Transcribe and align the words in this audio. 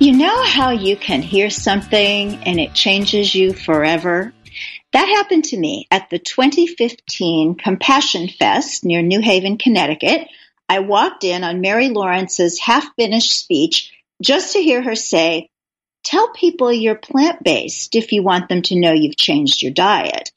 You 0.00 0.16
know 0.16 0.42
how 0.44 0.70
you 0.70 0.96
can 0.96 1.20
hear 1.20 1.50
something 1.50 2.36
and 2.44 2.58
it 2.58 2.72
changes 2.72 3.34
you 3.34 3.52
forever? 3.52 4.32
That 4.94 5.04
happened 5.04 5.44
to 5.44 5.58
me 5.58 5.88
at 5.90 6.08
the 6.08 6.18
2015 6.18 7.56
Compassion 7.56 8.28
Fest 8.28 8.82
near 8.82 9.02
New 9.02 9.20
Haven, 9.20 9.58
Connecticut. 9.58 10.26
I 10.70 10.78
walked 10.78 11.24
in 11.24 11.44
on 11.44 11.60
Mary 11.60 11.90
Lawrence's 11.90 12.58
half 12.58 12.88
finished 12.96 13.30
speech 13.30 13.92
just 14.22 14.54
to 14.54 14.62
hear 14.62 14.82
her 14.82 14.94
say, 14.94 15.50
Tell 16.02 16.32
people 16.32 16.72
you're 16.72 16.94
plant 16.94 17.44
based 17.44 17.94
if 17.94 18.12
you 18.12 18.22
want 18.22 18.48
them 18.48 18.62
to 18.62 18.80
know 18.80 18.94
you've 18.94 19.18
changed 19.18 19.60
your 19.60 19.72
diet. 19.72 20.32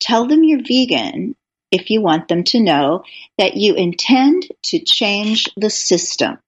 Tell 0.00 0.26
them 0.26 0.44
you're 0.44 0.64
vegan 0.66 1.36
if 1.70 1.90
you 1.90 2.00
want 2.00 2.28
them 2.28 2.44
to 2.44 2.58
know 2.58 3.04
that 3.36 3.54
you 3.54 3.74
intend 3.74 4.46
to 4.62 4.78
change 4.78 5.50
the 5.58 5.68
system. 5.68 6.38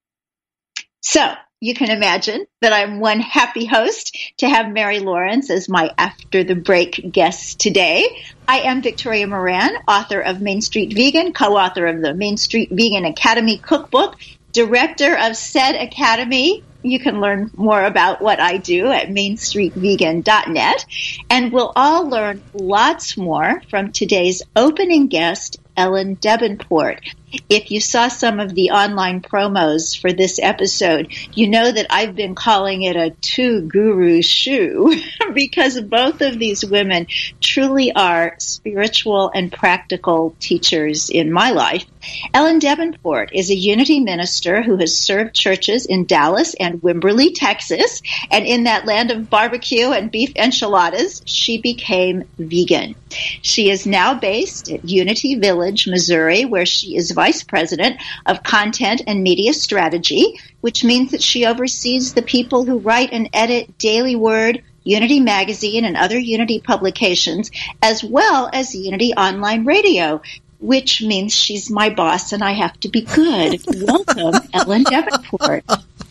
So, 1.02 1.34
you 1.60 1.74
can 1.74 1.90
imagine 1.90 2.46
that 2.60 2.72
I'm 2.74 3.00
one 3.00 3.20
happy 3.20 3.64
host 3.64 4.16
to 4.38 4.48
have 4.48 4.70
Mary 4.70 5.00
Lawrence 5.00 5.50
as 5.50 5.68
my 5.68 5.90
after 5.96 6.44
the 6.44 6.54
break 6.54 7.10
guest 7.10 7.58
today. 7.58 8.22
I 8.46 8.60
am 8.60 8.82
Victoria 8.82 9.26
Moran, 9.26 9.70
author 9.88 10.20
of 10.20 10.42
Main 10.42 10.60
Street 10.60 10.92
Vegan, 10.92 11.32
co-author 11.32 11.86
of 11.86 12.02
the 12.02 12.12
Main 12.12 12.36
Street 12.36 12.68
Vegan 12.70 13.06
Academy 13.06 13.56
cookbook, 13.56 14.16
director 14.52 15.16
of 15.16 15.36
said 15.36 15.76
academy. 15.76 16.62
You 16.82 17.00
can 17.00 17.20
learn 17.20 17.50
more 17.56 17.82
about 17.82 18.20
what 18.20 18.38
I 18.38 18.58
do 18.58 18.92
at 18.92 19.08
mainstreetvegan.net. 19.08 20.86
And 21.30 21.52
we'll 21.52 21.72
all 21.74 22.08
learn 22.08 22.42
lots 22.52 23.16
more 23.16 23.62
from 23.70 23.92
today's 23.92 24.42
opening 24.54 25.08
guest, 25.08 25.58
Ellen 25.76 26.16
Debenport. 26.16 27.00
If 27.48 27.70
you 27.70 27.80
saw 27.80 28.08
some 28.08 28.40
of 28.40 28.54
the 28.54 28.70
online 28.70 29.20
promos 29.20 29.98
for 29.98 30.12
this 30.12 30.38
episode, 30.40 31.12
you 31.34 31.48
know 31.48 31.70
that 31.70 31.86
I've 31.90 32.14
been 32.14 32.34
calling 32.34 32.82
it 32.82 32.96
a 32.96 33.10
two 33.20 33.62
guru 33.62 34.22
shoe 34.22 34.94
because 35.34 35.80
both 35.80 36.20
of 36.20 36.38
these 36.38 36.64
women 36.64 37.06
truly 37.40 37.92
are 37.92 38.36
spiritual 38.38 39.30
and 39.34 39.52
practical 39.52 40.34
teachers 40.40 41.10
in 41.10 41.32
my 41.32 41.50
life. 41.50 41.84
Ellen 42.32 42.60
Debenport 42.60 43.30
is 43.32 43.50
a 43.50 43.54
unity 43.54 44.00
minister 44.00 44.62
who 44.62 44.76
has 44.76 44.96
served 44.96 45.34
churches 45.34 45.86
in 45.86 46.04
Dallas 46.04 46.54
and 46.54 46.80
Wimberley, 46.80 47.32
Texas. 47.34 48.00
And 48.30 48.46
in 48.46 48.64
that 48.64 48.86
land 48.86 49.10
of 49.10 49.28
barbecue 49.28 49.90
and 49.90 50.10
beef 50.10 50.32
enchiladas, 50.36 51.22
she 51.24 51.60
became 51.60 52.24
vegan. 52.38 52.94
She 53.42 53.70
is 53.70 53.86
now 53.86 54.14
based 54.14 54.70
at 54.70 54.88
Unity 54.88 55.36
Village, 55.36 55.88
Missouri, 55.88 56.44
where 56.44 56.66
she 56.66 56.96
is 56.96 57.10
vice 57.10 57.25
president 57.42 58.00
of 58.26 58.42
content 58.42 59.02
and 59.06 59.22
media 59.22 59.52
strategy, 59.52 60.38
which 60.60 60.84
means 60.84 61.10
that 61.10 61.22
she 61.22 61.46
oversees 61.46 62.14
the 62.14 62.22
people 62.22 62.64
who 62.64 62.78
write 62.78 63.12
and 63.12 63.28
edit 63.32 63.78
Daily 63.78 64.16
Word, 64.16 64.62
Unity 64.84 65.20
Magazine, 65.20 65.84
and 65.84 65.96
other 65.96 66.18
Unity 66.18 66.60
publications, 66.60 67.50
as 67.82 68.02
well 68.04 68.48
as 68.52 68.74
Unity 68.74 69.12
Online 69.14 69.64
Radio, 69.64 70.22
which 70.58 71.02
means 71.02 71.34
she's 71.34 71.70
my 71.70 71.90
boss 71.90 72.32
and 72.32 72.42
I 72.42 72.52
have 72.52 72.78
to 72.80 72.88
be 72.88 73.02
good. 73.02 73.60
Welcome, 73.82 74.34
Ellen 74.54 74.84
Debenport. 74.84 75.62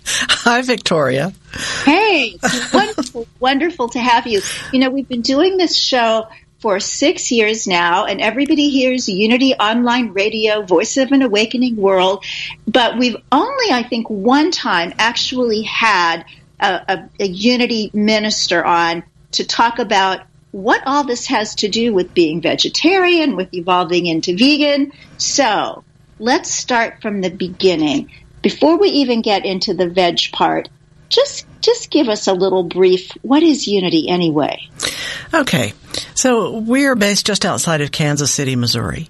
Hi, 0.08 0.62
Victoria. 0.62 1.34
Hey, 1.84 2.38
wonderful, 2.74 3.28
wonderful 3.40 3.90
to 3.90 4.00
have 4.00 4.28
you. 4.28 4.42
You 4.72 4.80
know, 4.80 4.90
we've 4.90 5.08
been 5.08 5.22
doing 5.22 5.58
this 5.58 5.76
show 5.76 6.28
for 6.60 6.80
six 6.80 7.32
years 7.32 7.68
now, 7.68 8.06
and 8.06 8.22
everybody 8.22 8.70
hears 8.70 9.10
Unity 9.10 9.54
Online 9.54 10.14
Radio, 10.14 10.62
Voice 10.62 10.98
of 10.98 11.12
an 11.12 11.22
Awakening 11.22 11.76
World. 11.76 12.24
But 12.68 12.98
we've 12.98 13.18
only, 13.32 13.72
I 13.72 13.84
think, 13.84 14.10
one 14.10 14.52
time 14.52 14.94
actually 14.98 15.64
had 15.64 16.26
a, 16.60 16.82
a, 16.88 17.10
a 17.20 17.28
Unity 17.28 17.92
minister 17.94 18.64
on 18.64 19.04
to 19.34 19.46
talk 19.46 19.80
about 19.80 20.22
what 20.52 20.82
all 20.86 21.04
this 21.04 21.28
has 21.28 21.56
to 21.56 21.68
do 21.68 21.94
with 21.94 22.14
being 22.14 22.42
vegetarian, 22.42 23.36
with 23.36 23.54
evolving 23.54 24.06
into 24.06 24.38
vegan. 24.38 24.94
So 25.18 25.84
let's 26.18 26.50
start 26.50 27.02
from 27.02 27.20
the 27.20 27.30
beginning. 27.30 28.10
Before 28.42 28.78
we 28.78 28.88
even 28.90 29.22
get 29.22 29.46
into 29.46 29.74
the 29.74 29.90
veg 29.90 30.32
part, 30.32 30.70
just 31.10 31.46
just 31.66 31.90
give 31.90 32.08
us 32.08 32.28
a 32.28 32.34
little 32.34 32.64
brief. 32.64 33.12
What 33.22 33.44
is 33.44 33.68
Unity 33.68 34.08
anyway? 34.08 34.70
Okay, 35.34 35.74
so 36.14 36.60
we're 36.60 36.96
based 36.96 37.26
just 37.26 37.46
outside 37.46 37.82
of 37.82 37.92
Kansas 37.92 38.32
City, 38.32 38.56
Missouri. 38.56 39.10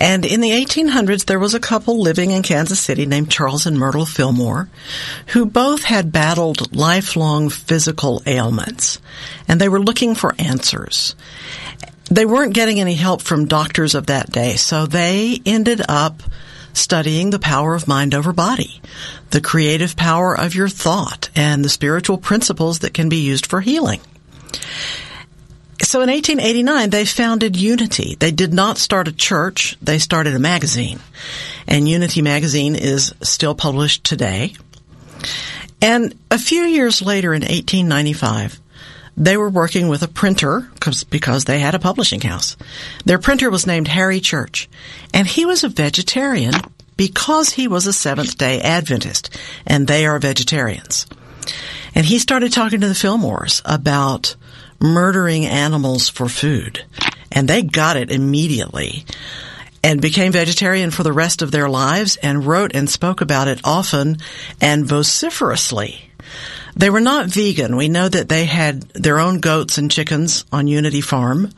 And 0.00 0.24
in 0.24 0.40
the 0.40 0.50
1800s, 0.50 1.24
there 1.24 1.40
was 1.40 1.54
a 1.54 1.60
couple 1.60 2.00
living 2.00 2.30
in 2.30 2.44
Kansas 2.44 2.78
City 2.78 3.04
named 3.04 3.32
Charles 3.32 3.66
and 3.66 3.76
Myrtle 3.76 4.06
Fillmore, 4.06 4.68
who 5.28 5.44
both 5.44 5.82
had 5.82 6.12
battled 6.12 6.74
lifelong 6.74 7.48
physical 7.48 8.22
ailments, 8.24 9.00
and 9.48 9.60
they 9.60 9.68
were 9.68 9.80
looking 9.80 10.14
for 10.14 10.36
answers. 10.38 11.16
They 12.10 12.24
weren't 12.24 12.54
getting 12.54 12.78
any 12.78 12.94
help 12.94 13.22
from 13.22 13.46
doctors 13.46 13.96
of 13.96 14.06
that 14.06 14.30
day, 14.30 14.54
so 14.54 14.86
they 14.86 15.40
ended 15.44 15.82
up 15.88 16.22
studying 16.78 17.30
the 17.30 17.38
power 17.38 17.74
of 17.74 17.88
mind 17.88 18.14
over 18.14 18.32
body, 18.32 18.80
the 19.30 19.40
creative 19.40 19.96
power 19.96 20.38
of 20.38 20.54
your 20.54 20.68
thought, 20.68 21.30
and 21.34 21.64
the 21.64 21.68
spiritual 21.68 22.18
principles 22.18 22.80
that 22.80 22.94
can 22.94 23.08
be 23.08 23.18
used 23.18 23.46
for 23.46 23.60
healing. 23.60 24.00
So 25.82 26.00
in 26.02 26.10
1889, 26.10 26.90
they 26.90 27.04
founded 27.04 27.56
Unity. 27.56 28.16
They 28.18 28.32
did 28.32 28.52
not 28.52 28.78
start 28.78 29.08
a 29.08 29.12
church. 29.12 29.76
They 29.80 29.98
started 29.98 30.34
a 30.34 30.38
magazine. 30.38 30.98
And 31.66 31.88
Unity 31.88 32.20
magazine 32.20 32.74
is 32.74 33.14
still 33.22 33.54
published 33.54 34.04
today. 34.04 34.54
And 35.80 36.14
a 36.30 36.38
few 36.38 36.62
years 36.62 37.00
later 37.00 37.32
in 37.32 37.42
1895, 37.42 38.60
they 39.18 39.36
were 39.36 39.50
working 39.50 39.88
with 39.88 40.02
a 40.02 40.08
printer 40.08 40.70
because 41.10 41.44
they 41.44 41.58
had 41.58 41.74
a 41.74 41.80
publishing 41.80 42.20
house. 42.20 42.56
Their 43.04 43.18
printer 43.18 43.50
was 43.50 43.66
named 43.66 43.88
Harry 43.88 44.20
Church, 44.20 44.68
and 45.12 45.26
he 45.26 45.44
was 45.44 45.64
a 45.64 45.68
vegetarian 45.68 46.54
because 46.96 47.50
he 47.50 47.66
was 47.66 47.86
a 47.86 47.92
Seventh 47.92 48.38
day 48.38 48.60
Adventist, 48.60 49.36
and 49.66 49.86
they 49.86 50.06
are 50.06 50.18
vegetarians. 50.20 51.06
And 51.94 52.06
he 52.06 52.20
started 52.20 52.52
talking 52.52 52.80
to 52.80 52.88
the 52.88 52.94
Fillmores 52.94 53.60
about 53.64 54.36
murdering 54.80 55.46
animals 55.46 56.08
for 56.08 56.28
food, 56.28 56.84
and 57.32 57.48
they 57.48 57.62
got 57.62 57.96
it 57.96 58.12
immediately. 58.12 59.04
and 59.84 60.00
became 60.00 60.32
vegetarian 60.32 60.90
for 60.90 61.04
the 61.04 61.12
rest 61.12 61.40
of 61.40 61.52
their 61.52 61.68
lives 61.68 62.16
and 62.16 62.44
wrote 62.44 62.74
and 62.74 62.90
spoke 62.90 63.20
about 63.20 63.46
it 63.46 63.60
often 63.62 64.18
and 64.60 64.84
vociferously. 64.84 66.07
They 66.76 66.90
were 66.90 67.00
not 67.00 67.26
vegan. 67.26 67.76
We 67.76 67.88
know 67.88 68.08
that 68.08 68.28
they 68.28 68.44
had 68.44 68.82
their 68.90 69.18
own 69.18 69.40
goats 69.40 69.78
and 69.78 69.90
chickens 69.90 70.44
on 70.52 70.68
Unity 70.68 71.00
Farm. 71.00 71.52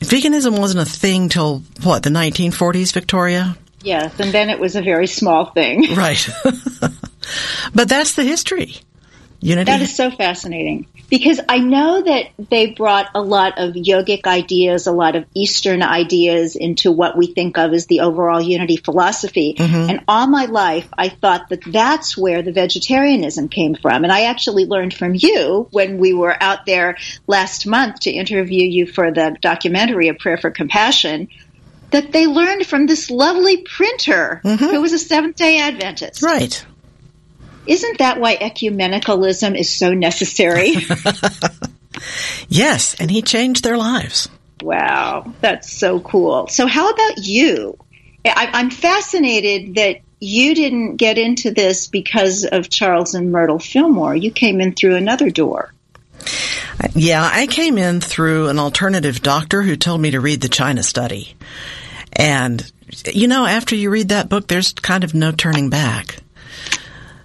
Veganism 0.00 0.58
wasn't 0.58 0.86
a 0.86 0.90
thing 0.90 1.28
till 1.28 1.62
what, 1.82 2.02
the 2.02 2.10
1940s, 2.10 2.92
Victoria? 2.92 3.56
Yes, 3.82 4.18
and 4.20 4.32
then 4.32 4.50
it 4.50 4.58
was 4.58 4.76
a 4.76 4.82
very 4.82 5.06
small 5.06 5.46
thing. 5.46 5.94
Right. 5.94 6.28
but 7.74 7.88
that's 7.88 8.14
the 8.14 8.24
history. 8.24 8.76
Unity. 9.40 9.70
That 9.70 9.80
is 9.80 9.94
so 9.94 10.10
fascinating 10.10 10.86
because 11.10 11.40
I 11.48 11.58
know 11.58 12.00
that 12.00 12.26
they 12.38 12.70
brought 12.70 13.08
a 13.14 13.20
lot 13.20 13.58
of 13.58 13.74
yogic 13.74 14.26
ideas, 14.26 14.86
a 14.86 14.92
lot 14.92 15.16
of 15.16 15.26
Eastern 15.34 15.82
ideas 15.82 16.54
into 16.56 16.92
what 16.92 17.18
we 17.18 17.26
think 17.26 17.58
of 17.58 17.72
as 17.72 17.86
the 17.86 18.00
overall 18.00 18.40
unity 18.40 18.76
philosophy. 18.76 19.56
Mm-hmm. 19.58 19.90
And 19.90 20.04
all 20.06 20.28
my 20.28 20.46
life, 20.46 20.88
I 20.96 21.08
thought 21.08 21.48
that 21.50 21.64
that's 21.66 22.16
where 22.16 22.42
the 22.42 22.52
vegetarianism 22.52 23.48
came 23.48 23.74
from. 23.74 24.04
And 24.04 24.12
I 24.12 24.22
actually 24.22 24.66
learned 24.66 24.94
from 24.94 25.14
you 25.14 25.68
when 25.72 25.98
we 25.98 26.14
were 26.14 26.40
out 26.40 26.64
there 26.64 26.96
last 27.26 27.66
month 27.66 28.00
to 28.00 28.10
interview 28.10 28.64
you 28.64 28.86
for 28.86 29.10
the 29.10 29.36
documentary 29.40 30.08
A 30.08 30.14
Prayer 30.14 30.38
for 30.38 30.50
Compassion 30.50 31.28
that 31.90 32.12
they 32.12 32.28
learned 32.28 32.66
from 32.66 32.86
this 32.86 33.10
lovely 33.10 33.58
printer 33.58 34.40
mm-hmm. 34.44 34.64
who 34.64 34.80
was 34.80 34.92
a 34.92 34.98
Seventh 34.98 35.34
day 35.34 35.58
Adventist. 35.58 36.22
Right. 36.22 36.64
Isn't 37.70 37.98
that 37.98 38.18
why 38.18 38.36
ecumenicalism 38.36 39.56
is 39.56 39.72
so 39.72 39.94
necessary? 39.94 40.74
yes, 42.48 42.96
and 42.98 43.08
he 43.08 43.22
changed 43.22 43.62
their 43.62 43.76
lives. 43.76 44.28
Wow, 44.60 45.32
that's 45.40 45.72
so 45.72 46.00
cool. 46.00 46.48
So, 46.48 46.66
how 46.66 46.90
about 46.90 47.18
you? 47.18 47.78
I, 48.24 48.50
I'm 48.54 48.70
fascinated 48.70 49.76
that 49.76 50.00
you 50.18 50.56
didn't 50.56 50.96
get 50.96 51.16
into 51.16 51.52
this 51.52 51.86
because 51.86 52.44
of 52.44 52.70
Charles 52.70 53.14
and 53.14 53.30
Myrtle 53.30 53.60
Fillmore. 53.60 54.16
You 54.16 54.32
came 54.32 54.60
in 54.60 54.74
through 54.74 54.96
another 54.96 55.30
door. 55.30 55.72
Uh, 56.82 56.88
yeah, 56.96 57.22
I 57.32 57.46
came 57.46 57.78
in 57.78 58.00
through 58.00 58.48
an 58.48 58.58
alternative 58.58 59.22
doctor 59.22 59.62
who 59.62 59.76
told 59.76 60.00
me 60.00 60.10
to 60.10 60.20
read 60.20 60.40
the 60.40 60.48
China 60.48 60.82
study. 60.82 61.36
And, 62.12 62.68
you 63.06 63.28
know, 63.28 63.46
after 63.46 63.76
you 63.76 63.90
read 63.90 64.08
that 64.08 64.28
book, 64.28 64.48
there's 64.48 64.72
kind 64.72 65.04
of 65.04 65.14
no 65.14 65.30
turning 65.30 65.70
back. 65.70 66.16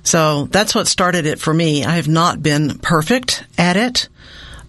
So 0.05 0.45
that's 0.45 0.75
what 0.75 0.87
started 0.87 1.25
it 1.25 1.39
for 1.39 1.53
me. 1.53 1.83
I 1.83 1.95
have 1.95 2.07
not 2.07 2.41
been 2.41 2.77
perfect 2.77 3.43
at 3.57 3.75
it, 3.75 4.07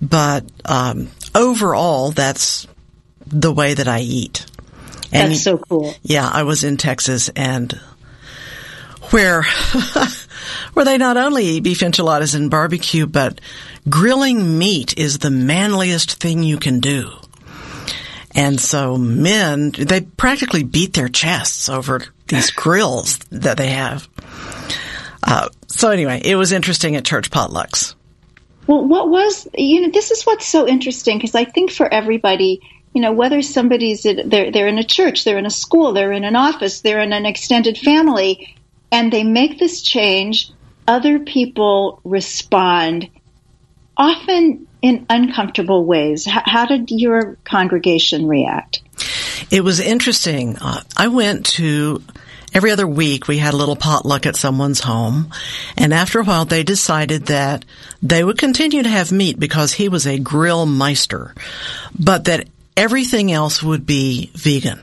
but 0.00 0.44
um, 0.65 1.11
overall, 1.35 2.11
that's 2.11 2.67
the 3.27 3.53
way 3.53 3.75
that 3.75 3.87
I 3.87 4.00
eat. 4.00 4.47
And 5.12 5.33
that's 5.33 5.43
so 5.43 5.59
cool. 5.59 5.94
Yeah, 6.03 6.29
I 6.29 6.44
was 6.44 6.65
in 6.65 6.79
Texas 6.79 7.29
and 7.37 7.73
where 9.11 9.43
where 10.73 10.85
they 10.85 10.99
not 10.99 11.19
only 11.19 11.44
eat 11.44 11.62
beef 11.62 11.83
enchiladas 11.83 12.35
and 12.35 12.50
barbecue, 12.50 13.06
but 13.06 13.41
grilling 13.88 14.59
meat 14.59 14.97
is 14.97 15.19
the 15.19 15.31
manliest 15.31 16.21
thing 16.21 16.43
you 16.43 16.59
can 16.59 16.81
do. 16.81 17.11
And 18.35 18.61
so 18.61 18.97
men, 18.97 19.71
they 19.71 20.03
practically 20.03 20.62
beat 20.62 20.94
their 20.94 21.09
chests 21.09 21.69
over 21.69 22.03
these 22.29 22.50
grills 22.50 23.19
that 23.31 23.56
they 23.56 23.69
have. 23.69 24.09
Uh, 25.22 25.48
so 25.66 25.90
anyway, 25.90 26.20
it 26.24 26.36
was 26.36 26.52
interesting 26.52 26.96
at 26.96 27.04
church 27.04 27.30
potlucks. 27.30 27.94
Well, 28.66 28.84
what 28.84 29.08
was, 29.08 29.48
you 29.54 29.82
know, 29.82 29.90
this 29.90 30.10
is 30.10 30.24
what's 30.24 30.46
so 30.46 30.66
interesting 30.66 31.18
because 31.18 31.34
I 31.34 31.44
think 31.44 31.70
for 31.70 31.92
everybody, 31.92 32.60
you 32.94 33.00
know, 33.00 33.12
whether 33.12 33.42
somebody's, 33.42 34.02
they're, 34.02 34.50
they're 34.50 34.68
in 34.68 34.78
a 34.78 34.84
church, 34.84 35.24
they're 35.24 35.38
in 35.38 35.46
a 35.46 35.50
school, 35.50 35.92
they're 35.92 36.12
in 36.12 36.24
an 36.24 36.34
office, 36.34 36.80
they're 36.80 37.00
in 37.00 37.12
an 37.12 37.26
extended 37.26 37.78
family, 37.78 38.56
and 38.90 39.12
they 39.12 39.22
make 39.22 39.58
this 39.58 39.82
change, 39.82 40.50
other 40.88 41.20
people 41.20 42.00
respond 42.04 43.08
often 43.96 44.66
in 44.82 45.06
uncomfortable 45.10 45.84
ways. 45.84 46.24
How, 46.24 46.42
how 46.44 46.66
did 46.66 46.90
your 46.90 47.36
congregation 47.44 48.26
react? 48.26 48.82
It 49.50 49.62
was 49.62 49.80
interesting. 49.80 50.56
Uh, 50.58 50.82
I 50.96 51.08
went 51.08 51.46
to 51.46 52.02
every 52.52 52.70
other 52.70 52.87
week 52.87 53.28
we 53.28 53.38
had 53.38 53.54
a 53.54 53.56
little 53.56 53.76
potluck 53.76 54.26
at 54.26 54.37
someone's 54.37 54.81
home. 54.81 55.32
And 55.76 55.93
after 55.93 56.20
a 56.20 56.25
while 56.25 56.44
they 56.44 56.62
decided 56.62 57.26
that 57.26 57.64
they 58.02 58.22
would 58.22 58.38
continue 58.38 58.82
to 58.82 58.88
have 58.88 59.12
meat 59.12 59.38
because 59.38 59.72
he 59.72 59.88
was 59.88 60.06
a 60.06 60.19
grill 60.19 60.66
meister, 60.66 61.34
but 61.98 62.25
that 62.25 62.48
everything 62.76 63.32
else 63.32 63.62
would 63.62 63.87
be 63.87 64.31
vegan. 64.34 64.81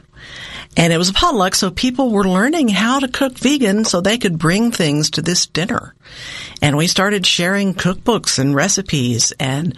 And 0.76 0.92
it 0.92 0.98
was 0.98 1.10
a 1.10 1.14
potluck, 1.14 1.54
so 1.54 1.70
people 1.70 2.10
were 2.10 2.24
learning 2.24 2.68
how 2.68 3.00
to 3.00 3.08
cook 3.08 3.38
vegan 3.38 3.86
so 3.86 4.02
they 4.02 4.18
could 4.18 4.40
bring 4.40 4.72
things 4.72 5.12
to 5.12 5.22
this 5.22 5.46
dinner. 5.46 5.94
And 6.64 6.76
we 6.76 6.88
started 6.88 7.28
sharing 7.28 7.76
cookbooks 7.76 8.40
and 8.40 8.56
recipes 8.56 9.34
and 9.40 9.78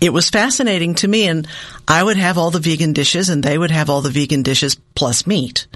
it 0.00 0.12
was 0.12 0.28
fascinating 0.28 0.94
to 0.96 1.08
me 1.08 1.26
and 1.26 1.48
I 1.88 2.02
would 2.02 2.18
have 2.18 2.36
all 2.36 2.50
the 2.50 2.60
vegan 2.60 2.92
dishes 2.92 3.30
and 3.30 3.42
they 3.42 3.56
would 3.56 3.70
have 3.70 3.88
all 3.88 4.02
the 4.02 4.10
vegan 4.10 4.42
dishes 4.42 4.76
plus 4.94 5.26
meat. 5.26 5.66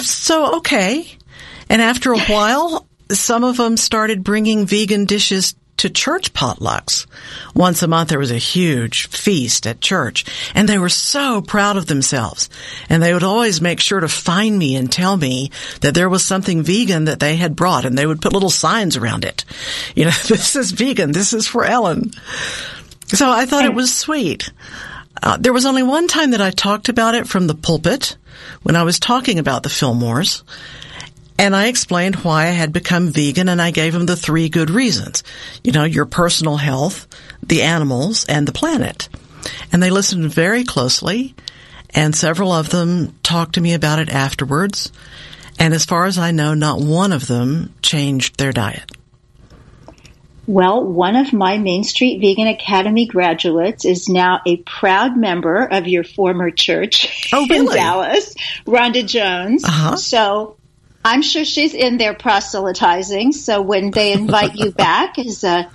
So, 0.00 0.56
okay. 0.56 1.06
And 1.68 1.82
after 1.82 2.12
a 2.12 2.20
while, 2.20 2.86
some 3.10 3.44
of 3.44 3.56
them 3.56 3.76
started 3.76 4.24
bringing 4.24 4.66
vegan 4.66 5.04
dishes 5.04 5.54
to 5.78 5.90
church 5.90 6.32
potlucks. 6.32 7.06
Once 7.54 7.82
a 7.82 7.88
month 7.88 8.10
there 8.10 8.18
was 8.18 8.30
a 8.30 8.36
huge 8.36 9.08
feast 9.08 9.66
at 9.66 9.80
church 9.80 10.24
and 10.54 10.68
they 10.68 10.78
were 10.78 10.88
so 10.88 11.42
proud 11.42 11.76
of 11.76 11.86
themselves. 11.86 12.48
And 12.88 13.02
they 13.02 13.12
would 13.12 13.24
always 13.24 13.60
make 13.60 13.80
sure 13.80 13.98
to 13.98 14.08
find 14.08 14.56
me 14.56 14.76
and 14.76 14.92
tell 14.92 15.16
me 15.16 15.50
that 15.80 15.94
there 15.94 16.08
was 16.08 16.24
something 16.24 16.62
vegan 16.62 17.06
that 17.06 17.20
they 17.20 17.36
had 17.36 17.56
brought 17.56 17.84
and 17.84 17.98
they 17.98 18.06
would 18.06 18.20
put 18.20 18.32
little 18.32 18.50
signs 18.50 18.96
around 18.96 19.24
it. 19.24 19.44
You 19.96 20.04
know, 20.04 20.10
this 20.28 20.54
is 20.54 20.70
vegan. 20.70 21.10
This 21.10 21.32
is 21.32 21.48
for 21.48 21.64
Ellen. 21.64 22.12
So 23.08 23.28
I 23.28 23.46
thought 23.46 23.64
it 23.64 23.74
was 23.74 23.94
sweet. 23.94 24.52
Uh, 25.20 25.36
there 25.36 25.52
was 25.52 25.66
only 25.66 25.82
one 25.82 26.06
time 26.06 26.30
that 26.30 26.40
I 26.40 26.50
talked 26.50 26.88
about 26.88 27.14
it 27.14 27.26
from 27.26 27.46
the 27.46 27.54
pulpit 27.54 28.16
when 28.62 28.76
I 28.76 28.82
was 28.82 28.98
talking 28.98 29.38
about 29.38 29.62
the 29.62 29.68
Fillmores. 29.68 30.42
And 31.38 31.56
I 31.56 31.66
explained 31.66 32.16
why 32.16 32.42
I 32.42 32.50
had 32.50 32.72
become 32.72 33.10
vegan 33.10 33.48
and 33.48 33.60
I 33.60 33.70
gave 33.70 33.92
them 33.92 34.06
the 34.06 34.16
three 34.16 34.48
good 34.48 34.70
reasons. 34.70 35.24
You 35.64 35.72
know, 35.72 35.84
your 35.84 36.06
personal 36.06 36.56
health, 36.56 37.08
the 37.42 37.62
animals, 37.62 38.24
and 38.26 38.46
the 38.46 38.52
planet. 38.52 39.08
And 39.72 39.82
they 39.82 39.90
listened 39.90 40.30
very 40.32 40.62
closely 40.64 41.34
and 41.94 42.14
several 42.16 42.52
of 42.52 42.70
them 42.70 43.14
talked 43.22 43.54
to 43.54 43.60
me 43.60 43.74
about 43.74 43.98
it 43.98 44.08
afterwards. 44.08 44.92
And 45.58 45.74
as 45.74 45.84
far 45.84 46.06
as 46.06 46.18
I 46.18 46.30
know, 46.30 46.54
not 46.54 46.80
one 46.80 47.12
of 47.12 47.26
them 47.26 47.74
changed 47.82 48.38
their 48.38 48.52
diet. 48.52 48.90
Well, 50.52 50.84
one 50.84 51.16
of 51.16 51.32
my 51.32 51.56
Main 51.56 51.82
Street 51.82 52.20
Vegan 52.20 52.46
Academy 52.46 53.06
graduates 53.06 53.86
is 53.86 54.10
now 54.10 54.42
a 54.46 54.58
proud 54.58 55.16
member 55.16 55.64
of 55.64 55.88
your 55.88 56.04
former 56.04 56.50
church 56.50 57.30
oh, 57.32 57.46
really? 57.50 57.68
in 57.68 57.72
Dallas, 57.72 58.34
Rhonda 58.66 59.06
Jones. 59.06 59.64
Uh-huh. 59.64 59.96
So 59.96 60.58
I'm 61.02 61.22
sure 61.22 61.46
she's 61.46 61.72
in 61.72 61.96
there 61.96 62.12
proselytizing. 62.12 63.32
So 63.32 63.62
when 63.62 63.92
they 63.92 64.12
invite 64.12 64.54
you 64.54 64.72
back 64.72 65.18
as 65.18 65.42
a 65.42 65.70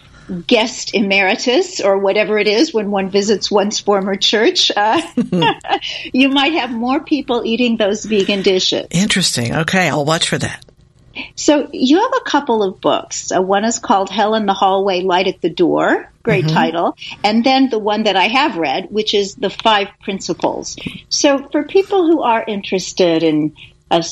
guest 0.45 0.93
emeritus 0.93 1.81
or 1.81 1.97
whatever 1.97 2.37
it 2.37 2.47
is 2.47 2.71
when 2.71 2.91
one 2.91 3.09
visits 3.09 3.49
one's 3.49 3.79
former 3.79 4.15
church, 4.15 4.71
uh, 4.77 5.01
you 6.13 6.29
might 6.29 6.53
have 6.53 6.69
more 6.69 6.99
people 6.99 7.43
eating 7.43 7.77
those 7.77 8.05
vegan 8.05 8.43
dishes. 8.43 8.85
Interesting. 8.91 9.55
Okay, 9.55 9.89
I'll 9.89 10.05
watch 10.05 10.29
for 10.29 10.37
that. 10.37 10.63
So 11.35 11.69
you 11.71 11.99
have 11.99 12.13
a 12.17 12.29
couple 12.29 12.63
of 12.63 12.81
books. 12.81 13.31
Uh, 13.31 13.41
one 13.41 13.65
is 13.65 13.79
called 13.79 14.09
Hell 14.09 14.35
in 14.35 14.45
the 14.45 14.53
Hallway, 14.53 15.01
Light 15.01 15.27
at 15.27 15.41
the 15.41 15.49
Door. 15.49 16.11
Great 16.23 16.45
mm-hmm. 16.45 16.53
title. 16.53 16.97
And 17.23 17.43
then 17.43 17.69
the 17.69 17.79
one 17.79 18.03
that 18.03 18.15
I 18.15 18.27
have 18.27 18.57
read, 18.57 18.91
which 18.91 19.13
is 19.13 19.35
The 19.35 19.49
Five 19.49 19.87
Principles. 20.01 20.77
So 21.09 21.47
for 21.49 21.63
people 21.63 22.05
who 22.05 22.21
are 22.21 22.43
interested 22.45 23.23
in 23.23 23.55
a 23.89 24.03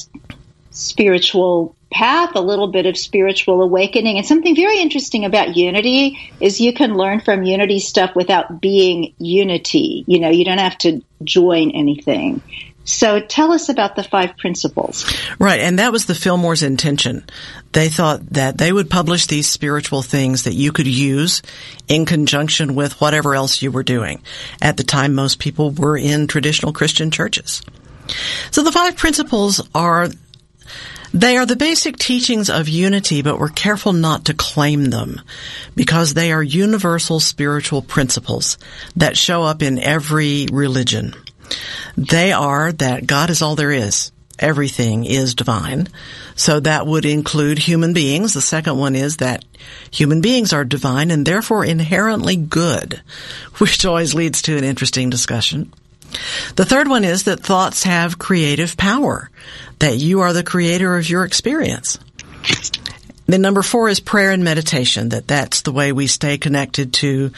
spiritual 0.72 1.76
path, 1.92 2.36
a 2.36 2.42
little 2.42 2.68
bit 2.68 2.86
of 2.86 2.98
spiritual 2.98 3.62
awakening, 3.62 4.18
and 4.18 4.26
something 4.26 4.56
very 4.56 4.80
interesting 4.80 5.26
about 5.26 5.56
unity 5.56 6.32
is 6.40 6.60
you 6.60 6.74
can 6.74 6.96
learn 6.96 7.22
from 7.22 7.44
unity 7.44 7.80
stuff 7.80 8.16
without 8.16 8.60
being 8.60 9.14
unity. 9.18 10.04
You 10.08 10.20
know, 10.20 10.30
you 10.30 10.44
don't 10.46 10.58
have 10.58 10.78
to 10.80 11.02
join 11.24 11.72
anything. 11.72 12.42
So 12.86 13.20
tell 13.20 13.52
us 13.52 13.68
about 13.68 13.96
the 13.96 14.04
five 14.04 14.38
principles. 14.38 15.12
Right, 15.40 15.60
and 15.60 15.80
that 15.80 15.92
was 15.92 16.06
the 16.06 16.14
Fillmore's 16.14 16.64
intention. 16.64 17.26
They 17.72 17.90
thought 17.90 18.30
that 18.30 18.58
they 18.58 18.72
would 18.72 18.90
publish 18.90 19.26
these 19.26 19.50
spiritual 19.50 20.04
things 20.04 20.44
that 20.44 20.54
you 20.54 20.72
could 20.72 20.88
use 20.88 21.42
in 21.88 22.06
conjunction 22.06 22.76
with 22.76 23.02
whatever 23.02 23.36
else 23.36 23.62
you 23.62 23.72
were 23.72 23.84
doing. 23.84 24.22
At 24.62 24.78
the 24.78 24.84
time, 24.84 25.16
most 25.16 25.40
people 25.40 25.72
were 25.72 25.98
in 25.98 26.28
traditional 26.28 26.74
Christian 26.74 27.10
churches. 27.10 27.62
So 28.52 28.64
the 28.64 28.72
five 28.72 28.96
principles 28.96 29.68
are 29.74 30.10
they 31.12 31.38
are 31.38 31.46
the 31.46 31.56
basic 31.56 31.98
teachings 31.98 32.50
of 32.50 32.68
unity, 32.68 33.22
but 33.22 33.40
we're 33.40 33.50
careful 33.50 33.94
not 33.94 34.26
to 34.26 34.34
claim 34.34 34.86
them 34.86 35.22
because 35.74 36.14
they 36.14 36.32
are 36.34 36.44
universal 36.44 37.20
spiritual 37.20 37.82
principles 37.82 38.58
that 38.98 39.18
show 39.18 39.44
up 39.44 39.64
in 39.64 39.80
every 39.80 40.48
religion. 40.52 41.16
They 41.98 42.32
are 42.32 42.72
that 42.72 43.08
God 43.08 43.30
is 43.30 43.42
all 43.42 43.56
there 43.56 43.72
is. 43.72 44.12
Everything 44.38 45.06
is 45.06 45.36
divine. 45.36 45.88
So 46.36 46.60
that 46.60 46.86
would 46.86 47.06
include 47.06 47.58
human 47.58 47.94
beings. 47.94 48.34
The 48.34 48.42
second 48.42 48.78
one 48.78 48.96
is 48.96 49.18
that 49.18 49.46
human 49.92 50.20
beings 50.20 50.52
are 50.52 50.66
divine 50.66 51.10
and 51.10 51.26
therefore 51.26 51.64
inherently 51.64 52.36
good, 52.36 53.02
which 53.58 53.86
always 53.86 54.14
leads 54.14 54.42
to 54.44 54.58
an 54.58 54.64
interesting 54.64 55.10
discussion. 55.10 55.72
The 56.56 56.66
third 56.66 56.88
one 56.88 57.04
is 57.04 57.24
that 57.24 57.40
thoughts 57.40 57.84
have 57.84 58.20
creative 58.20 58.78
power, 58.78 59.30
that 59.80 59.98
you 59.98 60.22
are 60.22 60.34
the 60.34 60.44
creator 60.44 60.98
of 60.98 61.10
your 61.10 61.26
experience. 61.26 62.00
Then 63.28 63.42
number 63.42 63.64
four 63.64 63.90
is 63.90 64.00
prayer 64.00 64.32
and 64.32 64.44
meditation, 64.44 65.10
that 65.10 65.28
that's 65.28 65.62
the 65.62 65.72
way 65.72 65.92
we 65.92 66.08
stay 66.08 66.38
connected 66.38 66.94
to 66.94 67.32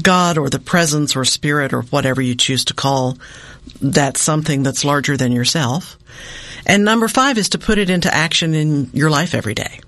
God 0.00 0.38
or 0.38 0.48
the 0.48 0.58
presence 0.58 1.16
or 1.16 1.24
spirit 1.24 1.72
or 1.72 1.82
whatever 1.82 2.22
you 2.22 2.34
choose 2.34 2.64
to 2.66 2.74
call 2.74 3.18
that 3.80 4.16
something 4.16 4.62
that's 4.62 4.84
larger 4.84 5.16
than 5.16 5.32
yourself. 5.32 5.98
And 6.66 6.84
number 6.84 7.08
five 7.08 7.38
is 7.38 7.50
to 7.50 7.58
put 7.58 7.78
it 7.78 7.90
into 7.90 8.12
action 8.12 8.54
in 8.54 8.90
your 8.92 9.10
life 9.10 9.34
every 9.34 9.54
day. 9.54 9.80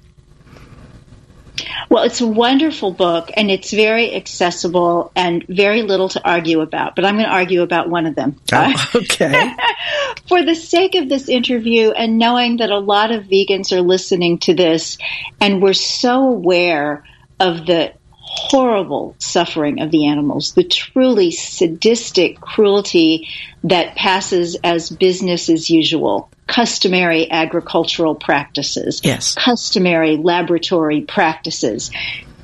Well, 1.89 2.05
it's 2.05 2.21
a 2.21 2.27
wonderful 2.27 2.93
book 2.93 3.31
and 3.35 3.51
it's 3.51 3.73
very 3.73 4.15
accessible 4.15 5.13
and 5.15 5.45
very 5.47 5.83
little 5.83 6.09
to 6.11 6.29
argue 6.29 6.61
about, 6.61 6.97
but 6.97 7.05
I'm 7.05 7.15
going 7.15 7.27
to 7.27 7.33
argue 7.33 7.63
about 7.63 7.89
one 7.89 8.07
of 8.07 8.15
them. 8.15 8.37
Oh, 8.53 8.57
uh, 8.57 8.77
okay. 8.97 9.55
For 10.29 10.45
the 10.45 10.55
sake 10.55 10.97
of 10.97 11.09
this 11.09 11.29
interview 11.29 11.93
and 11.93 12.19
knowing 12.19 12.59
that 12.59 12.71
a 12.71 12.79
lot 12.79 13.13
of 13.13 13.25
vegans 13.25 13.73
are 13.73 13.83
listening 13.83 14.39
to 14.41 14.55
this 14.55 14.99
and 15.41 15.63
we're 15.63 15.73
so 15.73 16.29
aware 16.29 17.05
of 17.39 17.67
the 17.67 17.93
horrible 18.29 19.15
suffering 19.19 19.81
of 19.81 19.91
the 19.91 20.07
animals, 20.07 20.53
the 20.53 20.65
truly 20.65 21.31
sadistic 21.31 22.41
cruelty 22.41 23.29
that 23.65 23.95
passes 23.95 24.57
as 24.65 24.91
business 24.91 25.49
as 25.49 25.71
usual 25.71 26.29
customary 26.47 27.31
agricultural 27.31 28.15
practices, 28.15 29.01
yes. 29.03 29.35
customary 29.35 30.17
laboratory 30.17 31.01
practices 31.03 31.91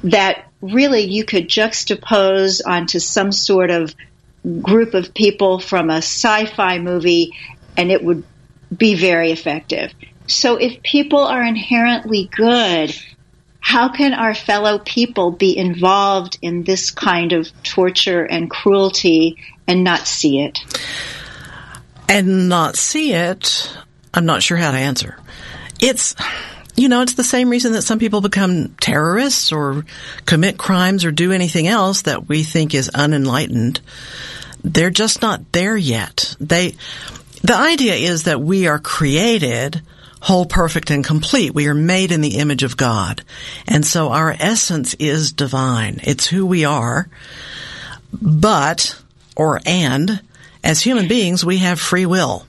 that 0.05 0.45
really 0.61 1.03
you 1.03 1.25
could 1.25 1.49
juxtapose 1.49 2.61
onto 2.65 2.99
some 2.99 3.33
sort 3.33 3.71
of 3.71 3.95
group 4.61 4.95
of 4.95 5.15
people 5.15 5.59
from 5.59 5.91
a 5.91 5.99
sci-fi 5.99 6.79
movie 6.79 7.33
and 7.77 7.91
it 7.91 8.03
would 8.03 8.25
be 8.77 8.95
very 8.95 9.31
effective. 9.31 9.93
So 10.27 10.57
if 10.57 10.83
people 10.83 11.21
are 11.21 11.43
inherently 11.43 12.29
good, 12.35 12.95
how 13.63 13.89
can 13.89 14.13
our 14.13 14.35
fellow 14.35 14.79
people 14.79 15.31
be 15.31 15.57
involved 15.57 16.39
in 16.43 16.65
this 16.65 16.91
kind 16.91 17.33
of 17.33 17.49
torture 17.63 18.25
and 18.25 18.51
cruelty 18.51 19.39
and 19.67 19.83
not 19.83 20.07
see 20.07 20.43
it? 20.43 20.59
And 22.09 22.51
not 22.51 22.77
see 22.77 23.15
it 23.15 23.73
I'm 24.15 24.27
not 24.27 24.43
sure 24.43 24.57
how 24.57 24.73
to 24.73 24.79
answer. 24.79 25.17
It's, 25.81 26.15
you 26.77 26.89
know, 26.89 27.03
it's 27.03 27.15
the 27.15 27.25
same 27.25 27.49
reason 27.49 27.73
that 27.73 27.83
some 27.83 27.99
people 27.99 28.21
become 28.21 28.75
terrorists 28.81 29.53
or 29.53 29.85
commit 30.27 30.59
crimes 30.59 31.05
or 31.05 31.11
do 31.11 31.33
anything 31.33 31.67
else 31.67 32.03
that 32.03 32.29
we 32.29 32.43
think 32.43 32.75
is 32.75 32.91
unenlightened. 32.91 33.81
They're 34.63 34.91
just 34.91 35.23
not 35.23 35.53
there 35.53 35.77
yet. 35.77 36.37
They, 36.39 36.77
the 37.43 37.57
idea 37.57 37.95
is 37.95 38.25
that 38.25 38.41
we 38.41 38.67
are 38.67 38.79
created 38.79 39.83
whole, 40.23 40.47
perfect, 40.47 40.91
and 40.91 41.05
complete. 41.05 41.53
We 41.53 41.67
are 41.67 41.75
made 41.75 42.13
in 42.13 42.21
the 42.21 42.39
image 42.39 42.63
of 42.63 42.77
God. 42.77 43.23
And 43.67 43.85
so 43.85 44.13
our 44.13 44.31
essence 44.39 44.95
is 44.95 45.33
divine. 45.33 45.99
It's 46.05 46.29
who 46.29 46.47
we 46.47 46.65
are. 46.65 47.09
But, 48.13 48.97
or 49.35 49.61
and, 49.67 50.23
as 50.63 50.81
human 50.81 51.09
beings, 51.09 51.45
we 51.45 51.59
have 51.59 51.81
free 51.81 52.07
will. 52.07 52.47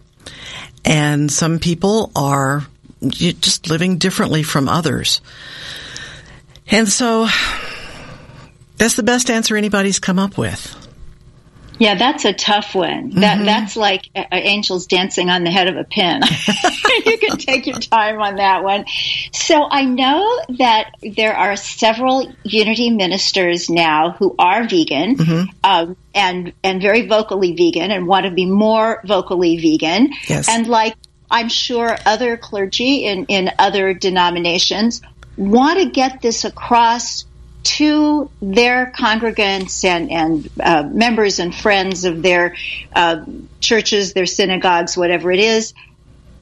And 0.85 1.31
some 1.31 1.57
people 1.57 2.11
are 2.15 2.63
just 3.07 3.67
living 3.67 3.97
differently 3.97 4.43
from 4.43 4.69
others. 4.69 5.21
And 6.67 6.87
so 6.87 7.27
that's 8.77 8.95
the 8.95 9.03
best 9.03 9.31
answer 9.31 9.57
anybody's 9.57 9.97
come 9.97 10.19
up 10.19 10.37
with. 10.37 10.82
Yeah, 11.83 11.95
that's 11.95 12.23
a 12.23 12.31
tough 12.31 12.75
one. 12.75 13.09
That 13.09 13.35
mm-hmm. 13.35 13.45
that's 13.45 13.75
like 13.75 14.09
uh, 14.15 14.23
angels 14.31 14.87
dancing 14.87 15.29
on 15.29 15.43
the 15.43 15.51
head 15.51 15.67
of 15.67 15.75
a 15.75 15.83
pin. 15.83 16.21
you 17.05 17.17
can 17.17 17.37
take 17.37 17.67
your 17.67 17.77
time 17.77 18.21
on 18.21 18.37
that 18.37 18.63
one. 18.63 18.85
So 19.33 19.67
I 19.69 19.83
know 19.83 20.39
that 20.59 20.91
there 21.01 21.35
are 21.35 21.57
several 21.57 22.31
Unity 22.43 22.89
ministers 22.89 23.69
now 23.69 24.11
who 24.11 24.33
are 24.39 24.65
vegan 24.65 25.17
mm-hmm. 25.17 25.49
um, 25.65 25.97
and 26.15 26.53
and 26.63 26.81
very 26.81 27.05
vocally 27.05 27.53
vegan 27.53 27.91
and 27.91 28.07
want 28.07 28.27
to 28.27 28.31
be 28.31 28.45
more 28.45 29.01
vocally 29.03 29.57
vegan. 29.57 30.13
Yes. 30.29 30.47
And 30.47 30.67
like 30.67 30.95
I'm 31.29 31.49
sure 31.49 31.97
other 32.05 32.37
clergy 32.37 33.03
in 33.03 33.25
in 33.25 33.51
other 33.59 33.93
denominations 33.93 35.01
want 35.35 35.79
to 35.79 35.89
get 35.89 36.21
this 36.21 36.45
across 36.45 37.25
to 37.63 38.29
their 38.41 38.91
congregants 38.95 39.83
and, 39.85 40.11
and 40.11 40.49
uh, 40.59 40.83
members 40.83 41.39
and 41.39 41.55
friends 41.55 42.03
of 42.03 42.21
their 42.21 42.55
uh, 42.93 43.23
churches, 43.59 44.13
their 44.13 44.25
synagogues, 44.25 44.97
whatever 44.97 45.31
it 45.31 45.39
is. 45.39 45.73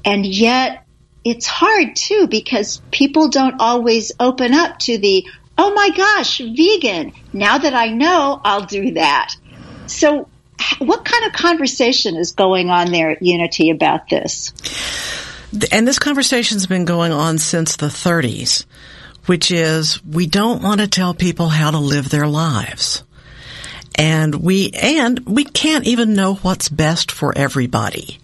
And 0.03 0.25
yet 0.25 0.85
it's 1.23 1.45
hard 1.45 1.95
too 1.95 2.27
because 2.27 2.81
people 2.91 3.29
don't 3.29 3.61
always 3.61 4.11
open 4.19 4.53
up 4.53 4.79
to 4.79 4.97
the, 4.97 5.27
oh 5.57 5.73
my 5.73 5.89
gosh, 5.95 6.39
vegan. 6.39 7.13
Now 7.31 7.59
that 7.59 7.73
I 7.73 7.89
know, 7.89 8.41
I'll 8.43 8.65
do 8.65 8.93
that. 8.93 9.35
So 9.85 10.27
what 10.79 11.05
kind 11.05 11.25
of 11.25 11.33
conversation 11.33 12.15
is 12.15 12.31
going 12.31 12.69
on 12.69 12.91
there 12.91 13.11
at 13.11 13.21
Unity 13.21 13.69
about 13.69 14.09
this? 14.09 14.53
And 15.71 15.87
this 15.87 15.99
conversation's 15.99 16.65
been 16.65 16.85
going 16.85 17.11
on 17.11 17.37
since 17.37 17.75
the 17.75 17.87
30s 17.87 18.65
which 19.25 19.51
is 19.51 20.03
we 20.03 20.27
don't 20.27 20.63
want 20.63 20.81
to 20.81 20.87
tell 20.87 21.13
people 21.13 21.47
how 21.47 21.71
to 21.71 21.79
live 21.79 22.09
their 22.09 22.27
lives. 22.27 23.03
And 23.95 24.35
we, 24.35 24.71
and 24.71 25.19
we 25.21 25.43
can't 25.43 25.85
even 25.85 26.13
know 26.13 26.35
what's 26.35 26.69
best 26.69 27.11
for 27.11 27.37
everybody. 27.37 28.19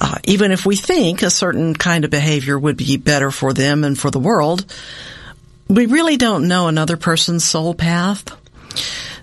Uh, 0.00 0.16
even 0.24 0.52
if 0.52 0.66
we 0.66 0.76
think 0.76 1.22
a 1.22 1.30
certain 1.30 1.74
kind 1.74 2.04
of 2.04 2.10
behavior 2.10 2.58
would 2.58 2.76
be 2.76 2.96
better 2.96 3.30
for 3.30 3.52
them 3.52 3.82
and 3.82 3.98
for 3.98 4.10
the 4.10 4.18
world, 4.18 4.64
we 5.68 5.86
really 5.86 6.16
don't 6.16 6.48
know 6.48 6.68
another 6.68 6.96
person's 6.96 7.44
soul 7.44 7.74
path. 7.74 8.24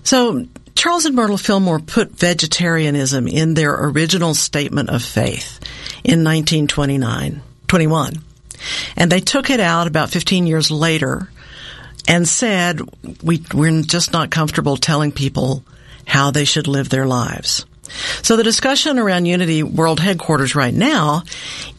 So 0.02 0.46
Charles 0.74 1.06
and 1.06 1.14
Myrtle 1.16 1.38
Fillmore 1.38 1.78
put 1.78 2.10
vegetarianism 2.10 3.28
in 3.28 3.54
their 3.54 3.86
original 3.86 4.34
statement 4.34 4.90
of 4.90 5.02
faith 5.02 5.60
in 6.02 6.24
1929, 6.24 7.42
21. 7.68 8.22
And 8.96 9.10
they 9.10 9.20
took 9.20 9.50
it 9.50 9.60
out 9.60 9.86
about 9.86 10.10
15 10.10 10.46
years 10.46 10.70
later 10.70 11.28
and 12.06 12.28
said, 12.28 12.80
we, 13.22 13.42
we're 13.52 13.82
just 13.82 14.12
not 14.12 14.30
comfortable 14.30 14.76
telling 14.76 15.12
people 15.12 15.64
how 16.06 16.30
they 16.30 16.44
should 16.44 16.68
live 16.68 16.88
their 16.88 17.06
lives. 17.06 17.64
So 18.22 18.36
the 18.36 18.42
discussion 18.42 18.98
around 18.98 19.26
Unity 19.26 19.62
World 19.62 20.00
Headquarters 20.00 20.54
right 20.54 20.74
now 20.74 21.22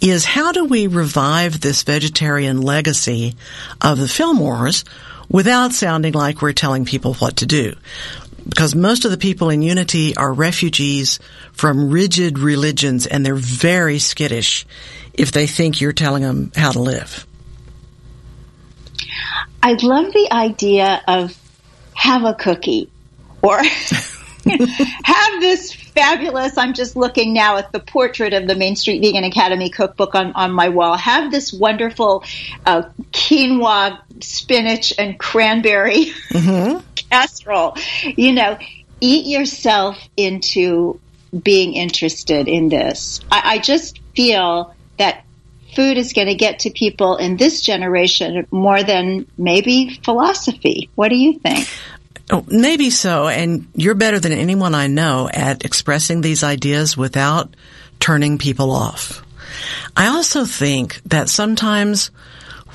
is 0.01 0.23
how 0.23 0.51
do 0.51 0.65
we 0.65 0.87
revive 0.87 1.59
this 1.59 1.83
vegetarian 1.83 2.61
legacy 2.61 3.35
of 3.81 3.97
the 3.97 4.05
Fillmores 4.05 4.83
without 5.29 5.73
sounding 5.73 6.13
like 6.13 6.41
we're 6.41 6.53
telling 6.53 6.85
people 6.85 7.15
what 7.15 7.37
to 7.37 7.45
do? 7.45 7.73
Because 8.47 8.75
most 8.75 9.05
of 9.05 9.11
the 9.11 9.17
people 9.17 9.49
in 9.49 9.63
Unity 9.63 10.15
are 10.15 10.31
refugees 10.31 11.19
from 11.51 11.89
rigid 11.89 12.37
religions 12.37 13.07
and 13.07 13.25
they're 13.25 13.35
very 13.35 13.97
skittish 13.97 14.65
if 15.17 15.31
they 15.31 15.47
think 15.47 15.81
you're 15.81 15.93
telling 15.93 16.23
them 16.23 16.51
how 16.55 16.71
to 16.71 16.79
live. 16.79 17.25
I 19.61 19.73
love 19.73 20.13
the 20.13 20.29
idea 20.31 21.01
of 21.07 21.35
have 21.95 22.23
a 22.23 22.33
cookie 22.33 22.89
or 23.41 23.57
have 23.63 25.41
this 25.41 25.73
fabulous, 25.73 26.57
I'm 26.57 26.73
just 26.73 26.95
looking 26.95 27.33
now 27.33 27.57
at 27.57 27.71
the 27.71 27.79
portrait 27.79 28.33
of 28.33 28.47
the 28.47 28.55
Main 28.55 28.75
Street 28.75 29.01
Vegan 29.01 29.23
Academy 29.23 29.69
cookbook 29.69 30.13
on, 30.13 30.33
on 30.33 30.51
my 30.51 30.69
wall. 30.69 30.95
Have 30.97 31.31
this 31.31 31.51
wonderful 31.51 32.23
uh, 32.65 32.83
quinoa, 33.11 33.99
spinach, 34.21 34.93
and 34.99 35.17
cranberry 35.17 36.07
mm-hmm. 36.29 36.79
casserole. 37.09 37.75
You 38.03 38.33
know, 38.33 38.57
eat 39.01 39.25
yourself 39.25 39.97
into 40.15 40.99
being 41.43 41.73
interested 41.73 42.47
in 42.47 42.69
this. 42.69 43.21
I, 43.31 43.55
I 43.55 43.57
just 43.59 43.99
feel 44.15 44.75
that 44.97 45.25
food 45.75 45.97
is 45.97 46.13
going 46.13 46.27
to 46.27 46.35
get 46.35 46.59
to 46.59 46.69
people 46.69 47.17
in 47.17 47.37
this 47.37 47.61
generation 47.61 48.47
more 48.51 48.81
than 48.83 49.27
maybe 49.37 49.99
philosophy. 50.03 50.89
What 50.95 51.09
do 51.09 51.17
you 51.17 51.39
think? 51.39 51.67
Oh, 52.31 52.43
maybe 52.47 52.89
so. 52.89 53.27
And 53.27 53.67
you're 53.75 53.95
better 53.95 54.19
than 54.19 54.31
anyone 54.31 54.73
I 54.73 54.87
know 54.87 55.29
at 55.31 55.65
expressing 55.65 56.21
these 56.21 56.43
ideas 56.43 56.97
without 56.97 57.55
turning 57.99 58.37
people 58.37 58.71
off. 58.71 59.23
I 59.95 60.07
also 60.07 60.45
think 60.45 61.01
that 61.05 61.29
sometimes 61.29 62.07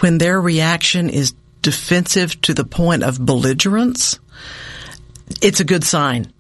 when 0.01 0.19
their 0.19 0.41
reaction 0.41 1.11
is 1.11 1.35
defensive 1.63 2.41
to 2.43 2.55
the 2.55 2.65
point 2.65 3.03
of 3.03 3.19
belligerence, 3.19 4.19
it's 5.43 5.61
a 5.61 5.65
good 5.65 5.85
sign. 5.85 6.33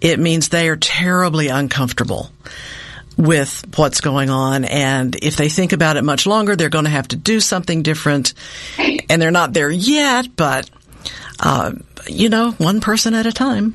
it 0.00 0.18
means 0.18 0.48
they 0.48 0.68
are 0.68 0.76
terribly 0.76 1.48
uncomfortable 1.48 2.30
with 3.20 3.66
what's 3.76 4.00
going 4.00 4.30
on. 4.30 4.64
And 4.64 5.14
if 5.22 5.36
they 5.36 5.48
think 5.48 5.72
about 5.72 5.96
it 5.96 6.02
much 6.02 6.26
longer, 6.26 6.56
they're 6.56 6.70
going 6.70 6.86
to 6.86 6.90
have 6.90 7.08
to 7.08 7.16
do 7.16 7.40
something 7.40 7.82
different. 7.82 8.34
And 8.78 9.20
they're 9.20 9.30
not 9.30 9.52
there 9.52 9.70
yet, 9.70 10.34
but, 10.34 10.70
uh, 11.38 11.72
you 12.06 12.28
know, 12.28 12.52
one 12.52 12.80
person 12.80 13.14
at 13.14 13.26
a 13.26 13.32
time. 13.32 13.74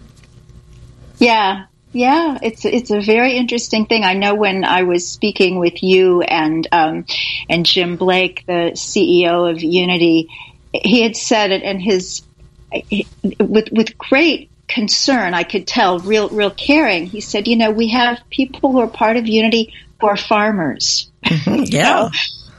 Yeah. 1.19 1.65
Yeah, 1.91 2.39
it's 2.43 2.65
it's 2.65 2.91
a 2.91 2.99
very 2.99 3.37
interesting 3.37 3.85
thing. 3.85 4.03
I 4.03 4.15
know 4.15 4.35
when 4.35 4.65
I 4.65 4.83
was 4.83 5.09
speaking 5.09 5.59
with 5.59 5.81
you 5.81 6.21
and 6.23 6.67
um, 6.73 7.05
and 7.47 7.65
Jim 7.65 7.95
Blake, 7.95 8.43
the 8.45 8.71
CEO 8.73 9.49
of 9.49 9.63
Unity, 9.63 10.27
he 10.73 11.03
had 11.03 11.15
said 11.15 11.51
it, 11.51 11.63
and 11.63 11.81
his 11.81 12.21
with 13.39 13.71
with 13.71 13.97
great 13.97 14.49
concern, 14.67 15.33
I 15.33 15.43
could 15.43 15.67
tell, 15.67 15.99
real 15.99 16.29
real 16.29 16.51
caring. 16.51 17.05
He 17.07 17.21
said, 17.21 17.47
you 17.47 17.55
know, 17.55 17.71
we 17.71 17.89
have 17.89 18.19
people 18.29 18.71
who 18.71 18.79
are 18.79 18.87
part 18.87 19.17
of 19.17 19.27
Unity 19.27 19.73
who 19.99 20.07
are 20.07 20.17
farmers. 20.17 21.09
Mm-hmm. 21.23 21.63
Yeah. 21.75 22.09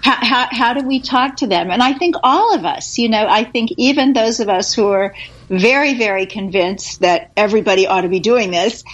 how, 0.03 0.25
how, 0.25 0.49
how 0.51 0.75
do 0.75 0.87
we 0.87 1.01
talk 1.01 1.37
to 1.37 1.47
them? 1.47 1.71
And 1.71 1.83
I 1.83 1.95
think 1.95 2.17
all 2.23 2.55
of 2.55 2.65
us, 2.65 2.99
you 2.99 3.09
know, 3.09 3.27
I 3.27 3.45
think 3.45 3.73
even 3.77 4.13
those 4.13 4.41
of 4.41 4.49
us 4.49 4.73
who 4.75 4.89
are 4.89 5.15
very, 5.49 5.95
very 5.95 6.27
convinced 6.27 7.01
that 7.01 7.33
everybody 7.37 7.87
ought 7.87 8.03
to 8.03 8.09
be 8.09 8.21
doing 8.21 8.51
this, 8.51 8.85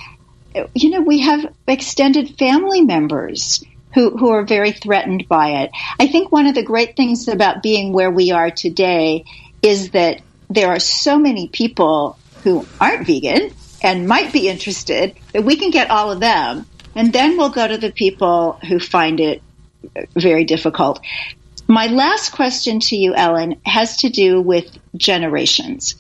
you 0.75 0.91
know, 0.91 1.01
we 1.01 1.21
have 1.21 1.53
extended 1.67 2.39
family 2.39 2.83
members 2.83 3.65
who, 3.95 4.17
who 4.17 4.31
are 4.31 4.45
very 4.45 4.73
threatened 4.73 5.29
by 5.29 5.63
it. 5.63 5.71
I 5.99 6.07
think 6.07 6.33
one 6.33 6.47
of 6.47 6.55
the 6.55 6.63
great 6.63 6.97
things 6.97 7.29
about 7.29 7.63
being 7.63 7.93
where 7.93 8.11
we 8.11 8.31
are 8.31 8.51
today 8.51 9.25
is 9.63 9.91
that 9.91 10.21
there 10.51 10.69
are 10.69 10.79
so 10.79 11.19
many 11.19 11.49
people 11.49 12.19
who 12.43 12.67
aren't 12.81 13.07
vegan 13.07 13.53
and 13.83 14.07
might 14.07 14.33
be 14.33 14.49
interested 14.49 15.15
that 15.33 15.45
we 15.45 15.57
can 15.57 15.71
get 15.71 15.91
all 15.91 16.11
of 16.11 16.21
them. 16.21 16.67
And 16.95 17.13
then 17.13 17.37
we'll 17.37 17.51
go 17.51 17.67
to 17.67 17.79
the 17.79 17.91
people 17.91 18.59
who 18.69 18.79
find 18.79 19.19
it 19.21 19.43
very 20.15 20.45
difficult. 20.45 21.01
My 21.69 21.87
last 21.87 22.33
question 22.33 22.81
to 22.81 22.97
you, 22.97 23.15
Ellen, 23.15 23.61
has 23.65 23.99
to 23.99 24.11
do 24.11 24.41
with 24.41 24.77
generations. 24.97 25.95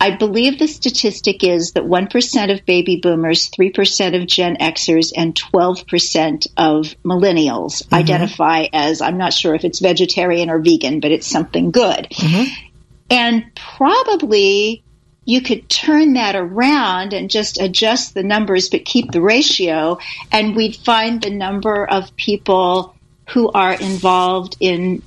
I 0.00 0.16
believe 0.16 0.58
the 0.58 0.66
statistic 0.66 1.44
is 1.44 1.72
that 1.72 1.84
1% 1.84 2.52
of 2.52 2.66
baby 2.66 2.96
boomers, 2.96 3.50
3% 3.50 4.20
of 4.20 4.26
Gen 4.26 4.56
Xers, 4.56 5.12
and 5.16 5.34
12% 5.34 6.46
of 6.56 6.96
millennials 7.04 7.82
mm-hmm. 7.82 7.94
identify 7.94 8.66
as, 8.72 9.00
I'm 9.00 9.18
not 9.18 9.32
sure 9.32 9.54
if 9.54 9.64
it's 9.64 9.78
vegetarian 9.78 10.50
or 10.50 10.58
vegan, 10.58 11.00
but 11.00 11.12
it's 11.12 11.26
something 11.26 11.70
good. 11.70 12.08
Mm-hmm. 12.10 12.64
And 13.10 13.44
probably 13.54 14.81
you 15.24 15.40
could 15.40 15.68
turn 15.68 16.14
that 16.14 16.34
around 16.34 17.12
and 17.12 17.30
just 17.30 17.60
adjust 17.60 18.14
the 18.14 18.22
numbers 18.22 18.68
but 18.68 18.84
keep 18.84 19.10
the 19.12 19.20
ratio 19.20 19.98
and 20.30 20.56
we'd 20.56 20.76
find 20.76 21.22
the 21.22 21.30
number 21.30 21.88
of 21.88 22.14
people 22.16 22.94
who 23.30 23.50
are 23.52 23.74
involved 23.74 24.56
in 24.60 25.02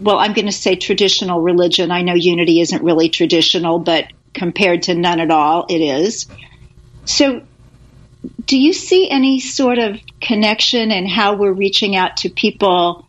well 0.00 0.18
i'm 0.18 0.32
going 0.32 0.46
to 0.46 0.52
say 0.52 0.76
traditional 0.76 1.40
religion. 1.40 1.90
I 1.90 2.02
know 2.02 2.14
unity 2.14 2.60
isn't 2.60 2.82
really 2.82 3.08
traditional 3.08 3.78
but 3.78 4.12
compared 4.34 4.82
to 4.84 4.94
none 4.94 5.20
at 5.20 5.30
all 5.30 5.66
it 5.68 5.80
is. 5.80 6.26
So 7.04 7.42
do 8.44 8.58
you 8.58 8.72
see 8.72 9.08
any 9.08 9.40
sort 9.40 9.78
of 9.78 9.98
connection 10.20 10.90
in 10.90 11.06
how 11.06 11.34
we're 11.36 11.52
reaching 11.52 11.96
out 11.96 12.18
to 12.18 12.28
people 12.28 13.06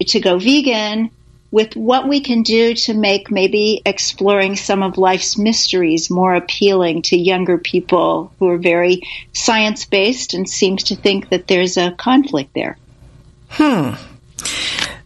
to 0.00 0.20
go 0.20 0.38
vegan 0.38 1.10
with 1.50 1.74
what 1.76 2.06
we 2.06 2.20
can 2.20 2.42
do 2.42 2.74
to 2.74 2.94
make 2.94 3.30
maybe 3.30 3.80
exploring 3.86 4.56
some 4.56 4.82
of 4.82 4.98
life's 4.98 5.38
mysteries 5.38 6.10
more 6.10 6.34
appealing 6.34 7.02
to 7.02 7.16
younger 7.16 7.56
people 7.56 8.32
who 8.38 8.48
are 8.48 8.58
very 8.58 9.02
science 9.32 9.86
based 9.86 10.34
and 10.34 10.48
seems 10.48 10.84
to 10.84 10.96
think 10.96 11.30
that 11.30 11.46
there's 11.46 11.76
a 11.76 11.92
conflict 11.92 12.50
there. 12.54 12.76
Hmm. 13.48 13.94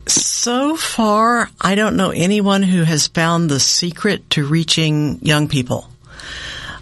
So 0.06 0.76
far, 0.76 1.48
I 1.60 1.76
don't 1.76 1.96
know 1.96 2.10
anyone 2.10 2.64
who 2.64 2.82
has 2.82 3.06
found 3.06 3.48
the 3.48 3.60
secret 3.60 4.28
to 4.30 4.44
reaching 4.44 5.20
young 5.22 5.46
people. 5.46 5.88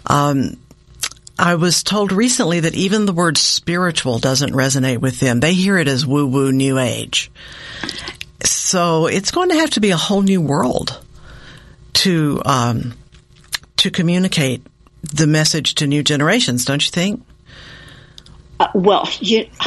Um, 0.07 0.57
I 1.37 1.55
was 1.55 1.83
told 1.83 2.11
recently 2.11 2.61
that 2.61 2.75
even 2.75 3.05
the 3.05 3.13
word 3.13 3.37
spiritual 3.37 4.19
doesn't 4.19 4.53
resonate 4.53 4.97
with 4.97 5.19
them. 5.19 5.39
They 5.39 5.53
hear 5.53 5.77
it 5.77 5.87
as 5.87 6.05
woo 6.05 6.25
woo 6.25 6.51
new 6.51 6.79
age. 6.79 7.31
So 8.43 9.07
it's 9.07 9.31
going 9.31 9.49
to 9.49 9.55
have 9.55 9.71
to 9.71 9.79
be 9.79 9.91
a 9.91 9.97
whole 9.97 10.21
new 10.21 10.41
world 10.41 10.99
to 11.93 12.41
um, 12.45 12.93
to 13.77 13.91
communicate 13.91 14.65
the 15.01 15.27
message 15.27 15.75
to 15.75 15.87
new 15.87 16.03
generations, 16.03 16.65
don't 16.65 16.83
you 16.85 16.91
think? 16.91 17.23
Uh, 18.59 18.67
well, 18.75 19.09
you, 19.19 19.47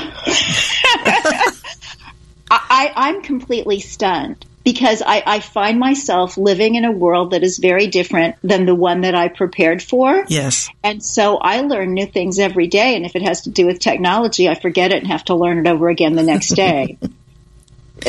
I, 2.51 2.93
I'm 2.95 3.23
completely 3.23 3.81
stunned 3.81 4.47
because 4.63 5.03
I, 5.05 5.23
I, 5.27 5.41
find 5.41 5.81
myself 5.81 6.39
living 6.39 6.77
in 6.77 6.85
a 6.85 6.93
world 6.93 7.33
that 7.33 7.43
is 7.43 7.59
very 7.59 7.89
different 7.89 8.37
than 8.43 8.67
the 8.67 8.75
one 8.75 9.01
that 9.01 9.15
I 9.15 9.29
prepared 9.29 9.83
for. 9.83 10.25
Yes. 10.29 10.71
And 10.83 11.03
so 11.03 11.39
I 11.39 11.63
learn 11.63 11.93
new 11.93 12.07
things 12.07 12.39
every 12.39 12.69
day. 12.69 12.95
And 12.95 13.05
if 13.05 13.17
it 13.17 13.23
has 13.23 13.43
to 13.43 13.51
do 13.51 13.67
with 13.67 13.81
technology, 13.81 14.49
I 14.49 14.55
forget 14.55 14.93
it 14.93 14.99
and 14.99 15.09
have 15.09 15.25
to 15.25 15.35
learn 15.35 15.59
it 15.59 15.67
over 15.69 15.89
again 15.89 16.15
the 16.15 16.23
next 16.23 16.51
day. 16.51 16.97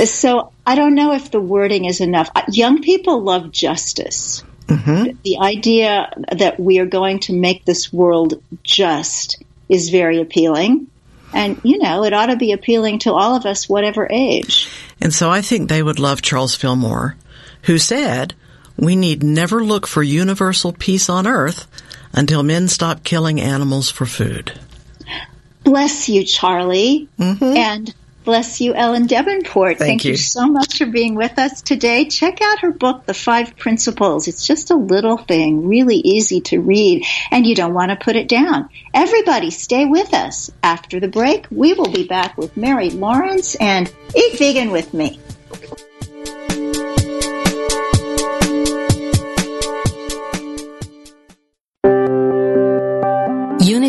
so 0.06 0.52
I 0.66 0.76
don't 0.76 0.96
know 0.96 1.14
if 1.14 1.32
the 1.32 1.40
wording 1.40 1.86
is 1.86 2.02
enough. 2.02 2.30
Young 2.50 2.82
people 2.82 3.22
love 3.22 3.52
justice. 3.52 4.44
Mm-hmm. 4.68 5.18
The 5.24 5.38
idea 5.40 6.12
that 6.32 6.60
we 6.60 6.80
are 6.80 6.86
going 6.86 7.20
to 7.22 7.34
make 7.34 7.66
this 7.66 7.94
world 7.94 8.42
just 8.64 9.44
is 9.70 9.90
very 9.90 10.20
appealing. 10.22 10.88
And, 11.34 11.60
you 11.64 11.78
know, 11.78 12.04
it 12.04 12.14
ought 12.14 12.28
to 12.28 12.36
be 12.36 12.52
appealing 12.52 13.00
to 13.00 13.14
all 13.14 13.36
of 13.36 13.46
us, 13.46 13.68
whatever 13.70 14.08
age. 14.10 14.70
And 15.02 15.14
so 15.14 15.30
I 15.30 15.42
think 15.42 15.70
they 15.70 15.84
would 15.84 16.00
love 16.00 16.22
Charles 16.22 16.56
Fillmore, 16.56 17.16
who 17.64 17.78
said, 17.78 18.34
we 18.78 18.96
need 18.96 19.24
never 19.24 19.64
look 19.64 19.86
for 19.86 20.02
universal 20.02 20.74
peace 20.74 21.10
on 21.10 21.28
earth 21.28 21.68
until 22.14 22.44
men 22.44 22.68
stop 22.68 23.04
killing 23.04 23.42
animals 23.42 23.90
for 23.90 24.06
food. 24.06 24.58
Bless 25.64 26.08
you, 26.10 26.24
Charlie. 26.24 27.08
Mm-hmm. 27.20 27.44
And 27.44 27.94
Bless 28.26 28.60
you, 28.60 28.74
Ellen 28.74 29.08
Debenport. 29.08 29.78
Thank, 29.78 29.80
Thank 29.80 30.06
you. 30.06 30.12
you. 30.12 30.18
so 30.18 30.48
much 30.48 30.80
for 30.80 30.88
being 30.88 31.14
with 31.14 31.38
us 31.38 31.62
today. 31.62 32.06
Check 32.06 32.42
out 32.42 32.60
her 32.60 32.72
book, 32.72 33.06
The 33.06 33.14
Five 33.14 33.56
Principles. 33.56 34.28
It's 34.28 34.48
just 34.48 34.72
a 34.72 34.76
little 34.76 35.18
thing, 35.18 35.68
really 35.68 35.98
easy 35.98 36.42
to 36.42 36.60
read, 36.60 37.06
and 37.30 37.46
you 37.46 37.54
don't 37.54 37.76
want 37.76 37.92
to 37.92 38.04
put 38.04 38.16
it 38.16 38.28
down. 38.28 38.70
Everybody, 38.96 39.52
stay 39.52 39.86
with 39.86 40.12
us. 40.16 40.52
After 40.64 41.00
the 41.00 41.08
break, 41.08 41.46
we 41.52 41.74
will 41.74 41.92
be 41.92 42.08
back 42.08 42.36
with 42.36 42.58
Mary 42.58 42.90
Lawrence 42.90 43.54
and 43.56 43.94
Eat 44.16 44.40
Vegan 44.40 44.72
with 44.72 44.92
me. 44.94 45.20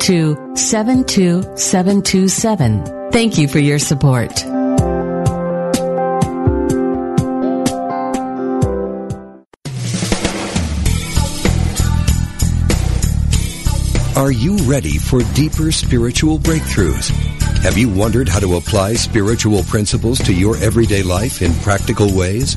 to 0.00 0.36
72727. 0.56 3.10
Thank 3.10 3.38
you 3.38 3.48
for 3.48 3.58
your 3.58 3.78
support. 3.78 4.44
Are 14.16 14.30
you 14.30 14.56
ready 14.58 14.96
for 14.96 15.22
deeper 15.34 15.72
spiritual 15.72 16.38
breakthroughs? 16.38 17.10
Have 17.64 17.76
you 17.76 17.88
wondered 17.88 18.28
how 18.28 18.38
to 18.38 18.56
apply 18.56 18.94
spiritual 18.94 19.64
principles 19.64 20.20
to 20.20 20.32
your 20.32 20.56
everyday 20.58 21.02
life 21.02 21.42
in 21.42 21.52
practical 21.62 22.16
ways? 22.16 22.56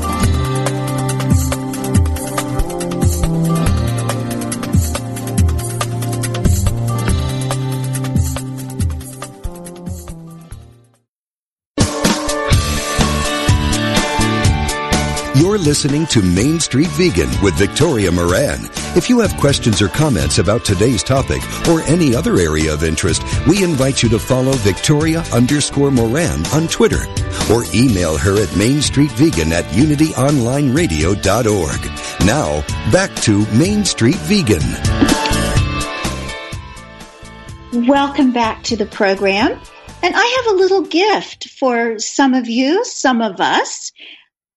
Listening 15.61 16.07
to 16.07 16.23
Main 16.23 16.59
Street 16.59 16.89
Vegan 16.89 17.29
with 17.41 17.53
Victoria 17.53 18.11
Moran. 18.11 18.65
If 18.95 19.09
you 19.09 19.19
have 19.19 19.37
questions 19.37 19.81
or 19.81 19.87
comments 19.89 20.39
about 20.39 20.65
today's 20.65 21.03
topic 21.03 21.41
or 21.69 21.81
any 21.81 22.15
other 22.15 22.37
area 22.37 22.73
of 22.73 22.83
interest, 22.83 23.21
we 23.47 23.63
invite 23.63 24.01
you 24.01 24.09
to 24.09 24.17
follow 24.19 24.53
Victoria 24.53 25.23
underscore 25.31 25.91
Moran 25.91 26.43
on 26.47 26.67
Twitter 26.67 27.05
or 27.51 27.63
email 27.75 28.17
her 28.17 28.41
at 28.41 28.49
mainstreetvegan 28.49 29.51
at 29.51 29.65
unityonlineradio.org. 29.65 32.25
Now, 32.25 32.61
back 32.91 33.15
to 33.21 33.45
Main 33.55 33.85
Street 33.85 34.15
Vegan. 34.15 34.63
Welcome 37.87 38.31
back 38.31 38.63
to 38.63 38.75
the 38.75 38.87
program. 38.87 39.61
And 40.03 40.15
I 40.15 40.43
have 40.43 40.55
a 40.55 40.57
little 40.57 40.81
gift 40.81 41.49
for 41.49 41.99
some 41.99 42.33
of 42.33 42.49
you, 42.49 42.83
some 42.83 43.21
of 43.21 43.39
us. 43.39 43.91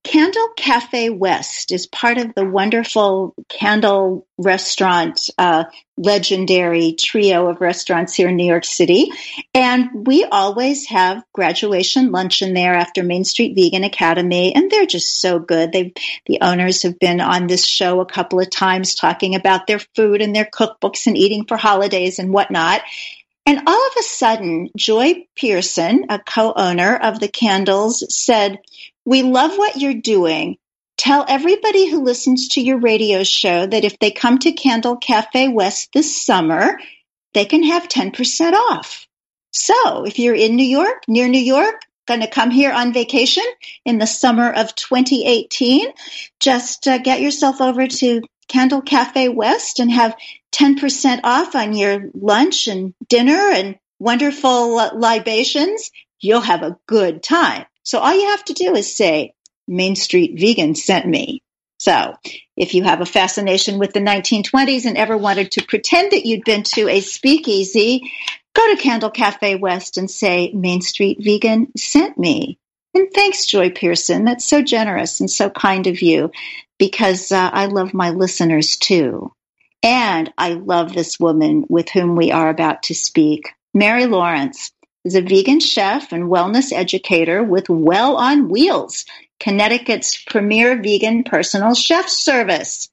Candle 0.05 0.49
Cafe 0.55 1.09
West 1.09 1.73
is 1.73 1.87
part 1.87 2.19
of 2.19 2.35
the 2.35 2.45
wonderful 2.45 3.35
candle 3.49 4.27
restaurant, 4.37 5.31
uh, 5.39 5.65
legendary 5.97 6.93
trio 6.93 7.49
of 7.49 7.63
restaurants 7.63 8.15
here 8.15 8.29
in 8.29 8.37
New 8.37 8.45
York 8.47 8.67
City. 8.67 9.11
And 9.55 10.07
we 10.07 10.25
always 10.25 10.87
have 10.89 11.25
graduation 11.33 12.13
luncheon 12.13 12.53
there 12.53 12.75
after 12.75 13.03
Main 13.03 13.25
Street 13.25 13.55
Vegan 13.57 13.83
Academy. 13.83 14.55
And 14.55 14.71
they're 14.71 14.85
just 14.85 15.23
so 15.23 15.39
good. 15.39 15.73
They, 15.73 15.95
the 16.27 16.43
owners 16.43 16.83
have 16.83 16.99
been 16.99 17.23
on 17.23 17.47
this 17.47 17.65
show 17.65 18.01
a 18.01 18.07
couple 18.07 18.41
of 18.41 18.51
times 18.51 18.95
talking 18.95 19.35
about 19.35 19.67
their 19.67 19.79
food 19.97 20.21
and 20.21 20.37
their 20.37 20.45
cookbooks 20.45 21.07
and 21.07 21.17
eating 21.17 21.47
for 21.47 21.57
holidays 21.57 22.19
and 22.19 22.31
whatnot. 22.31 22.83
And 23.47 23.63
all 23.67 23.87
of 23.87 23.93
a 23.99 24.03
sudden, 24.03 24.69
Joy 24.77 25.27
Pierson, 25.35 26.07
a 26.11 26.19
co-owner 26.19 26.97
of 26.97 27.21
the 27.21 27.29
candles, 27.29 28.05
said, 28.15 28.59
we 29.05 29.23
love 29.23 29.57
what 29.57 29.77
you're 29.77 29.95
doing. 29.95 30.57
Tell 30.97 31.25
everybody 31.29 31.91
who 31.91 32.05
listens 32.05 32.49
to 32.51 32.61
your 32.61 32.79
radio 32.79 33.25
show 33.25 33.67
that 33.67 33.85
if 33.85 33.99
they 33.99 34.11
come 34.11 34.39
to 34.39 34.53
Candle 34.53 34.97
Cafe 34.97 35.49
West 35.49 35.91
this 35.93 36.25
summer, 36.25 36.79
they 37.35 37.45
can 37.45 37.65
have 37.65 37.89
10% 37.89 38.53
off. 38.53 39.07
So 39.51 40.05
if 40.05 40.19
you're 40.19 40.35
in 40.35 40.57
New 40.57 40.67
York, 40.67 41.05
near 41.09 41.29
New 41.29 41.41
York, 41.41 41.81
going 42.07 42.21
to 42.21 42.27
come 42.27 42.51
here 42.51 42.73
on 42.73 42.93
vacation 42.93 43.45
in 43.85 43.99
the 43.99 44.07
summer 44.07 44.51
of 44.51 44.75
2018, 44.75 45.89
just 46.41 46.87
uh, 46.87 46.99
get 46.99 47.21
yourself 47.21 47.61
over 47.61 47.87
to 47.87 48.23
Candle 48.49 48.83
Cafe 48.83 49.29
West 49.29 49.81
and 49.81 49.91
have 49.91 50.17
10% 50.53 51.21
off 51.25 51.55
on 51.55 51.75
your 51.75 52.11
lunch 52.15 52.69
and 52.69 52.95
dinner 53.09 53.33
and 53.33 53.79
wonderful 53.99 54.79
uh, 54.79 54.91
libations. 54.95 55.91
You'll 56.21 56.41
have 56.41 56.63
a 56.63 56.79
good 56.87 57.23
time. 57.23 57.65
So 57.85 57.99
all 57.99 58.15
you 58.15 58.29
have 58.31 58.45
to 58.47 58.55
do 58.55 58.75
is 58.75 58.97
say, 58.97 59.35
Main 59.69 59.97
Street 59.97 60.39
Vegan 60.39 60.75
sent 60.75 61.07
me. 61.07 61.43
So 61.79 62.15
if 62.57 62.75
you 62.75 62.83
have 62.85 63.01
a 63.01 63.07
fascination 63.07 63.79
with 63.79 63.93
the 63.93 64.01
1920s 64.01 64.87
and 64.87 64.97
ever 64.97 65.17
wanted 65.17 65.53
to 65.53 65.65
pretend 65.65 66.13
that 66.13 66.27
you'd 66.27 66.45
been 66.45 66.63
to 66.63 66.89
a 66.89 67.01
speakeasy, 67.01 68.13
go 68.55 68.75
to 68.75 68.81
Candle 68.81 69.11
Cafe 69.11 69.57
West 69.57 69.99
and 69.99 70.11
say, 70.11 70.51
Main 70.53 70.81
Street 70.81 71.19
Vegan 71.21 71.73
sent 71.77 72.19
me. 72.19 72.59
And 72.95 73.09
thanks, 73.13 73.47
Joy 73.47 73.71
Pierson. 73.71 74.25
That's 74.25 74.45
so 74.45 74.63
generous 74.63 75.21
and 75.21 75.31
so 75.31 75.51
kind 75.51 75.87
of 75.87 76.01
you 76.01 76.31
because 76.79 77.33
uh, 77.33 77.51
I 77.53 77.67
love 77.67 77.93
my 77.93 78.11
listeners 78.11 78.77
too. 78.77 79.33
And 79.83 80.33
I 80.39 80.55
love 80.55 80.95
this 80.95 81.21
woman 81.21 81.67
with 81.69 81.91
whom 81.91 82.17
we 82.17 82.33
are 82.33 82.49
about 82.49 82.85
to 82.85 82.95
speak, 82.95 83.53
Mary 83.75 84.07
Lawrence 84.07 84.71
is 85.05 85.15
a 85.15 85.21
vegan 85.21 85.61
chef 85.61 86.13
and 86.13 86.25
wellness 86.25 86.73
educator 86.73 87.43
with 87.43 87.69
Well 87.69 88.17
on 88.17 88.49
Wheels, 88.49 89.05
Connecticut's 89.39 90.25
premier 90.25 90.81
vegan 90.81 91.25
personal 91.25 91.75
chef 91.75 92.09
service. 92.09 92.89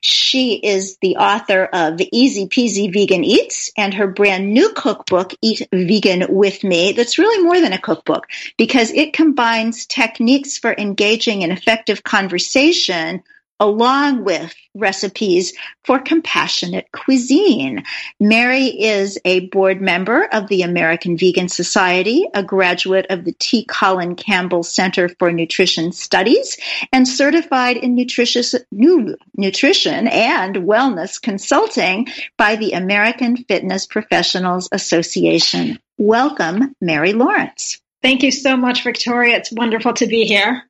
She 0.00 0.54
is 0.54 0.98
the 1.00 1.16
author 1.16 1.64
of 1.64 2.00
Easy 2.12 2.46
Peasy 2.46 2.92
Vegan 2.92 3.24
Eats 3.24 3.70
and 3.76 3.94
her 3.94 4.06
brand 4.06 4.52
new 4.52 4.70
cookbook, 4.72 5.32
Eat 5.40 5.66
Vegan 5.72 6.26
with 6.28 6.62
Me, 6.62 6.92
that's 6.92 7.18
really 7.18 7.42
more 7.42 7.60
than 7.60 7.72
a 7.72 7.80
cookbook 7.80 8.26
because 8.58 8.90
it 8.90 9.14
combines 9.14 9.86
techniques 9.86 10.58
for 10.58 10.74
engaging 10.76 11.42
in 11.42 11.50
effective 11.50 12.04
conversation 12.04 13.22
along 13.60 14.24
with 14.24 14.54
recipes 14.74 15.54
for 15.84 15.98
compassionate 15.98 16.86
cuisine. 16.92 17.84
Mary 18.18 18.66
is 18.66 19.18
a 19.24 19.46
board 19.48 19.80
member 19.80 20.24
of 20.24 20.48
the 20.48 20.62
American 20.62 21.16
Vegan 21.16 21.48
Society, 21.48 22.26
a 22.34 22.42
graduate 22.42 23.06
of 23.10 23.24
the 23.24 23.32
T. 23.32 23.64
Colin 23.64 24.16
Campbell 24.16 24.62
Center 24.62 25.08
for 25.08 25.30
Nutrition 25.32 25.92
Studies, 25.92 26.58
and 26.92 27.06
certified 27.06 27.76
in 27.76 27.94
nutritious, 27.94 28.54
nutrition 28.72 30.08
and 30.08 30.56
wellness 30.56 31.20
consulting 31.20 32.08
by 32.36 32.56
the 32.56 32.72
American 32.72 33.36
Fitness 33.36 33.86
Professionals 33.86 34.68
Association. 34.72 35.78
Welcome, 35.96 36.74
Mary 36.80 37.12
Lawrence. 37.12 37.80
Thank 38.02 38.22
you 38.22 38.32
so 38.32 38.56
much, 38.56 38.82
Victoria. 38.82 39.36
It's 39.36 39.52
wonderful 39.52 39.94
to 39.94 40.06
be 40.06 40.24
here. 40.24 40.64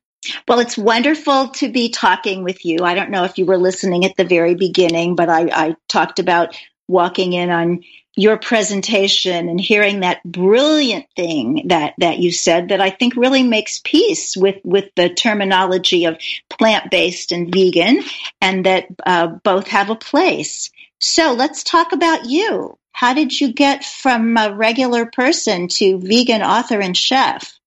Well, 0.47 0.59
it's 0.59 0.77
wonderful 0.77 1.49
to 1.49 1.69
be 1.69 1.89
talking 1.89 2.43
with 2.43 2.65
you. 2.65 2.79
I 2.83 2.95
don't 2.95 3.11
know 3.11 3.23
if 3.23 3.37
you 3.37 3.45
were 3.45 3.57
listening 3.57 4.05
at 4.05 4.15
the 4.17 4.23
very 4.23 4.55
beginning, 4.55 5.15
but 5.15 5.29
I, 5.29 5.49
I 5.51 5.75
talked 5.87 6.19
about 6.19 6.55
walking 6.87 7.33
in 7.33 7.49
on 7.49 7.83
your 8.15 8.37
presentation 8.37 9.49
and 9.49 9.59
hearing 9.59 9.99
that 9.99 10.23
brilliant 10.23 11.05
thing 11.15 11.63
that, 11.67 11.95
that 11.97 12.19
you 12.19 12.31
said 12.31 12.69
that 12.69 12.79
I 12.79 12.89
think 12.89 13.15
really 13.15 13.43
makes 13.43 13.81
peace 13.83 14.37
with, 14.37 14.55
with 14.63 14.85
the 14.95 15.09
terminology 15.09 16.05
of 16.05 16.17
plant 16.49 16.91
based 16.91 17.31
and 17.31 17.53
vegan 17.53 18.03
and 18.39 18.65
that 18.65 18.87
uh, 19.05 19.27
both 19.27 19.67
have 19.67 19.89
a 19.89 19.95
place. 19.95 20.71
So 20.99 21.33
let's 21.33 21.63
talk 21.63 21.91
about 21.91 22.25
you. 22.25 22.77
How 22.93 23.13
did 23.13 23.37
you 23.37 23.51
get 23.51 23.83
from 23.83 24.37
a 24.37 24.55
regular 24.55 25.05
person 25.05 25.67
to 25.67 25.99
vegan 25.99 26.41
author 26.41 26.79
and 26.79 26.95
chef? 26.95 27.59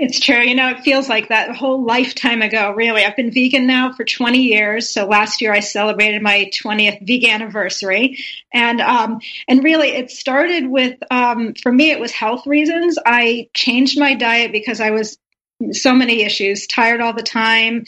It's 0.00 0.20
true. 0.20 0.38
You 0.38 0.54
know, 0.54 0.70
it 0.70 0.84
feels 0.84 1.08
like 1.08 1.28
that 1.28 1.56
whole 1.56 1.84
lifetime 1.84 2.40
ago, 2.40 2.70
really. 2.70 3.04
I've 3.04 3.16
been 3.16 3.32
vegan 3.32 3.66
now 3.66 3.92
for 3.92 4.04
20 4.04 4.38
years. 4.38 4.88
So 4.88 5.06
last 5.06 5.40
year 5.40 5.52
I 5.52 5.58
celebrated 5.58 6.22
my 6.22 6.48
20th 6.54 7.04
vegan 7.04 7.30
anniversary. 7.30 8.16
And, 8.54 8.80
um, 8.80 9.20
and 9.48 9.64
really 9.64 9.88
it 9.88 10.12
started 10.12 10.68
with, 10.68 10.96
um, 11.10 11.54
for 11.54 11.72
me, 11.72 11.90
it 11.90 11.98
was 11.98 12.12
health 12.12 12.46
reasons. 12.46 12.96
I 13.04 13.48
changed 13.54 13.98
my 13.98 14.14
diet 14.14 14.52
because 14.52 14.80
I 14.80 14.92
was 14.92 15.18
so 15.72 15.92
many 15.92 16.22
issues, 16.22 16.68
tired 16.68 17.00
all 17.00 17.12
the 17.12 17.22
time. 17.24 17.84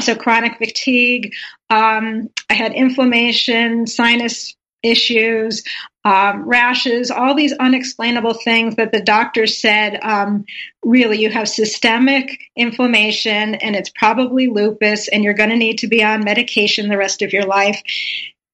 So 0.00 0.14
chronic 0.14 0.58
fatigue. 0.58 1.32
Um, 1.70 2.28
I 2.50 2.54
had 2.54 2.74
inflammation, 2.74 3.86
sinus 3.86 4.54
issues, 4.84 5.64
um, 6.04 6.46
rashes, 6.46 7.10
all 7.10 7.34
these 7.34 7.54
unexplainable 7.54 8.34
things 8.34 8.76
that 8.76 8.92
the 8.92 9.00
doctors 9.00 9.58
said 9.58 9.98
um, 10.02 10.44
really 10.84 11.18
you 11.18 11.30
have 11.30 11.48
systemic 11.48 12.38
inflammation 12.54 13.54
and 13.54 13.74
it's 13.74 13.90
probably 13.90 14.48
lupus 14.48 15.08
and 15.08 15.24
you're 15.24 15.34
going 15.34 15.50
to 15.50 15.56
need 15.56 15.78
to 15.78 15.88
be 15.88 16.04
on 16.04 16.24
medication 16.24 16.88
the 16.88 16.98
rest 16.98 17.22
of 17.22 17.32
your 17.32 17.46
life. 17.46 17.82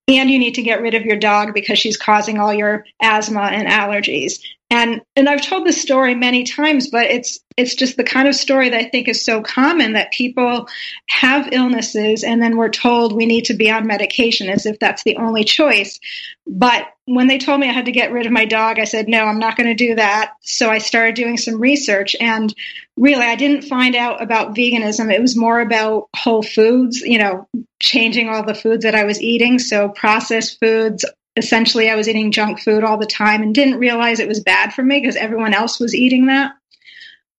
And 0.07 0.31
you 0.31 0.39
need 0.39 0.55
to 0.55 0.63
get 0.63 0.81
rid 0.81 0.95
of 0.95 1.05
your 1.05 1.19
dog 1.19 1.55
because 1.55 1.79
she's 1.79 1.97
causing 1.97 2.39
all 2.39 2.55
your 2.55 2.85
asthma 3.01 3.43
and 3.43 3.69
allergies. 3.69 4.41
And 4.73 5.03
and 5.17 5.29
I've 5.29 5.43
told 5.43 5.67
this 5.67 5.83
story 5.83 6.15
many 6.15 6.45
times, 6.45 6.89
but 6.91 7.07
it's 7.07 7.41
it's 7.57 7.75
just 7.75 7.97
the 7.97 8.05
kind 8.05 8.29
of 8.29 8.37
story 8.37 8.69
that 8.69 8.81
I 8.81 8.89
think 8.89 9.09
is 9.09 9.25
so 9.25 9.43
common 9.43 9.95
that 9.95 10.13
people 10.13 10.69
have 11.09 11.53
illnesses 11.53 12.23
and 12.23 12.41
then 12.41 12.57
we're 12.57 12.69
told 12.69 13.13
we 13.13 13.27
need 13.27 13.47
to 13.47 13.55
be 13.55 13.69
on 13.69 13.87
medication 13.87 14.49
as 14.49 14.67
if 14.67 14.79
that's 14.79 15.03
the 15.03 15.17
only 15.17 15.43
choice. 15.43 15.99
But 16.47 16.87
when 17.05 17.27
they 17.27 17.39
told 17.39 17.61
me 17.61 17.69
I 17.69 17.73
had 17.73 17.87
to 17.87 17.93
get 17.93 18.13
rid 18.13 18.27
of 18.27 18.33
my 18.33 18.45
dog, 18.45 18.79
I 18.79 18.85
said, 18.85 19.09
no, 19.09 19.25
I'm 19.25 19.41
not 19.41 19.57
going 19.57 19.69
to 19.69 19.75
do 19.75 19.97
that. 19.97 20.35
So 20.43 20.71
I 20.71 20.79
started 20.79 21.17
doing 21.17 21.37
some 21.37 21.61
research 21.61 22.15
and 22.21 22.55
really 22.97 23.25
I 23.25 23.35
didn't 23.35 23.63
find 23.63 23.97
out 23.97 24.23
about 24.23 24.55
veganism. 24.55 25.13
It 25.13 25.21
was 25.21 25.37
more 25.37 25.61
about 25.61 26.09
whole 26.15 26.43
foods, 26.43 27.01
you 27.01 27.19
know, 27.19 27.49
changing 27.81 28.29
all 28.29 28.45
the 28.45 28.55
foods 28.55 28.85
that 28.85 28.95
I 28.95 29.05
was 29.05 29.21
eating. 29.21 29.59
So 29.59 29.89
processed 29.89 30.61
foods, 30.61 31.05
essentially 31.37 31.89
I 31.89 31.95
was 31.95 32.09
eating 32.09 32.33
junk 32.33 32.61
food 32.61 32.85
all 32.85 32.99
the 32.99 33.07
time 33.07 33.43
and 33.43 33.55
didn't 33.55 33.79
realize 33.79 34.19
it 34.19 34.29
was 34.29 34.41
bad 34.41 34.73
for 34.75 34.83
me 34.83 35.01
because 35.01 35.17
everyone 35.17 35.55
else 35.55 35.79
was 35.79 35.95
eating 35.95 36.27
that. 36.27 36.53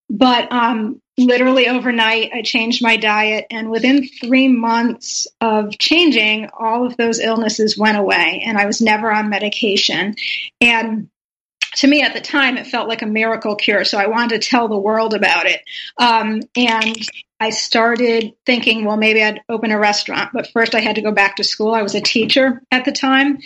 But 0.10 0.51
um, 0.51 1.01
literally 1.17 1.69
overnight, 1.69 2.32
I 2.34 2.41
changed 2.41 2.84
my 2.84 2.97
diet, 2.97 3.47
and 3.49 3.69
within 3.69 4.08
three 4.08 4.49
months 4.49 5.27
of 5.39 5.77
changing, 5.77 6.49
all 6.58 6.86
of 6.86 6.97
those 6.97 7.19
illnesses 7.19 7.77
went 7.77 7.97
away, 7.97 8.43
and 8.45 8.58
I 8.58 8.65
was 8.65 8.82
never 8.82 9.12
on 9.12 9.30
medication. 9.30 10.15
And 10.60 11.10
to 11.75 11.88
me 11.88 12.01
at 12.01 12.13
the 12.13 12.21
time, 12.21 12.58
it 12.58 12.67
felt 12.67 12.89
like 12.89 13.01
a 13.01 13.08
miracle 13.08 13.56
cure. 13.56 13.86
So 13.86 13.97
I 13.97 14.08
wanted 14.08 14.41
to 14.41 14.49
tell 14.49 14.67
the 14.67 14.77
world 14.77 15.13
about 15.13 15.45
it. 15.45 15.62
Um, 15.97 16.41
and 16.56 16.97
I 17.41 17.49
started 17.49 18.34
thinking, 18.45 18.86
well, 18.86 18.97
maybe 18.97 19.23
I'd 19.23 19.41
open 19.49 19.71
a 19.71 19.80
restaurant. 19.80 20.30
But 20.32 20.51
first, 20.51 20.75
I 20.75 20.80
had 20.80 20.97
to 20.97 21.01
go 21.01 21.12
back 21.12 21.38
to 21.38 21.43
school. 21.43 21.73
I 21.73 21.82
was 21.82 21.95
a 21.95 21.99
teacher 21.99 22.62
at 22.69 22.86
the 22.86 22.91
time. 22.91 23.39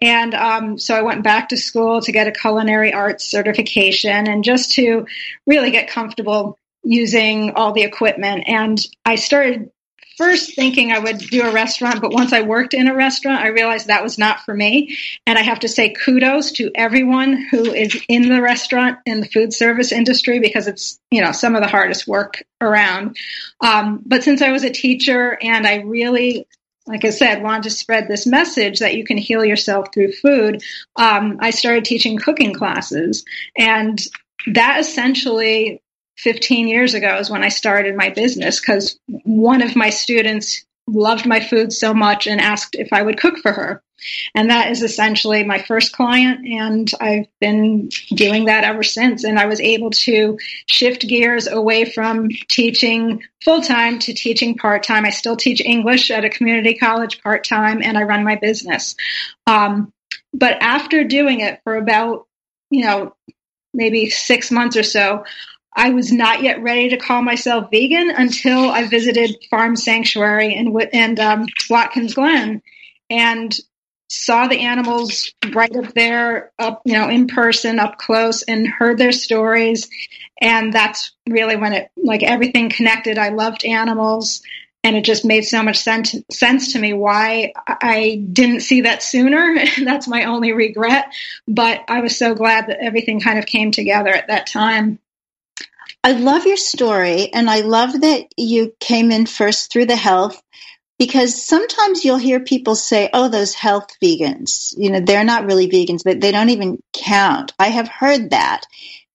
And 0.00 0.32
um, 0.32 0.78
so 0.78 0.96
I 0.96 1.02
went 1.02 1.22
back 1.22 1.50
to 1.50 1.58
school 1.58 2.00
to 2.00 2.12
get 2.12 2.26
a 2.26 2.32
culinary 2.32 2.94
arts 2.94 3.30
certification 3.30 4.26
and 4.26 4.42
just 4.42 4.72
to 4.76 5.06
really 5.46 5.70
get 5.70 5.90
comfortable 5.90 6.58
using 6.82 7.50
all 7.50 7.72
the 7.72 7.82
equipment. 7.82 8.44
And 8.46 8.80
I 9.04 9.16
started 9.16 9.70
first 10.22 10.54
thinking 10.54 10.92
I 10.92 11.00
would 11.00 11.18
do 11.18 11.42
a 11.42 11.52
restaurant, 11.52 12.00
but 12.00 12.12
once 12.12 12.32
I 12.32 12.42
worked 12.42 12.74
in 12.74 12.86
a 12.86 12.94
restaurant, 12.94 13.40
I 13.40 13.48
realized 13.48 13.88
that 13.88 14.04
was 14.04 14.18
not 14.18 14.44
for 14.44 14.54
me. 14.54 14.96
And 15.26 15.36
I 15.36 15.42
have 15.42 15.58
to 15.60 15.68
say 15.68 15.90
kudos 15.90 16.52
to 16.52 16.70
everyone 16.76 17.48
who 17.50 17.72
is 17.72 18.00
in 18.08 18.28
the 18.28 18.40
restaurant 18.40 18.98
and 19.04 19.20
the 19.20 19.28
food 19.28 19.52
service 19.52 19.90
industry 19.90 20.38
because 20.38 20.68
it's, 20.68 21.00
you 21.10 21.20
know, 21.20 21.32
some 21.32 21.56
of 21.56 21.60
the 21.60 21.66
hardest 21.66 22.06
work 22.06 22.44
around. 22.60 23.16
Um, 23.60 24.00
but 24.06 24.22
since 24.22 24.42
I 24.42 24.52
was 24.52 24.62
a 24.62 24.70
teacher 24.70 25.36
and 25.42 25.66
I 25.66 25.78
really 25.78 26.46
like 26.86 27.04
I 27.04 27.10
said, 27.10 27.42
wanted 27.42 27.64
to 27.64 27.70
spread 27.70 28.08
this 28.08 28.26
message 28.26 28.80
that 28.80 28.96
you 28.96 29.04
can 29.04 29.16
heal 29.16 29.44
yourself 29.44 29.94
through 29.94 30.12
food, 30.12 30.64
um, 30.96 31.38
I 31.40 31.50
started 31.50 31.84
teaching 31.84 32.18
cooking 32.18 32.52
classes. 32.52 33.24
And 33.56 34.00
that 34.52 34.80
essentially 34.80 35.80
15 36.18 36.68
years 36.68 36.94
ago 36.94 37.16
is 37.16 37.30
when 37.30 37.42
I 37.42 37.48
started 37.48 37.96
my 37.96 38.10
business 38.10 38.60
because 38.60 38.98
one 39.24 39.62
of 39.62 39.76
my 39.76 39.90
students 39.90 40.64
loved 40.86 41.26
my 41.26 41.40
food 41.40 41.72
so 41.72 41.94
much 41.94 42.26
and 42.26 42.40
asked 42.40 42.74
if 42.74 42.92
I 42.92 43.02
would 43.02 43.18
cook 43.18 43.38
for 43.38 43.52
her. 43.52 43.82
And 44.34 44.50
that 44.50 44.70
is 44.70 44.82
essentially 44.82 45.44
my 45.44 45.62
first 45.62 45.92
client. 45.92 46.44
And 46.46 46.90
I've 47.00 47.26
been 47.40 47.88
doing 48.14 48.46
that 48.46 48.64
ever 48.64 48.82
since. 48.82 49.22
And 49.22 49.38
I 49.38 49.46
was 49.46 49.60
able 49.60 49.90
to 49.90 50.38
shift 50.66 51.06
gears 51.06 51.46
away 51.46 51.84
from 51.84 52.28
teaching 52.48 53.22
full 53.44 53.60
time 53.60 54.00
to 54.00 54.12
teaching 54.12 54.56
part 54.56 54.82
time. 54.82 55.04
I 55.04 55.10
still 55.10 55.36
teach 55.36 55.60
English 55.60 56.10
at 56.10 56.24
a 56.24 56.30
community 56.30 56.74
college 56.74 57.22
part 57.22 57.44
time 57.44 57.80
and 57.80 57.96
I 57.96 58.02
run 58.02 58.24
my 58.24 58.36
business. 58.36 58.96
Um, 59.46 59.92
but 60.34 60.60
after 60.60 61.04
doing 61.04 61.40
it 61.40 61.60
for 61.62 61.76
about, 61.76 62.26
you 62.70 62.84
know, 62.84 63.14
maybe 63.74 64.10
six 64.10 64.50
months 64.50 64.76
or 64.76 64.82
so, 64.82 65.24
I 65.74 65.90
was 65.90 66.12
not 66.12 66.42
yet 66.42 66.62
ready 66.62 66.90
to 66.90 66.96
call 66.96 67.22
myself 67.22 67.70
vegan 67.70 68.10
until 68.10 68.70
I 68.70 68.86
visited 68.86 69.36
Farm 69.50 69.76
Sanctuary 69.76 70.54
in 70.54 70.76
and 70.92 71.18
um, 71.18 71.46
Watkins 71.70 72.14
Glen, 72.14 72.62
and 73.08 73.58
saw 74.08 74.46
the 74.46 74.60
animals 74.60 75.32
right 75.54 75.74
up 75.74 75.94
there, 75.94 76.52
up 76.58 76.82
you 76.84 76.92
know, 76.92 77.08
in 77.08 77.26
person, 77.26 77.78
up 77.78 77.96
close, 77.96 78.42
and 78.42 78.68
heard 78.68 78.98
their 78.98 79.12
stories. 79.12 79.88
And 80.40 80.72
that's 80.72 81.12
really 81.26 81.56
when 81.56 81.72
it 81.72 81.90
like 81.96 82.22
everything 82.22 82.68
connected. 82.68 83.16
I 83.16 83.30
loved 83.30 83.64
animals, 83.64 84.42
and 84.84 84.96
it 84.96 85.04
just 85.04 85.24
made 85.24 85.42
so 85.42 85.62
much 85.62 85.78
sense 85.78 86.14
sense 86.30 86.74
to 86.74 86.78
me 86.78 86.92
why 86.92 87.54
I 87.66 88.26
didn't 88.30 88.60
see 88.60 88.82
that 88.82 89.02
sooner. 89.02 89.56
that's 89.84 90.06
my 90.06 90.24
only 90.24 90.52
regret. 90.52 91.06
But 91.48 91.80
I 91.88 92.02
was 92.02 92.18
so 92.18 92.34
glad 92.34 92.66
that 92.66 92.82
everything 92.82 93.20
kind 93.20 93.38
of 93.38 93.46
came 93.46 93.70
together 93.70 94.10
at 94.10 94.28
that 94.28 94.46
time. 94.46 94.98
I 96.04 96.12
love 96.12 96.46
your 96.46 96.56
story, 96.56 97.32
and 97.32 97.48
I 97.48 97.60
love 97.60 98.00
that 98.00 98.26
you 98.36 98.74
came 98.80 99.12
in 99.12 99.26
first 99.26 99.70
through 99.70 99.86
the 99.86 99.96
health 99.96 100.42
because 100.98 101.44
sometimes 101.44 102.04
you'll 102.04 102.16
hear 102.16 102.40
people 102.40 102.74
say, 102.74 103.08
oh, 103.12 103.28
those 103.28 103.54
health 103.54 103.88
vegans, 104.02 104.74
you 104.76 104.90
know, 104.90 105.00
they're 105.00 105.24
not 105.24 105.46
really 105.46 105.68
vegans, 105.68 106.02
but 106.04 106.20
they 106.20 106.32
don't 106.32 106.50
even 106.50 106.80
count. 106.92 107.52
I 107.58 107.68
have 107.68 107.88
heard 107.88 108.30
that. 108.30 108.66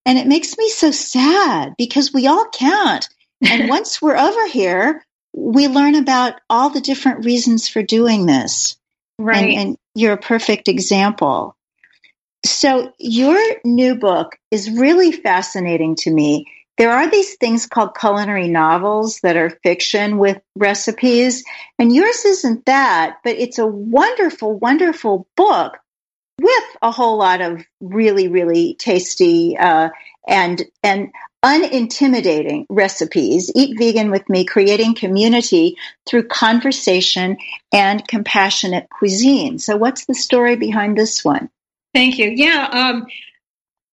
And 0.05 0.17
it 0.17 0.27
makes 0.27 0.57
me 0.57 0.69
so 0.69 0.91
sad 0.91 1.75
because 1.77 2.13
we 2.13 2.27
all 2.27 2.49
count. 2.53 3.09
And 3.45 3.69
once 3.69 4.01
we're 4.01 4.17
over 4.17 4.47
here, 4.47 5.05
we 5.33 5.67
learn 5.67 5.95
about 5.95 6.35
all 6.49 6.69
the 6.69 6.81
different 6.81 7.25
reasons 7.25 7.67
for 7.67 7.83
doing 7.83 8.25
this. 8.25 8.77
Right. 9.19 9.43
And, 9.43 9.59
and 9.59 9.77
you're 9.95 10.13
a 10.13 10.17
perfect 10.17 10.67
example. 10.67 11.55
So, 12.45 12.93
your 12.97 13.39
new 13.65 13.95
book 13.95 14.37
is 14.51 14.69
really 14.69 15.11
fascinating 15.11 15.95
to 15.97 16.11
me 16.11 16.45
there 16.77 16.91
are 16.91 17.09
these 17.09 17.35
things 17.35 17.65
called 17.65 17.97
culinary 17.97 18.47
novels 18.47 19.19
that 19.21 19.35
are 19.35 19.49
fiction 19.49 20.17
with 20.19 20.39
recipes, 20.55 21.43
and 21.79 21.93
yours 21.93 22.23
isn't 22.23 22.65
that, 22.65 23.17
but 23.23 23.35
it's 23.35 23.57
a 23.57 23.65
wonderful, 23.65 24.57
wonderful 24.57 25.27
book 25.35 25.77
with 26.39 26.63
a 26.81 26.91
whole 26.91 27.17
lot 27.17 27.41
of 27.41 27.63
really, 27.81 28.27
really 28.27 28.75
tasty 28.75 29.57
uh, 29.57 29.89
and 30.27 30.63
and 30.83 31.09
unintimidating 31.43 32.65
recipes. 32.69 33.51
Eat 33.55 33.77
vegan 33.77 34.11
with 34.11 34.29
me, 34.29 34.45
creating 34.45 34.93
community 34.93 35.77
through 36.07 36.27
conversation 36.27 37.37
and 37.71 38.07
compassionate 38.07 38.87
cuisine. 38.89 39.57
So, 39.57 39.77
what's 39.77 40.05
the 40.05 40.15
story 40.15 40.55
behind 40.55 40.97
this 40.97 41.25
one? 41.25 41.49
Thank 41.93 42.19
you. 42.19 42.29
Yeah, 42.29 42.67
um, 42.71 43.07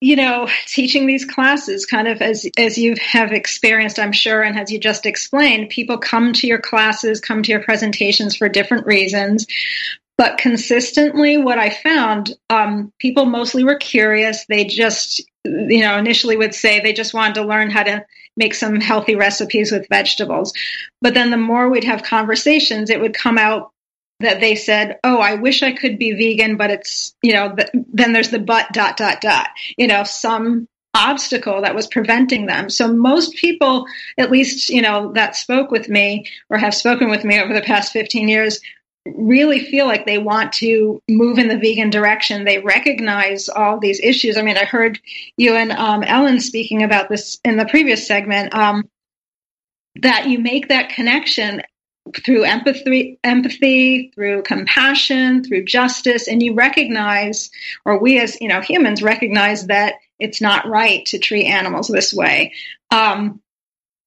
you 0.04 0.16
know, 0.16 0.46
teaching 0.66 1.06
these 1.06 1.24
classes, 1.24 1.86
kind 1.86 2.06
of 2.06 2.20
as 2.20 2.46
as 2.58 2.76
you 2.76 2.94
have 3.00 3.32
experienced, 3.32 3.98
I'm 3.98 4.12
sure, 4.12 4.42
and 4.42 4.58
as 4.58 4.70
you 4.70 4.78
just 4.78 5.06
explained, 5.06 5.70
people 5.70 5.96
come 5.96 6.34
to 6.34 6.46
your 6.46 6.58
classes, 6.58 7.20
come 7.20 7.42
to 7.42 7.50
your 7.50 7.62
presentations 7.62 8.36
for 8.36 8.46
different 8.46 8.86
reasons. 8.86 9.46
But 10.18 10.36
consistently, 10.36 11.38
what 11.38 11.58
I 11.58 11.70
found, 11.70 12.36
um, 12.50 12.92
people 12.98 13.24
mostly 13.24 13.64
were 13.64 13.76
curious. 13.76 14.44
They 14.44 14.66
just, 14.66 15.22
you 15.44 15.80
know, 15.80 15.96
initially 15.96 16.36
would 16.36 16.54
say 16.54 16.80
they 16.80 16.92
just 16.92 17.14
wanted 17.14 17.36
to 17.36 17.46
learn 17.46 17.70
how 17.70 17.84
to 17.84 18.04
make 18.36 18.54
some 18.54 18.80
healthy 18.80 19.16
recipes 19.16 19.72
with 19.72 19.88
vegetables. 19.88 20.52
But 21.00 21.14
then 21.14 21.30
the 21.30 21.38
more 21.38 21.70
we'd 21.70 21.84
have 21.84 22.02
conversations, 22.02 22.90
it 22.90 23.00
would 23.00 23.14
come 23.14 23.38
out 23.38 23.72
that 24.20 24.40
they 24.40 24.54
said, 24.54 24.98
"Oh, 25.04 25.18
I 25.18 25.34
wish 25.34 25.62
I 25.62 25.72
could 25.72 25.98
be 25.98 26.12
vegan, 26.12 26.56
but 26.56 26.70
it's 26.70 27.14
you 27.22 27.32
know." 27.32 27.54
Th- 27.54 27.70
then 27.92 28.12
there's 28.12 28.30
the 28.30 28.38
but 28.38 28.72
dot 28.72 28.96
dot 28.96 29.20
dot. 29.20 29.48
You 29.76 29.86
know, 29.86 30.04
some 30.04 30.68
obstacle 30.94 31.62
that 31.62 31.74
was 31.74 31.88
preventing 31.88 32.46
them. 32.46 32.70
So 32.70 32.92
most 32.92 33.34
people, 33.34 33.86
at 34.16 34.30
least 34.30 34.70
you 34.70 34.80
know, 34.80 35.12
that 35.12 35.36
spoke 35.36 35.70
with 35.70 35.88
me 35.88 36.26
or 36.48 36.56
have 36.56 36.74
spoken 36.74 37.10
with 37.10 37.24
me 37.24 37.40
over 37.40 37.52
the 37.52 37.62
past 37.62 37.92
15 37.92 38.28
years, 38.28 38.60
really 39.06 39.58
feel 39.58 39.86
like 39.86 40.06
they 40.06 40.18
want 40.18 40.52
to 40.54 41.02
move 41.08 41.38
in 41.38 41.48
the 41.48 41.58
vegan 41.58 41.90
direction. 41.90 42.44
They 42.44 42.60
recognize 42.60 43.48
all 43.48 43.78
these 43.78 44.00
issues. 44.00 44.38
I 44.38 44.42
mean, 44.42 44.56
I 44.56 44.64
heard 44.64 44.98
you 45.36 45.54
and 45.54 45.72
um, 45.72 46.02
Ellen 46.02 46.40
speaking 46.40 46.82
about 46.82 47.08
this 47.08 47.38
in 47.44 47.56
the 47.56 47.66
previous 47.66 48.06
segment. 48.06 48.54
Um, 48.54 48.88
that 50.00 50.28
you 50.28 50.40
make 50.40 50.68
that 50.68 50.88
connection 50.88 51.62
through 52.24 52.44
empathy, 52.44 53.18
empathy, 53.24 54.10
through 54.14 54.42
compassion, 54.42 55.42
through 55.42 55.64
justice, 55.64 56.28
and 56.28 56.42
you 56.42 56.54
recognize, 56.54 57.50
or 57.84 57.98
we 57.98 58.20
as 58.20 58.40
you 58.40 58.48
know 58.48 58.60
humans 58.60 59.02
recognize 59.02 59.66
that 59.66 59.94
it's 60.18 60.40
not 60.40 60.68
right 60.68 61.04
to 61.06 61.18
treat 61.18 61.46
animals 61.46 61.88
this 61.88 62.12
way. 62.12 62.52
Um, 62.90 63.40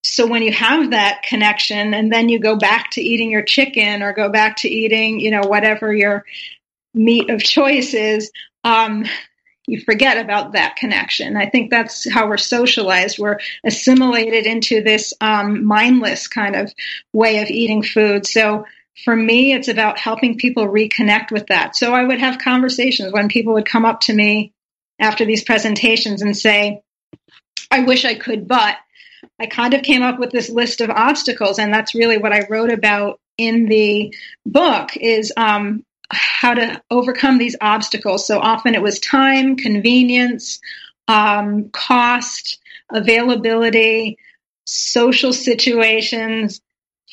so 0.04 0.28
when 0.28 0.44
you 0.44 0.54
have 0.54 0.92
that 0.92 1.24
connection, 1.24 1.94
and 1.94 2.12
then 2.12 2.30
you 2.30 2.40
go 2.40 2.56
back 2.56 2.92
to 2.92 3.02
eating 3.02 3.32
your 3.32 3.42
chicken 3.42 4.04
or 4.04 4.14
go 4.14 4.30
back 4.30 4.58
to 4.58 4.70
eating, 4.70 5.20
you 5.20 5.32
know, 5.32 5.42
whatever 5.42 5.94
your 5.94 6.24
meat 6.94 7.30
of 7.30 7.42
choice 7.44 7.94
is, 7.94 8.32
um, 8.64 9.06
you 9.68 9.82
forget 9.82 10.18
about 10.18 10.54
that 10.54 10.78
connection. 10.78 11.36
I 11.36 11.50
think 11.50 11.70
that's 11.70 12.10
how 12.10 12.28
we're 12.28 12.38
socialized. 12.38 13.20
We're 13.20 13.40
assimilated 13.66 14.46
into 14.46 14.82
this 14.82 15.14
um, 15.20 15.66
mindless 15.66 16.28
kind 16.30 16.56
of 16.56 16.74
way 17.14 17.42
of 17.42 17.50
eating 17.50 17.84
food. 17.84 18.26
So 18.26 18.66
for 19.04 19.16
me, 19.16 19.54
it's 19.54 19.68
about 19.68 20.00
helping 20.00 20.38
people 20.38 20.68
reconnect 20.68 21.32
with 21.32 21.48
that. 21.48 21.76
So 21.76 21.94
I 21.94 22.04
would 22.04 22.20
have 22.20 22.40
conversations 22.40 23.12
when 23.12 23.28
people 23.28 23.54
would 23.54 23.66
come 23.66 23.86
up 23.86 24.02
to 24.02 24.14
me 24.14 24.54
after 25.00 25.26
these 25.26 25.44
presentations 25.44 26.22
and 26.22 26.36
say, 26.36 26.82
I 27.70 27.82
wish 27.82 28.06
I 28.06 28.16
could, 28.16 28.48
but 28.48 28.78
I 29.40 29.48
kind 29.48 29.74
of 29.74 29.84
came 29.84 30.02
up 30.02 30.18
with 30.18 30.32
this 30.32 30.50
list 30.50 30.80
of 30.82 30.90
obstacles. 30.90 31.60
And 31.60 31.74
that's 31.74 31.94
really 31.94 32.18
what 32.18 32.34
I 32.34 32.48
wrote 32.50 32.72
about 32.72 33.20
in 33.38 33.66
the 33.66 34.16
book 34.46 34.96
is 34.98 35.32
um, 35.38 35.84
how 36.10 36.54
to 36.54 36.82
overcome 36.90 37.38
these 37.38 37.56
obstacles. 37.60 38.26
So 38.26 38.40
often 38.40 38.76
it 38.76 38.82
was 38.82 39.00
time, 39.00 39.56
convenience, 39.56 40.60
um, 41.08 41.70
cost, 41.70 42.60
availability, 42.92 44.18
social 44.66 45.34
situations, 45.34 46.62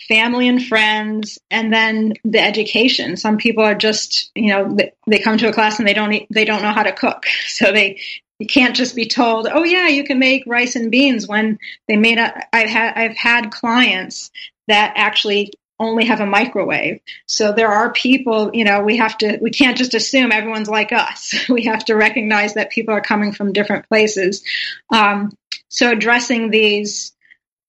family 0.09 0.49
and 0.49 0.65
friends, 0.65 1.39
and 1.51 1.73
then 1.73 2.15
the 2.25 2.41
education. 2.41 3.17
Some 3.17 3.39
people 3.39 3.65
are 3.65 3.75
just, 3.75 4.31
you 4.35 4.49
know, 4.49 4.77
they 5.07 5.19
come 5.19 5.39
to 5.39 5.49
a 5.49 5.53
class 5.53 5.79
and 5.79 5.89
they 5.89 5.95
don't 5.95 6.13
eat, 6.13 6.27
they 6.31 6.45
don't 6.45 6.63
know 6.63 6.73
how 6.73 6.83
to 6.83 6.93
cook, 6.93 7.27
so 7.47 7.73
they 7.73 8.01
you 8.41 8.47
can't 8.47 8.75
just 8.75 8.97
be 8.97 9.07
told, 9.07 9.47
"Oh 9.51 9.63
yeah, 9.63 9.87
you 9.87 10.05
can 10.05 10.19
make 10.19 10.43
rice 10.47 10.75
and 10.75 10.91
beans." 10.91 11.29
When 11.29 11.59
they 11.87 11.97
made, 11.97 12.19
a, 12.19 12.45
I've 12.53 12.69
had 12.69 12.95
I've 12.95 13.17
had 13.17 13.53
clients 13.53 14.31
that 14.67 14.93
actually 14.97 15.53
only 15.79 16.05
have 16.05 16.21
a 16.21 16.27
microwave. 16.27 17.01
So 17.27 17.53
there 17.53 17.73
are 17.73 17.93
people, 17.93 18.51
you 18.55 18.65
know, 18.65 18.83
we 18.83 18.97
have 18.99 19.19
to, 19.19 19.39
we 19.41 19.51
can't 19.51 19.77
just 19.77 19.95
assume 19.95 20.33
everyone's 20.33 20.69
like 20.69 20.93
us. 20.93 21.35
We 21.49 21.65
have 21.65 21.85
to 21.87 21.95
recognize 21.95 22.55
that 22.55 22.71
people 22.71 22.95
are 22.95 23.01
coming 23.01 23.33
from 23.33 23.53
different 23.53 23.89
places. 23.89 24.45
Um, 24.91 25.33
so 25.69 25.91
addressing 25.91 26.51
these 26.51 27.13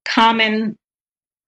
common 0.06 0.78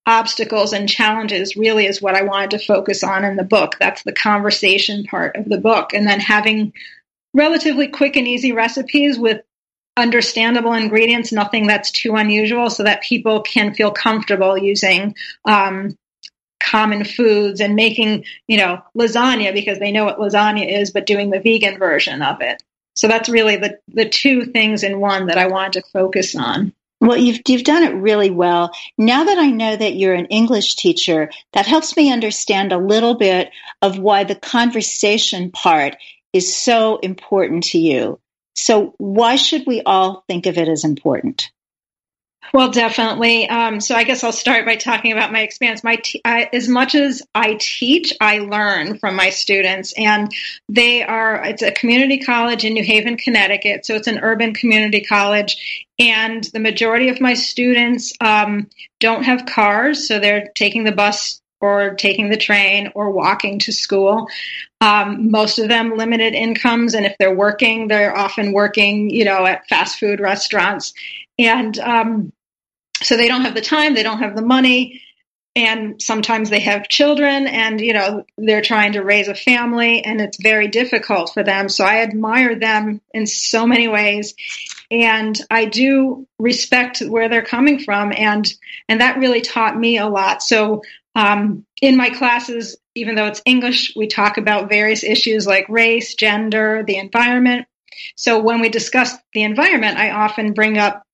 obstacles 0.05 0.73
and 0.73 0.89
challenges 0.89 1.57
really 1.57 1.85
is 1.85 2.01
what 2.01 2.15
I 2.15 2.23
wanted 2.23 2.51
to 2.51 2.65
focus 2.65 3.03
on 3.03 3.25
in 3.25 3.35
the 3.35 3.43
book. 3.43 3.75
That's 3.79 4.03
the 4.03 4.13
conversation 4.13 5.03
part 5.03 5.35
of 5.35 5.45
the 5.45 5.59
book. 5.59 5.93
And 5.93 6.07
then 6.07 6.19
having 6.19 6.73
relatively 7.33 7.87
quick 7.87 8.15
and 8.15 8.27
easy 8.27 8.53
recipes 8.53 9.19
with 9.19 9.41
understandable 9.97 10.73
ingredients, 10.73 11.31
nothing 11.31 11.67
that's 11.67 11.91
too 11.91 12.15
unusual, 12.15 12.69
so 12.69 12.83
that 12.83 13.01
people 13.01 13.41
can 13.41 13.73
feel 13.73 13.91
comfortable 13.91 14.57
using 14.57 15.15
um, 15.43 15.97
common 16.69 17.05
foods 17.05 17.61
and 17.61 17.75
making, 17.75 18.25
you 18.47 18.57
know, 18.57 18.81
lasagna 18.97 19.53
because 19.53 19.79
they 19.79 19.91
know 19.91 20.05
what 20.05 20.19
lasagna 20.19 20.79
is, 20.81 20.91
but 20.91 21.05
doing 21.05 21.29
the 21.29 21.39
vegan 21.39 21.77
version 21.77 22.21
of 22.21 22.41
it. 22.41 22.63
So 22.95 23.07
that's 23.07 23.29
really 23.29 23.57
the, 23.57 23.79
the 23.87 24.09
two 24.09 24.45
things 24.45 24.83
in 24.83 24.99
one 24.99 25.27
that 25.27 25.37
I 25.37 25.47
wanted 25.47 25.83
to 25.83 25.89
focus 25.91 26.35
on. 26.35 26.73
Well, 26.99 27.17
you've 27.17 27.41
you've 27.47 27.63
done 27.63 27.83
it 27.83 27.93
really 27.93 28.31
well. 28.31 28.71
Now 28.97 29.23
that 29.23 29.37
I 29.37 29.51
know 29.51 29.75
that 29.75 29.95
you're 29.95 30.15
an 30.15 30.25
English 30.27 30.77
teacher, 30.77 31.29
that 31.53 31.67
helps 31.67 31.95
me 31.95 32.11
understand 32.11 32.71
a 32.71 32.79
little 32.79 33.13
bit 33.13 33.51
of 33.83 33.99
why 33.99 34.23
the 34.23 34.33
conversation 34.33 35.51
part 35.51 35.95
is 36.33 36.55
so 36.55 36.97
important 36.97 37.65
to 37.65 37.77
you. 37.77 38.19
So, 38.55 38.95
why 38.97 39.35
should 39.35 39.67
we 39.67 39.83
all 39.83 40.23
think 40.27 40.47
of 40.47 40.57
it 40.57 40.67
as 40.67 40.83
important? 40.83 41.51
Well, 42.53 42.71
definitely. 42.71 43.49
Um, 43.49 43.79
so 43.81 43.95
I 43.95 44.03
guess 44.03 44.23
I'll 44.23 44.31
start 44.31 44.65
by 44.65 44.77
talking 44.77 45.11
about 45.11 45.31
my 45.31 45.41
experience. 45.41 45.83
My 45.83 45.97
t- 45.97 46.21
I, 46.23 46.49
as 46.53 46.67
much 46.67 46.95
as 46.95 47.21
I 47.35 47.57
teach, 47.59 48.13
I 48.21 48.39
learn 48.39 48.97
from 48.99 49.15
my 49.15 49.29
students, 49.29 49.93
and 49.97 50.31
they 50.69 51.03
are. 51.03 51.43
It's 51.43 51.61
a 51.61 51.71
community 51.71 52.19
college 52.19 52.63
in 52.63 52.73
New 52.73 52.83
Haven, 52.83 53.17
Connecticut, 53.17 53.85
so 53.85 53.95
it's 53.95 54.07
an 54.07 54.19
urban 54.19 54.53
community 54.53 55.01
college. 55.01 55.85
And 55.99 56.43
the 56.45 56.59
majority 56.59 57.09
of 57.09 57.19
my 57.19 57.33
students 57.33 58.13
um, 58.21 58.69
don't 58.99 59.23
have 59.23 59.45
cars, 59.45 60.07
so 60.07 60.19
they're 60.19 60.47
taking 60.55 60.83
the 60.83 60.91
bus 60.91 61.41
or 61.59 61.95
taking 61.95 62.29
the 62.29 62.37
train 62.37 62.91
or 62.93 63.11
walking 63.11 63.59
to 63.59 63.71
school. 63.71 64.27
Um, 64.79 65.31
most 65.31 65.57
of 65.57 65.69
them 65.69 65.97
limited 65.97 66.35
incomes, 66.35 66.93
and 66.93 67.05
if 67.05 67.15
they're 67.19 67.35
working, 67.35 67.87
they're 67.87 68.15
often 68.15 68.53
working, 68.53 69.09
you 69.09 69.25
know, 69.25 69.45
at 69.45 69.67
fast 69.67 69.99
food 69.99 70.19
restaurants. 70.19 70.93
And 71.39 71.77
um, 71.79 72.31
so 73.01 73.17
they 73.17 73.27
don't 73.27 73.41
have 73.41 73.55
the 73.55 73.61
time, 73.61 73.93
they 73.93 74.03
don't 74.03 74.19
have 74.19 74.35
the 74.35 74.41
money, 74.41 75.01
and 75.57 75.99
sometimes 75.99 76.51
they 76.51 76.59
have 76.59 76.87
children 76.87 77.47
and 77.47 77.81
you 77.81 77.91
know 77.91 78.23
they're 78.37 78.61
trying 78.61 78.93
to 78.93 79.01
raise 79.01 79.27
a 79.27 79.33
family 79.33 80.05
and 80.05 80.21
it's 80.21 80.39
very 80.39 80.67
difficult 80.67 81.33
for 81.33 81.43
them. 81.43 81.67
So 81.67 81.83
i 81.83 82.01
admire 82.01 82.53
them 82.53 83.01
in 83.11 83.25
so 83.25 83.65
many 83.65 83.87
ways 83.87 84.35
and 84.91 85.35
i 85.49 85.65
do 85.65 86.27
respect 86.37 86.99
where 86.99 87.27
they're 87.27 87.41
coming 87.41 87.79
from 87.79 88.13
and 88.15 88.53
and 88.87 89.01
that 89.01 89.17
really 89.17 89.41
taught 89.41 89.77
me 89.77 89.97
a 89.97 90.07
lot. 90.07 90.43
So 90.43 90.83
um, 91.15 91.65
in 91.81 91.97
my 91.97 92.11
classes 92.11 92.77
even 92.93 93.15
though 93.15 93.25
it's 93.25 93.41
english 93.45 93.93
we 93.95 94.05
talk 94.05 94.37
about 94.37 94.69
various 94.69 95.03
issues 95.03 95.47
like 95.47 95.67
race 95.69 96.13
gender 96.13 96.83
the 96.85 96.97
environment. 96.97 97.65
So 98.15 98.43
when 98.43 98.61
we 98.61 98.69
discuss 98.69 99.15
the 99.33 99.41
environment 99.41 99.97
i 99.97 100.11
often 100.11 100.53
bring 100.53 100.77
up 100.77 101.06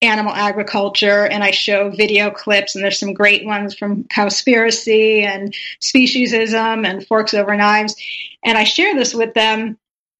animal 0.00 0.32
agriculture 0.32 1.26
and 1.26 1.42
I 1.42 1.50
show 1.50 1.90
video 1.90 2.30
clips 2.30 2.74
and 2.74 2.84
there's 2.84 3.00
some 3.00 3.14
great 3.14 3.44
ones 3.44 3.74
from 3.74 4.04
Cowspiracy 4.04 5.22
and 5.22 5.54
Speciesism 5.80 6.86
and 6.86 7.06
Forks 7.06 7.34
Over 7.34 7.56
Knives. 7.56 7.96
And 8.44 8.56
I 8.56 8.64
share 8.64 8.94
this 8.94 9.12
with 9.12 9.34
them 9.34 9.76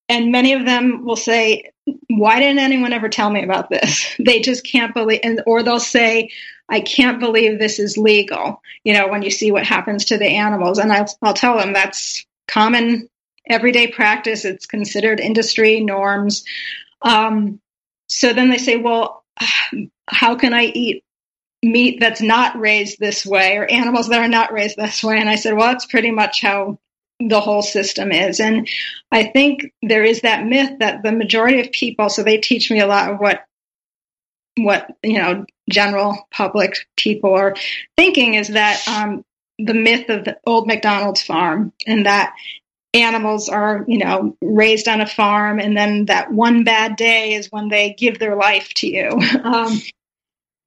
and 0.08 0.32
many 0.32 0.54
of 0.54 0.64
them 0.64 1.04
will 1.04 1.16
say, 1.16 1.70
why 2.08 2.40
didn't 2.40 2.58
anyone 2.58 2.92
ever 2.92 3.08
tell 3.08 3.30
me 3.30 3.44
about 3.44 3.68
this? 3.68 4.14
they 4.18 4.40
just 4.40 4.64
can't 4.64 4.94
believe, 4.94 5.20
and, 5.22 5.42
or 5.46 5.62
they'll 5.62 5.80
say, 5.80 6.30
I 6.68 6.80
can't 6.80 7.20
believe 7.20 7.58
this 7.58 7.78
is 7.78 7.96
legal. 7.96 8.62
You 8.84 8.94
know, 8.94 9.08
when 9.08 9.22
you 9.22 9.30
see 9.30 9.52
what 9.52 9.66
happens 9.66 10.06
to 10.06 10.18
the 10.18 10.26
animals, 10.26 10.78
and 10.78 10.92
I'll, 10.92 11.06
I'll 11.22 11.34
tell 11.34 11.58
them 11.58 11.72
that's 11.72 12.26
common 12.46 13.08
everyday 13.48 13.88
practice. 13.88 14.44
It's 14.44 14.66
considered 14.66 15.20
industry 15.20 15.80
norms. 15.80 16.44
Um, 17.02 17.60
so 18.06 18.32
then 18.32 18.50
they 18.50 18.58
say, 18.58 18.76
well, 18.76 19.24
how 20.08 20.36
can 20.36 20.54
I 20.54 20.64
eat 20.64 21.04
meat 21.62 21.98
that's 22.00 22.22
not 22.22 22.58
raised 22.58 22.98
this 22.98 23.26
way 23.26 23.56
or 23.56 23.64
animals 23.66 24.08
that 24.08 24.20
are 24.20 24.28
not 24.28 24.52
raised 24.52 24.76
this 24.76 25.02
way? 25.02 25.18
And 25.18 25.28
I 25.28 25.36
said, 25.36 25.54
well, 25.54 25.68
that's 25.68 25.86
pretty 25.86 26.10
much 26.10 26.40
how 26.40 26.78
the 27.20 27.40
whole 27.40 27.62
system 27.62 28.12
is. 28.12 28.40
And 28.40 28.68
I 29.10 29.24
think 29.24 29.72
there 29.82 30.04
is 30.04 30.20
that 30.20 30.46
myth 30.46 30.78
that 30.78 31.02
the 31.02 31.12
majority 31.12 31.60
of 31.60 31.72
people, 31.72 32.08
so 32.08 32.22
they 32.22 32.38
teach 32.38 32.70
me 32.70 32.80
a 32.80 32.86
lot 32.86 33.10
of 33.10 33.18
what 33.18 33.44
what 34.56 34.96
you 35.04 35.18
know 35.18 35.46
general 35.70 36.26
public 36.32 36.88
people 36.96 37.32
are 37.32 37.54
thinking 37.96 38.34
is 38.34 38.48
that 38.48 38.82
um, 38.88 39.24
the 39.58 39.74
myth 39.74 40.08
of 40.08 40.24
the 40.24 40.38
old 40.46 40.66
McDonald's 40.66 41.22
farm 41.22 41.72
and 41.86 42.06
that 42.06 42.34
animals 42.94 43.48
are, 43.48 43.84
you 43.86 43.98
know, 43.98 44.36
raised 44.40 44.88
on 44.88 45.00
a 45.00 45.06
farm, 45.06 45.58
and 45.58 45.76
then 45.76 46.06
that 46.06 46.32
one 46.32 46.64
bad 46.64 46.96
day 46.96 47.34
is 47.34 47.52
when 47.52 47.68
they 47.68 47.92
give 47.92 48.18
their 48.18 48.36
life 48.36 48.72
to 48.74 48.86
you. 48.86 49.20
Um, 49.44 49.80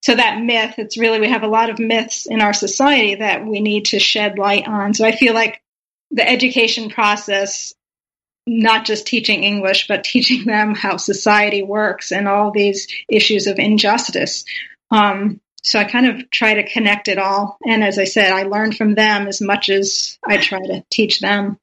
so 0.03 0.15
that 0.15 0.41
myth, 0.41 0.75
it's 0.79 0.97
really 0.97 1.19
we 1.19 1.29
have 1.29 1.43
a 1.43 1.47
lot 1.47 1.69
of 1.69 1.77
myths 1.77 2.25
in 2.25 2.41
our 2.41 2.53
society 2.53 3.15
that 3.15 3.45
we 3.45 3.60
need 3.60 3.86
to 3.86 3.99
shed 3.99 4.39
light 4.39 4.67
on. 4.67 4.95
So 4.95 5.05
I 5.05 5.12
feel 5.12 5.36
like 5.36 5.62
the 6.10 6.27
education 6.27 6.89
process, 6.89 7.75
not 8.48 8.85
just 8.85 9.06
teaching 9.06 9.43
English, 9.43 9.87
but 9.87 10.04
teaching 10.04 10.46
them 10.46 10.73
how 10.73 10.98
society 10.98 11.62
works 11.62 12.12
and 12.12 12.27
all 12.27 12.52
these 12.52 12.87
issues 13.10 13.46
of 13.46 13.60
injustice. 13.60 14.43
Um, 14.89 15.39
so 15.63 15.77
I 15.77 15.83
kind 15.83 16.08
of 16.08 16.31
try 16.31 16.56
to 16.56 16.67
connect 16.67 17.08
it 17.08 17.19
all. 17.19 17.58
And 17.67 17.83
as 17.83 18.00
I 18.00 18.06
said, 18.06 18.33
I 18.33 18.43
learn 18.43 18.71
from 18.71 18.96
them 18.96 19.27
as 19.27 19.39
much 19.39 19.69
as 19.69 20.17
I 20.27 20.37
try 20.37 20.60
to 20.60 20.83
teach 20.89 21.19
them. 21.19 21.60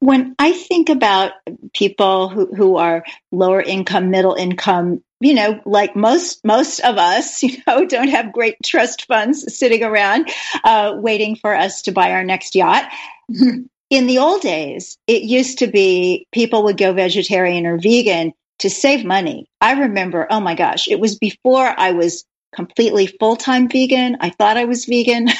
When 0.00 0.34
I 0.38 0.52
think 0.52 0.88
about 0.88 1.32
people 1.74 2.28
who, 2.28 2.54
who 2.54 2.76
are 2.76 3.04
lower 3.32 3.60
income, 3.60 4.10
middle 4.10 4.34
income, 4.34 5.02
you 5.20 5.34
know, 5.34 5.60
like 5.64 5.96
most 5.96 6.44
most 6.44 6.80
of 6.80 6.96
us, 6.96 7.42
you 7.42 7.56
know, 7.66 7.84
don't 7.84 8.08
have 8.08 8.32
great 8.32 8.56
trust 8.64 9.06
funds 9.06 9.56
sitting 9.56 9.82
around 9.82 10.30
uh, 10.64 10.94
waiting 10.96 11.36
for 11.36 11.54
us 11.54 11.82
to 11.82 11.92
buy 11.92 12.12
our 12.12 12.24
next 12.24 12.54
yacht. 12.54 12.90
In 13.90 14.06
the 14.06 14.18
old 14.18 14.42
days, 14.42 14.98
it 15.06 15.22
used 15.22 15.60
to 15.60 15.66
be 15.66 16.26
people 16.30 16.64
would 16.64 16.76
go 16.76 16.92
vegetarian 16.92 17.64
or 17.64 17.78
vegan 17.78 18.34
to 18.58 18.68
save 18.68 19.02
money. 19.02 19.48
I 19.62 19.80
remember, 19.80 20.26
oh 20.28 20.40
my 20.40 20.54
gosh, 20.54 20.88
it 20.88 21.00
was 21.00 21.18
before 21.18 21.64
I 21.66 21.92
was 21.92 22.26
completely 22.54 23.06
full 23.06 23.36
time 23.36 23.68
vegan. 23.68 24.18
I 24.20 24.30
thought 24.30 24.56
I 24.56 24.66
was 24.66 24.84
vegan. 24.84 25.28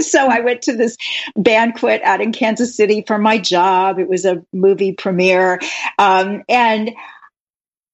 so 0.10 0.26
I 0.26 0.40
went 0.40 0.62
to 0.62 0.76
this 0.76 0.96
banquet 1.36 2.02
out 2.02 2.20
in 2.20 2.32
Kansas 2.32 2.76
City 2.76 3.04
for 3.06 3.18
my 3.18 3.38
job. 3.38 3.98
It 3.98 4.08
was 4.08 4.24
a 4.24 4.44
movie 4.52 4.92
premiere. 4.92 5.60
Um, 5.98 6.42
and 6.48 6.92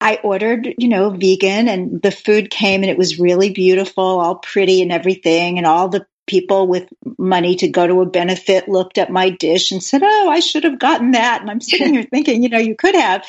I 0.00 0.20
ordered, 0.22 0.74
you 0.78 0.88
know, 0.88 1.10
vegan 1.10 1.68
and 1.68 2.02
the 2.02 2.10
food 2.10 2.50
came 2.50 2.82
and 2.82 2.90
it 2.90 2.98
was 2.98 3.18
really 3.18 3.50
beautiful, 3.50 4.04
all 4.04 4.36
pretty 4.36 4.82
and 4.82 4.92
everything. 4.92 5.58
And 5.58 5.66
all 5.66 5.88
the 5.88 6.06
people 6.26 6.66
with 6.66 6.88
money 7.18 7.56
to 7.56 7.68
go 7.68 7.86
to 7.86 8.02
a 8.02 8.06
benefit 8.06 8.68
looked 8.68 8.98
at 8.98 9.10
my 9.10 9.30
dish 9.30 9.72
and 9.72 9.82
said, 9.82 10.02
Oh, 10.04 10.28
I 10.28 10.40
should 10.40 10.64
have 10.64 10.78
gotten 10.78 11.12
that. 11.12 11.40
And 11.40 11.50
I'm 11.50 11.60
sitting 11.60 11.94
here 11.94 12.02
thinking, 12.10 12.42
you 12.42 12.48
know, 12.48 12.58
you 12.58 12.74
could 12.74 12.94
have. 12.94 13.24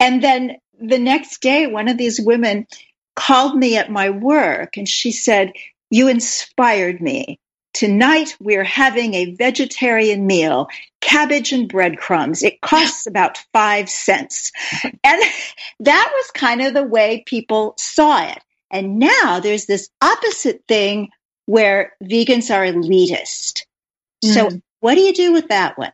And 0.00 0.22
then 0.22 0.56
the 0.80 0.98
next 0.98 1.40
day, 1.42 1.66
one 1.66 1.88
of 1.88 1.98
these 1.98 2.20
women 2.20 2.66
called 3.14 3.56
me 3.56 3.76
at 3.76 3.90
my 3.90 4.10
work 4.10 4.76
and 4.76 4.88
she 4.88 5.12
said, 5.12 5.52
You 5.90 6.08
inspired 6.08 7.00
me. 7.00 7.40
Tonight 7.76 8.34
we're 8.40 8.64
having 8.64 9.12
a 9.12 9.34
vegetarian 9.34 10.26
meal, 10.26 10.68
cabbage 11.02 11.52
and 11.52 11.68
breadcrumbs. 11.68 12.42
It 12.42 12.62
costs 12.62 13.06
about 13.06 13.36
five 13.52 13.90
cents. 13.90 14.50
And 14.82 15.22
that 15.80 16.10
was 16.14 16.30
kind 16.30 16.62
of 16.62 16.72
the 16.72 16.82
way 16.82 17.22
people 17.26 17.74
saw 17.76 18.26
it. 18.26 18.38
And 18.70 18.98
now 18.98 19.40
there's 19.40 19.66
this 19.66 19.90
opposite 20.00 20.64
thing 20.66 21.10
where 21.44 21.92
vegans 22.02 22.50
are 22.50 22.64
elitist. 22.64 23.66
Mm. 24.24 24.32
So 24.32 24.60
what 24.80 24.94
do 24.94 25.02
you 25.02 25.12
do 25.12 25.34
with 25.34 25.48
that 25.48 25.76
one? 25.76 25.92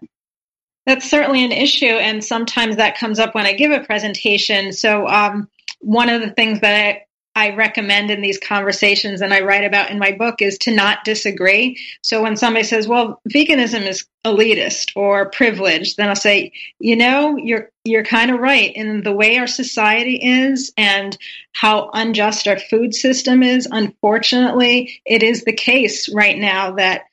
That's 0.87 1.11
certainly 1.11 1.45
an 1.45 1.51
issue, 1.51 1.87
and 1.87 2.25
sometimes 2.25 2.77
that 2.77 2.97
comes 2.97 3.19
up 3.19 3.35
when 3.35 3.45
I 3.47 3.55
give 3.55 3.73
a 3.73 3.81
presentation. 3.81 4.73
So, 4.73 5.09
um, 5.09 5.49
one 5.81 6.09
of 6.09 6.21
the 6.21 6.31
things 6.31 6.61
that 6.61 6.75
I 6.75 7.05
recommend 7.35 8.11
in 8.11 8.21
these 8.21 8.39
conversations 8.39 9.23
and 9.23 9.33
I 9.33 9.41
write 9.41 9.65
about 9.65 9.91
in 9.91 9.99
my 9.99 10.13
book 10.13 10.43
is 10.43 10.59
to 10.59 10.75
not 10.75 11.05
disagree. 11.05 11.79
So 12.03 12.23
when 12.23 12.37
somebody 12.37 12.65
says, 12.65 12.87
well, 12.87 13.21
veganism 13.29 13.87
is 13.87 14.07
elitist 14.25 14.93
or 14.97 15.31
privileged, 15.31 15.97
then 15.97 16.09
I'll 16.09 16.17
say, 16.17 16.53
you 16.79 16.97
know, 16.97 17.37
you're, 17.37 17.71
you're 17.85 18.05
kind 18.05 18.31
of 18.31 18.41
right 18.41 18.75
in 18.75 19.03
the 19.03 19.13
way 19.13 19.39
our 19.39 19.47
society 19.47 20.17
is 20.17 20.73
and 20.77 21.17
how 21.53 21.91
unjust 21.95 22.47
our 22.49 22.59
food 22.59 22.95
system 22.95 23.43
is. 23.43 23.67
Unfortunately, 23.71 25.01
it 25.07 25.23
is 25.23 25.45
the 25.45 25.55
case 25.55 26.13
right 26.15 26.39
now 26.39 26.73
that 26.73 27.05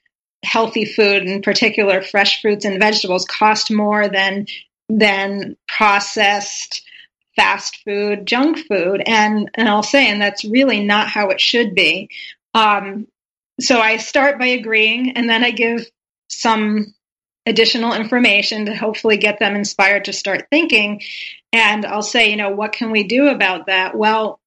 healthy 0.44 0.86
food, 0.86 1.24
in 1.24 1.42
particular 1.42 2.02
fresh 2.02 2.42
fruits 2.42 2.66
and 2.66 2.80
vegetables, 2.80 3.26
cost 3.26 3.72
more 3.72 4.08
than, 4.08 4.48
than 4.90 5.56
processed, 5.68 6.84
fast 7.40 7.84
food, 7.86 8.26
junk 8.26 8.58
food, 8.68 9.02
and 9.06 9.50
and 9.54 9.70
I'll 9.70 9.82
say, 9.82 10.10
and 10.10 10.22
that's 10.22 10.44
really 10.44 10.84
not 10.84 11.08
how 11.08 11.30
it 11.30 11.40
should 11.40 11.74
be. 11.74 12.10
Um, 12.54 13.08
so 13.62 13.80
I 13.80 13.96
start 13.96 14.38
by 14.38 14.48
agreeing, 14.48 15.12
and 15.12 15.30
then 15.30 15.46
I 15.46 15.52
give 15.52 15.90
some 16.28 16.94
additional 17.46 17.94
information 17.94 18.66
to 18.66 18.76
hopefully 18.76 19.16
get 19.16 19.40
them 19.40 19.56
inspired 19.56 20.06
to 20.06 20.14
start 20.14 20.48
thinking. 20.52 21.02
And 21.54 21.86
I'll 21.86 22.02
say, 22.02 22.30
you 22.30 22.36
know, 22.36 22.50
what 22.50 22.74
can 22.74 22.92
we 22.92 23.04
do 23.04 23.30
about 23.30 23.68
that? 23.68 23.96
Well, 23.96 24.42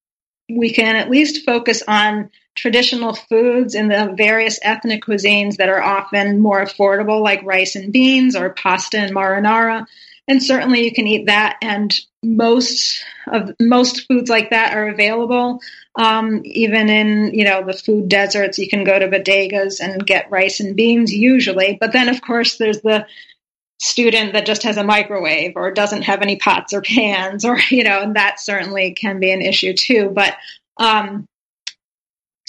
we 0.50 0.70
can 0.70 0.94
at 0.94 1.10
least 1.10 1.46
focus 1.46 1.82
on 1.88 2.30
traditional 2.54 3.14
foods 3.14 3.74
in 3.74 3.88
the 3.88 4.12
various 4.14 4.58
ethnic 4.62 5.04
cuisines 5.04 5.56
that 5.56 5.70
are 5.70 5.82
often 5.82 6.40
more 6.40 6.62
affordable, 6.62 7.22
like 7.22 7.42
rice 7.42 7.74
and 7.74 7.90
beans 7.90 8.36
or 8.36 8.50
pasta 8.50 8.98
and 8.98 9.16
marinara 9.16 9.86
and 10.28 10.42
certainly 10.42 10.84
you 10.84 10.92
can 10.92 11.06
eat 11.06 11.26
that 11.26 11.56
and 11.62 11.94
most 12.22 13.04
of 13.32 13.52
most 13.60 14.06
foods 14.06 14.30
like 14.30 14.50
that 14.50 14.76
are 14.76 14.88
available. 14.88 15.60
Um, 15.96 16.40
even 16.44 16.88
in 16.88 17.34
you 17.34 17.44
know 17.44 17.64
the 17.64 17.72
food 17.72 18.08
deserts 18.08 18.58
you 18.58 18.68
can 18.68 18.84
go 18.84 18.98
to 18.98 19.08
bodegas 19.08 19.80
and 19.80 20.06
get 20.06 20.30
rice 20.30 20.60
and 20.60 20.76
beans 20.76 21.12
usually. 21.12 21.76
But 21.80 21.92
then 21.92 22.08
of 22.08 22.22
course 22.22 22.56
there's 22.56 22.80
the 22.82 23.06
student 23.80 24.32
that 24.32 24.46
just 24.46 24.62
has 24.62 24.76
a 24.76 24.84
microwave 24.84 25.54
or 25.56 25.72
doesn't 25.72 26.02
have 26.02 26.22
any 26.22 26.36
pots 26.36 26.72
or 26.72 26.82
pans 26.82 27.44
or 27.44 27.58
you 27.70 27.82
know 27.82 28.00
and 28.00 28.14
that 28.16 28.40
certainly 28.40 28.92
can 28.92 29.18
be 29.18 29.32
an 29.32 29.42
issue 29.42 29.74
too. 29.74 30.10
But 30.14 30.36
um, 30.78 31.26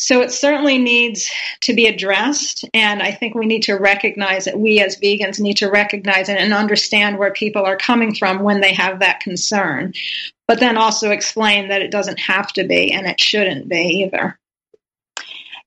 so 0.03 0.19
it 0.19 0.33
certainly 0.33 0.79
needs 0.79 1.31
to 1.61 1.73
be 1.73 1.87
addressed. 1.87 2.65
And 2.73 3.01
I 3.01 3.13
think 3.13 3.35
we 3.35 3.45
need 3.45 3.63
to 3.63 3.75
recognize 3.75 4.43
that 4.43 4.59
we 4.59 4.81
as 4.81 4.99
vegans 4.99 5.39
need 5.39 5.57
to 5.57 5.69
recognize 5.69 6.27
it 6.27 6.37
and 6.37 6.53
understand 6.53 7.17
where 7.17 7.31
people 7.31 7.63
are 7.63 7.77
coming 7.77 8.13
from 8.13 8.39
when 8.39 8.59
they 8.59 8.73
have 8.73 8.99
that 8.99 9.21
concern. 9.21 9.93
But 10.45 10.59
then 10.59 10.75
also 10.75 11.11
explain 11.11 11.69
that 11.69 11.81
it 11.81 11.89
doesn't 11.89 12.19
have 12.19 12.51
to 12.51 12.65
be 12.65 12.91
and 12.91 13.07
it 13.07 13.21
shouldn't 13.21 13.69
be 13.69 14.03
either. 14.03 14.37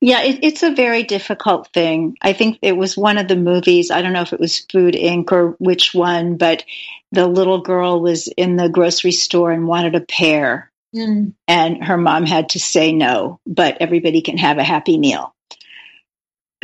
Yeah, 0.03 0.21
it, 0.21 0.41
it's 0.43 0.63
a 0.63 0.75
very 0.75 1.03
difficult 1.03 1.69
thing. 1.73 2.19
I 2.21 2.35
think 2.35 2.59
it 2.61 2.77
was 2.77 2.95
one 2.95 3.17
of 3.17 3.29
the 3.29 3.37
movies. 3.37 3.91
I 3.91 4.03
don't 4.03 4.13
know 4.13 4.21
if 4.21 4.35
it 4.35 4.41
was 4.41 4.59
Food 4.71 4.93
Inc. 4.93 5.33
or 5.33 5.53
which 5.53 5.95
one, 5.95 6.37
but 6.37 6.63
the 7.11 7.27
little 7.27 7.63
girl 7.63 8.03
was 8.03 8.29
in 8.29 8.57
the 8.57 8.69
grocery 8.69 9.13
store 9.13 9.51
and 9.51 9.67
wanted 9.67 9.95
a 9.95 10.01
pear 10.03 10.71
Mm. 10.97 11.35
And 11.47 11.85
her 11.85 11.99
mom 11.99 12.25
had 12.25 12.51
to 12.51 12.61
say 12.61 12.93
no, 12.93 13.41
but 13.47 13.79
everybody 13.81 14.23
can 14.23 14.39
have 14.39 14.59
a 14.59 14.65
happy 14.65 14.97
meal. 14.97 15.35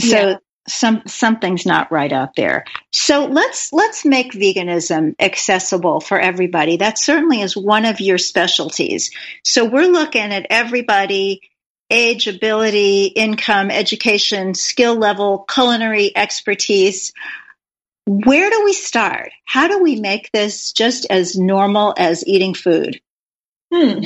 So 0.00 0.16
yeah. 0.16 0.36
some 0.66 1.02
something's 1.06 1.66
not 1.66 1.92
right 1.92 2.12
out 2.12 2.34
there. 2.34 2.64
So 2.92 3.26
let's 3.26 3.72
let's 3.72 4.04
make 4.04 4.32
veganism 4.32 5.14
accessible 5.20 6.00
for 6.00 6.18
everybody. 6.18 6.78
That 6.78 6.98
certainly 6.98 7.42
is 7.42 7.56
one 7.56 7.84
of 7.84 8.00
your 8.00 8.18
specialties. 8.18 9.10
So 9.44 9.66
we're 9.66 9.86
looking 9.86 10.32
at 10.32 10.46
everybody 10.48 11.42
age, 11.90 12.26
ability, 12.26 13.04
income, 13.04 13.70
education, 13.70 14.54
skill 14.54 14.96
level, 14.96 15.44
culinary 15.52 16.10
expertise. 16.16 17.12
Where 18.06 18.48
do 18.48 18.64
we 18.64 18.72
start? 18.72 19.30
How 19.44 19.68
do 19.68 19.82
we 19.82 20.00
make 20.00 20.30
this 20.32 20.72
just 20.72 21.06
as 21.10 21.36
normal 21.36 21.94
as 21.98 22.26
eating 22.26 22.54
food? 22.54 23.00
Hmm. 23.72 24.04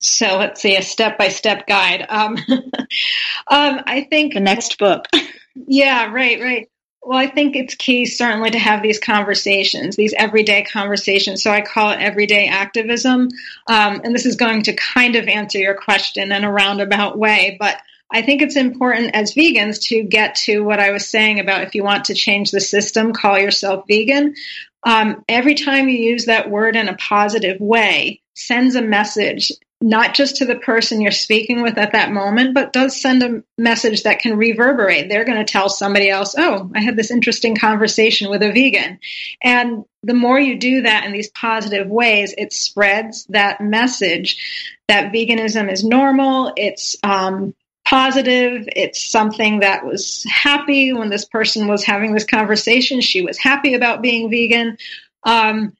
So 0.00 0.38
let's 0.38 0.60
see 0.60 0.76
a 0.76 0.82
step 0.82 1.18
by 1.18 1.28
step 1.28 1.66
guide. 1.66 2.04
Um, 2.08 2.36
um, 2.48 3.80
I 3.86 4.06
think 4.10 4.34
the 4.34 4.40
next 4.40 4.78
book. 4.78 5.06
yeah, 5.54 6.10
right, 6.12 6.40
right. 6.40 6.68
Well, 7.02 7.18
I 7.18 7.26
think 7.26 7.56
it's 7.56 7.74
key 7.74 8.04
certainly 8.04 8.50
to 8.50 8.58
have 8.58 8.82
these 8.82 8.98
conversations, 8.98 9.96
these 9.96 10.14
everyday 10.18 10.64
conversations. 10.64 11.42
So 11.42 11.50
I 11.50 11.62
call 11.62 11.90
it 11.90 12.00
everyday 12.00 12.48
activism. 12.48 13.28
Um, 13.66 14.02
and 14.04 14.14
this 14.14 14.26
is 14.26 14.36
going 14.36 14.62
to 14.64 14.74
kind 14.74 15.16
of 15.16 15.26
answer 15.26 15.58
your 15.58 15.74
question 15.74 16.30
in 16.30 16.44
a 16.44 16.52
roundabout 16.52 17.18
way, 17.18 17.56
but 17.58 17.78
I 18.12 18.22
think 18.22 18.42
it's 18.42 18.56
important 18.56 19.14
as 19.14 19.34
vegans 19.34 19.82
to 19.88 20.02
get 20.02 20.34
to 20.46 20.60
what 20.60 20.80
I 20.80 20.90
was 20.90 21.08
saying 21.08 21.38
about 21.38 21.62
if 21.62 21.74
you 21.74 21.84
want 21.84 22.06
to 22.06 22.14
change 22.14 22.50
the 22.50 22.60
system, 22.60 23.12
call 23.12 23.38
yourself 23.38 23.84
vegan. 23.88 24.34
Um, 24.82 25.24
every 25.28 25.54
time 25.54 25.88
you 25.88 25.98
use 25.98 26.24
that 26.26 26.50
word 26.50 26.74
in 26.74 26.88
a 26.88 26.96
positive 26.96 27.60
way, 27.60 28.20
sends 28.40 28.74
a 28.74 28.82
message 28.82 29.52
not 29.82 30.12
just 30.12 30.36
to 30.36 30.44
the 30.44 30.56
person 30.56 31.00
you're 31.00 31.10
speaking 31.10 31.62
with 31.62 31.78
at 31.78 31.92
that 31.92 32.12
moment, 32.12 32.52
but 32.52 32.72
does 32.72 33.00
send 33.00 33.22
a 33.22 33.42
message 33.56 34.02
that 34.02 34.18
can 34.18 34.36
reverberate. 34.36 35.08
They're 35.08 35.24
going 35.24 35.44
to 35.44 35.50
tell 35.50 35.70
somebody 35.70 36.10
else, 36.10 36.34
oh, 36.36 36.70
I 36.74 36.82
had 36.82 36.96
this 36.96 37.10
interesting 37.10 37.56
conversation 37.56 38.28
with 38.28 38.42
a 38.42 38.52
vegan. 38.52 38.98
And 39.42 39.84
the 40.02 40.12
more 40.12 40.38
you 40.38 40.58
do 40.58 40.82
that 40.82 41.04
in 41.06 41.12
these 41.12 41.30
positive 41.30 41.88
ways, 41.88 42.34
it 42.36 42.52
spreads 42.52 43.24
that 43.30 43.62
message 43.62 44.76
that 44.88 45.12
veganism 45.12 45.72
is 45.72 45.82
normal. 45.82 46.52
It's, 46.56 46.96
um, 47.02 47.54
positive. 47.86 48.68
It's 48.76 49.10
something 49.10 49.60
that 49.60 49.84
was 49.84 50.24
happy 50.30 50.92
when 50.92 51.08
this 51.08 51.24
person 51.24 51.66
was 51.66 51.82
having 51.82 52.12
this 52.12 52.24
conversation. 52.24 53.00
She 53.00 53.22
was 53.22 53.36
happy 53.36 53.74
about 53.74 54.00
being 54.00 54.30
vegan. 54.30 54.76
Um, 55.24 55.72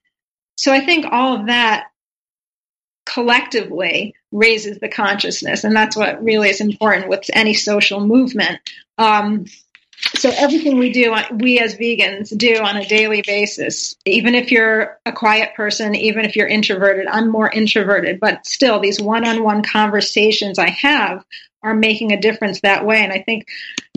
so 0.56 0.72
I 0.72 0.80
think 0.80 1.06
all 1.10 1.36
of 1.38 1.46
that 1.46 1.89
collectively 3.12 4.14
raises 4.32 4.78
the 4.78 4.88
consciousness. 4.88 5.64
And 5.64 5.74
that's 5.74 5.96
what 5.96 6.22
really 6.22 6.48
is 6.48 6.60
important 6.60 7.08
with 7.08 7.28
any 7.32 7.54
social 7.54 8.00
movement. 8.06 8.60
Um, 8.98 9.46
so 10.14 10.30
everything 10.34 10.78
we 10.78 10.92
do, 10.92 11.14
we 11.32 11.58
as 11.58 11.74
vegans 11.74 12.36
do 12.36 12.56
on 12.56 12.76
a 12.76 12.86
daily 12.86 13.22
basis, 13.26 13.96
even 14.06 14.34
if 14.34 14.50
you're 14.50 14.98
a 15.04 15.12
quiet 15.12 15.54
person, 15.54 15.94
even 15.94 16.24
if 16.24 16.36
you're 16.36 16.46
introverted, 16.46 17.06
I'm 17.06 17.30
more 17.30 17.50
introverted, 17.50 18.18
but 18.18 18.46
still 18.46 18.80
these 18.80 19.00
one-on-one 19.00 19.62
conversations 19.62 20.58
I 20.58 20.70
have 20.70 21.24
are 21.62 21.74
making 21.74 22.12
a 22.12 22.20
difference 22.20 22.62
that 22.62 22.86
way. 22.86 23.04
And 23.04 23.12
I 23.12 23.20
think 23.20 23.48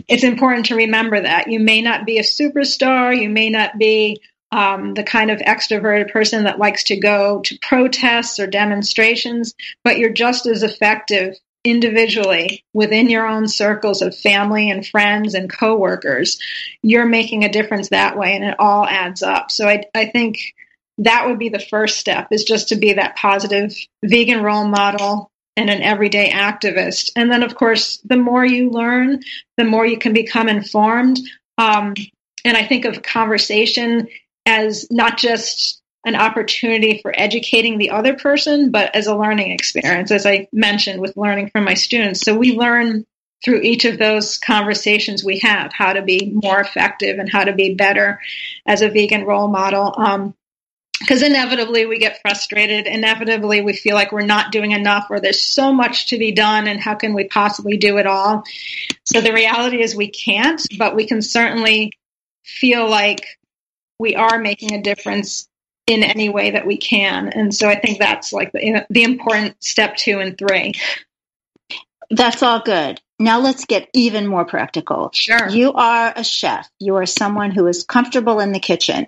it's 0.06 0.24
important 0.24 0.66
to 0.66 0.76
remember 0.76 1.20
that 1.20 1.50
you 1.50 1.60
may 1.60 1.80
not 1.80 2.04
be 2.04 2.18
a 2.18 2.22
superstar, 2.22 3.18
you 3.18 3.30
may 3.30 3.48
not 3.48 3.78
be 3.78 4.20
um, 4.54 4.94
the 4.94 5.02
kind 5.02 5.32
of 5.32 5.40
extroverted 5.40 6.12
person 6.12 6.44
that 6.44 6.60
likes 6.60 6.84
to 6.84 6.96
go 6.96 7.40
to 7.40 7.58
protests 7.60 8.38
or 8.38 8.46
demonstrations, 8.46 9.52
but 9.82 9.98
you're 9.98 10.12
just 10.12 10.46
as 10.46 10.62
effective 10.62 11.34
individually 11.64 12.62
within 12.72 13.10
your 13.10 13.26
own 13.26 13.48
circles 13.48 14.00
of 14.00 14.16
family 14.16 14.70
and 14.70 14.86
friends 14.86 15.34
and 15.34 15.52
coworkers. 15.52 16.38
You're 16.82 17.04
making 17.04 17.42
a 17.42 17.48
difference 17.48 17.88
that 17.88 18.16
way, 18.16 18.36
and 18.36 18.44
it 18.44 18.54
all 18.60 18.86
adds 18.86 19.24
up. 19.24 19.50
So 19.50 19.66
I, 19.66 19.82
I 19.92 20.06
think 20.06 20.38
that 20.98 21.26
would 21.26 21.40
be 21.40 21.48
the 21.48 21.58
first 21.58 21.98
step 21.98 22.28
is 22.30 22.44
just 22.44 22.68
to 22.68 22.76
be 22.76 22.92
that 22.92 23.16
positive 23.16 23.74
vegan 24.04 24.40
role 24.40 24.68
model 24.68 25.32
and 25.56 25.68
an 25.68 25.82
everyday 25.82 26.30
activist. 26.30 27.10
And 27.16 27.28
then, 27.28 27.42
of 27.42 27.56
course, 27.56 27.98
the 28.04 28.16
more 28.16 28.44
you 28.44 28.70
learn, 28.70 29.20
the 29.56 29.64
more 29.64 29.84
you 29.84 29.98
can 29.98 30.12
become 30.12 30.48
informed. 30.48 31.18
Um, 31.58 31.94
and 32.44 32.56
I 32.56 32.64
think 32.64 32.84
of 32.84 33.02
conversation 33.02 34.06
as 34.46 34.86
not 34.90 35.18
just 35.18 35.80
an 36.04 36.16
opportunity 36.16 36.98
for 37.00 37.12
educating 37.18 37.78
the 37.78 37.90
other 37.90 38.14
person, 38.14 38.70
but 38.70 38.94
as 38.94 39.06
a 39.06 39.16
learning 39.16 39.50
experience, 39.52 40.10
as 40.10 40.26
I 40.26 40.48
mentioned 40.52 41.00
with 41.00 41.16
learning 41.16 41.50
from 41.50 41.64
my 41.64 41.74
students. 41.74 42.20
So 42.20 42.36
we 42.36 42.56
learn 42.56 43.06
through 43.44 43.60
each 43.60 43.84
of 43.84 43.98
those 43.98 44.38
conversations 44.38 45.22
we 45.22 45.38
have 45.40 45.72
how 45.72 45.92
to 45.92 46.02
be 46.02 46.32
more 46.42 46.60
effective 46.60 47.18
and 47.18 47.30
how 47.30 47.44
to 47.44 47.52
be 47.52 47.74
better 47.74 48.20
as 48.66 48.82
a 48.82 48.88
vegan 48.88 49.24
role 49.24 49.48
model. 49.48 49.94
Um, 49.96 50.34
because 51.00 51.22
inevitably 51.22 51.84
we 51.84 51.98
get 51.98 52.20
frustrated. 52.22 52.86
Inevitably 52.86 53.60
we 53.60 53.74
feel 53.74 53.94
like 53.94 54.12
we're 54.12 54.24
not 54.24 54.52
doing 54.52 54.72
enough 54.72 55.08
or 55.10 55.20
there's 55.20 55.42
so 55.42 55.72
much 55.72 56.08
to 56.08 56.18
be 56.18 56.32
done 56.32 56.66
and 56.66 56.80
how 56.80 56.94
can 56.94 57.12
we 57.14 57.24
possibly 57.24 57.76
do 57.76 57.98
it 57.98 58.06
all? 58.06 58.44
So 59.04 59.20
the 59.20 59.32
reality 59.32 59.82
is 59.82 59.94
we 59.94 60.08
can't, 60.08 60.64
but 60.78 60.94
we 60.94 61.06
can 61.06 61.20
certainly 61.20 61.92
feel 62.44 62.88
like 62.88 63.26
we 64.04 64.16
are 64.16 64.38
making 64.38 64.74
a 64.74 64.82
difference 64.82 65.48
in 65.86 66.02
any 66.02 66.28
way 66.28 66.50
that 66.50 66.66
we 66.66 66.76
can. 66.76 67.28
And 67.28 67.54
so 67.54 67.70
I 67.70 67.80
think 67.80 67.98
that's 67.98 68.34
like 68.34 68.52
the, 68.52 68.86
the 68.90 69.02
important 69.02 69.64
step 69.64 69.96
two 69.96 70.20
and 70.20 70.36
three. 70.36 70.74
That's 72.10 72.42
all 72.42 72.60
good. 72.60 73.00
Now 73.18 73.40
let's 73.40 73.64
get 73.64 73.88
even 73.94 74.26
more 74.26 74.44
practical. 74.44 75.08
Sure. 75.14 75.48
You 75.48 75.72
are 75.72 76.12
a 76.14 76.22
chef. 76.22 76.68
You 76.78 76.96
are 76.96 77.06
someone 77.06 77.50
who 77.50 77.66
is 77.66 77.84
comfortable 77.84 78.40
in 78.40 78.52
the 78.52 78.60
kitchen. 78.60 79.06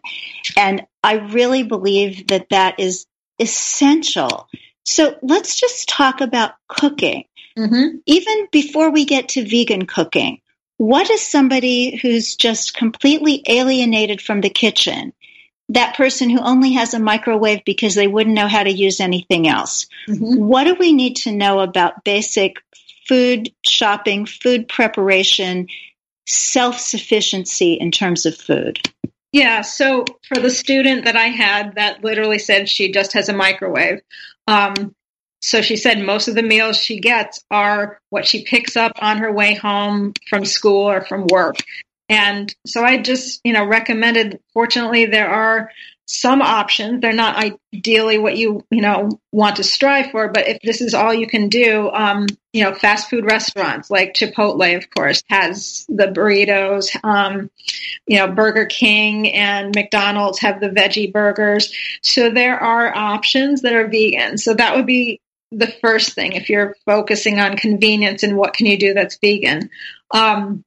And 0.56 0.86
I 1.04 1.16
really 1.16 1.62
believe 1.62 2.28
that 2.28 2.48
that 2.48 2.80
is 2.80 3.04
essential. 3.38 4.48
So 4.86 5.16
let's 5.20 5.60
just 5.60 5.90
talk 5.90 6.22
about 6.22 6.52
cooking. 6.68 7.24
Mm-hmm. 7.58 7.98
Even 8.06 8.48
before 8.50 8.90
we 8.90 9.04
get 9.04 9.28
to 9.30 9.46
vegan 9.46 9.84
cooking, 9.84 10.40
what 10.78 11.10
is 11.10 11.24
somebody 11.26 11.96
who's 11.96 12.36
just 12.36 12.74
completely 12.74 13.42
alienated 13.46 14.20
from 14.20 14.40
the 14.40 14.50
kitchen? 14.50 15.12
That 15.70 15.96
person 15.96 16.30
who 16.30 16.40
only 16.40 16.74
has 16.74 16.94
a 16.94 17.00
microwave 17.00 17.64
because 17.64 17.94
they 17.94 18.06
wouldn't 18.06 18.36
know 18.36 18.46
how 18.46 18.62
to 18.62 18.70
use 18.70 19.00
anything 19.00 19.48
else. 19.48 19.86
Mm-hmm. 20.08 20.44
What 20.44 20.64
do 20.64 20.74
we 20.74 20.92
need 20.92 21.16
to 21.16 21.32
know 21.32 21.60
about 21.60 22.04
basic 22.04 22.56
food 23.08 23.52
shopping, 23.64 24.26
food 24.26 24.68
preparation, 24.68 25.68
self 26.26 26.78
sufficiency 26.78 27.74
in 27.74 27.90
terms 27.90 28.26
of 28.26 28.36
food? 28.36 28.78
Yeah, 29.32 29.62
so 29.62 30.04
for 30.28 30.38
the 30.38 30.50
student 30.50 31.04
that 31.04 31.16
I 31.16 31.26
had 31.26 31.74
that 31.74 32.02
literally 32.04 32.38
said 32.38 32.68
she 32.68 32.92
just 32.92 33.12
has 33.14 33.28
a 33.28 33.34
microwave, 33.34 34.00
um, 34.46 34.94
so 35.40 35.62
she 35.62 35.76
said 35.76 36.00
most 36.00 36.28
of 36.28 36.34
the 36.34 36.42
meals 36.42 36.76
she 36.76 37.00
gets 37.00 37.44
are 37.50 38.00
what 38.10 38.26
she 38.26 38.44
picks 38.44 38.76
up 38.76 38.92
on 39.00 39.18
her 39.18 39.32
way 39.32 39.54
home 39.54 40.12
from 40.28 40.44
school 40.44 40.90
or 40.90 41.02
from 41.02 41.26
work. 41.26 41.56
And 42.08 42.54
so 42.66 42.84
I 42.84 42.98
just, 42.98 43.40
you 43.44 43.52
know, 43.52 43.66
recommended, 43.66 44.40
fortunately, 44.52 45.06
there 45.06 45.28
are 45.30 45.70
some 46.08 46.40
options. 46.40 47.00
They're 47.00 47.12
not 47.12 47.52
ideally 47.74 48.16
what 48.16 48.36
you, 48.36 48.64
you 48.70 48.80
know, 48.80 49.10
want 49.32 49.56
to 49.56 49.64
strive 49.64 50.12
for, 50.12 50.28
but 50.28 50.46
if 50.46 50.58
this 50.62 50.80
is 50.80 50.94
all 50.94 51.12
you 51.12 51.26
can 51.26 51.48
do, 51.48 51.90
um, 51.90 52.26
you 52.52 52.62
know, 52.62 52.72
fast 52.74 53.10
food 53.10 53.24
restaurants 53.24 53.90
like 53.90 54.14
Chipotle, 54.14 54.76
of 54.76 54.88
course, 54.90 55.24
has 55.28 55.84
the 55.88 56.06
burritos. 56.06 56.96
Um, 57.04 57.50
you 58.06 58.18
know, 58.18 58.28
Burger 58.28 58.66
King 58.66 59.32
and 59.32 59.74
McDonald's 59.74 60.38
have 60.40 60.60
the 60.60 60.68
veggie 60.68 61.12
burgers. 61.12 61.74
So 62.02 62.30
there 62.30 62.58
are 62.58 62.94
options 62.94 63.62
that 63.62 63.72
are 63.74 63.88
vegan. 63.88 64.38
So 64.38 64.54
that 64.54 64.76
would 64.76 64.86
be 64.86 65.20
the 65.52 65.72
first 65.80 66.14
thing 66.14 66.32
if 66.32 66.48
you're 66.48 66.76
focusing 66.84 67.40
on 67.40 67.56
convenience 67.56 68.22
and 68.22 68.36
what 68.36 68.54
can 68.54 68.66
you 68.66 68.78
do 68.78 68.94
that's 68.94 69.18
vegan. 69.18 69.70
Um, 70.10 70.64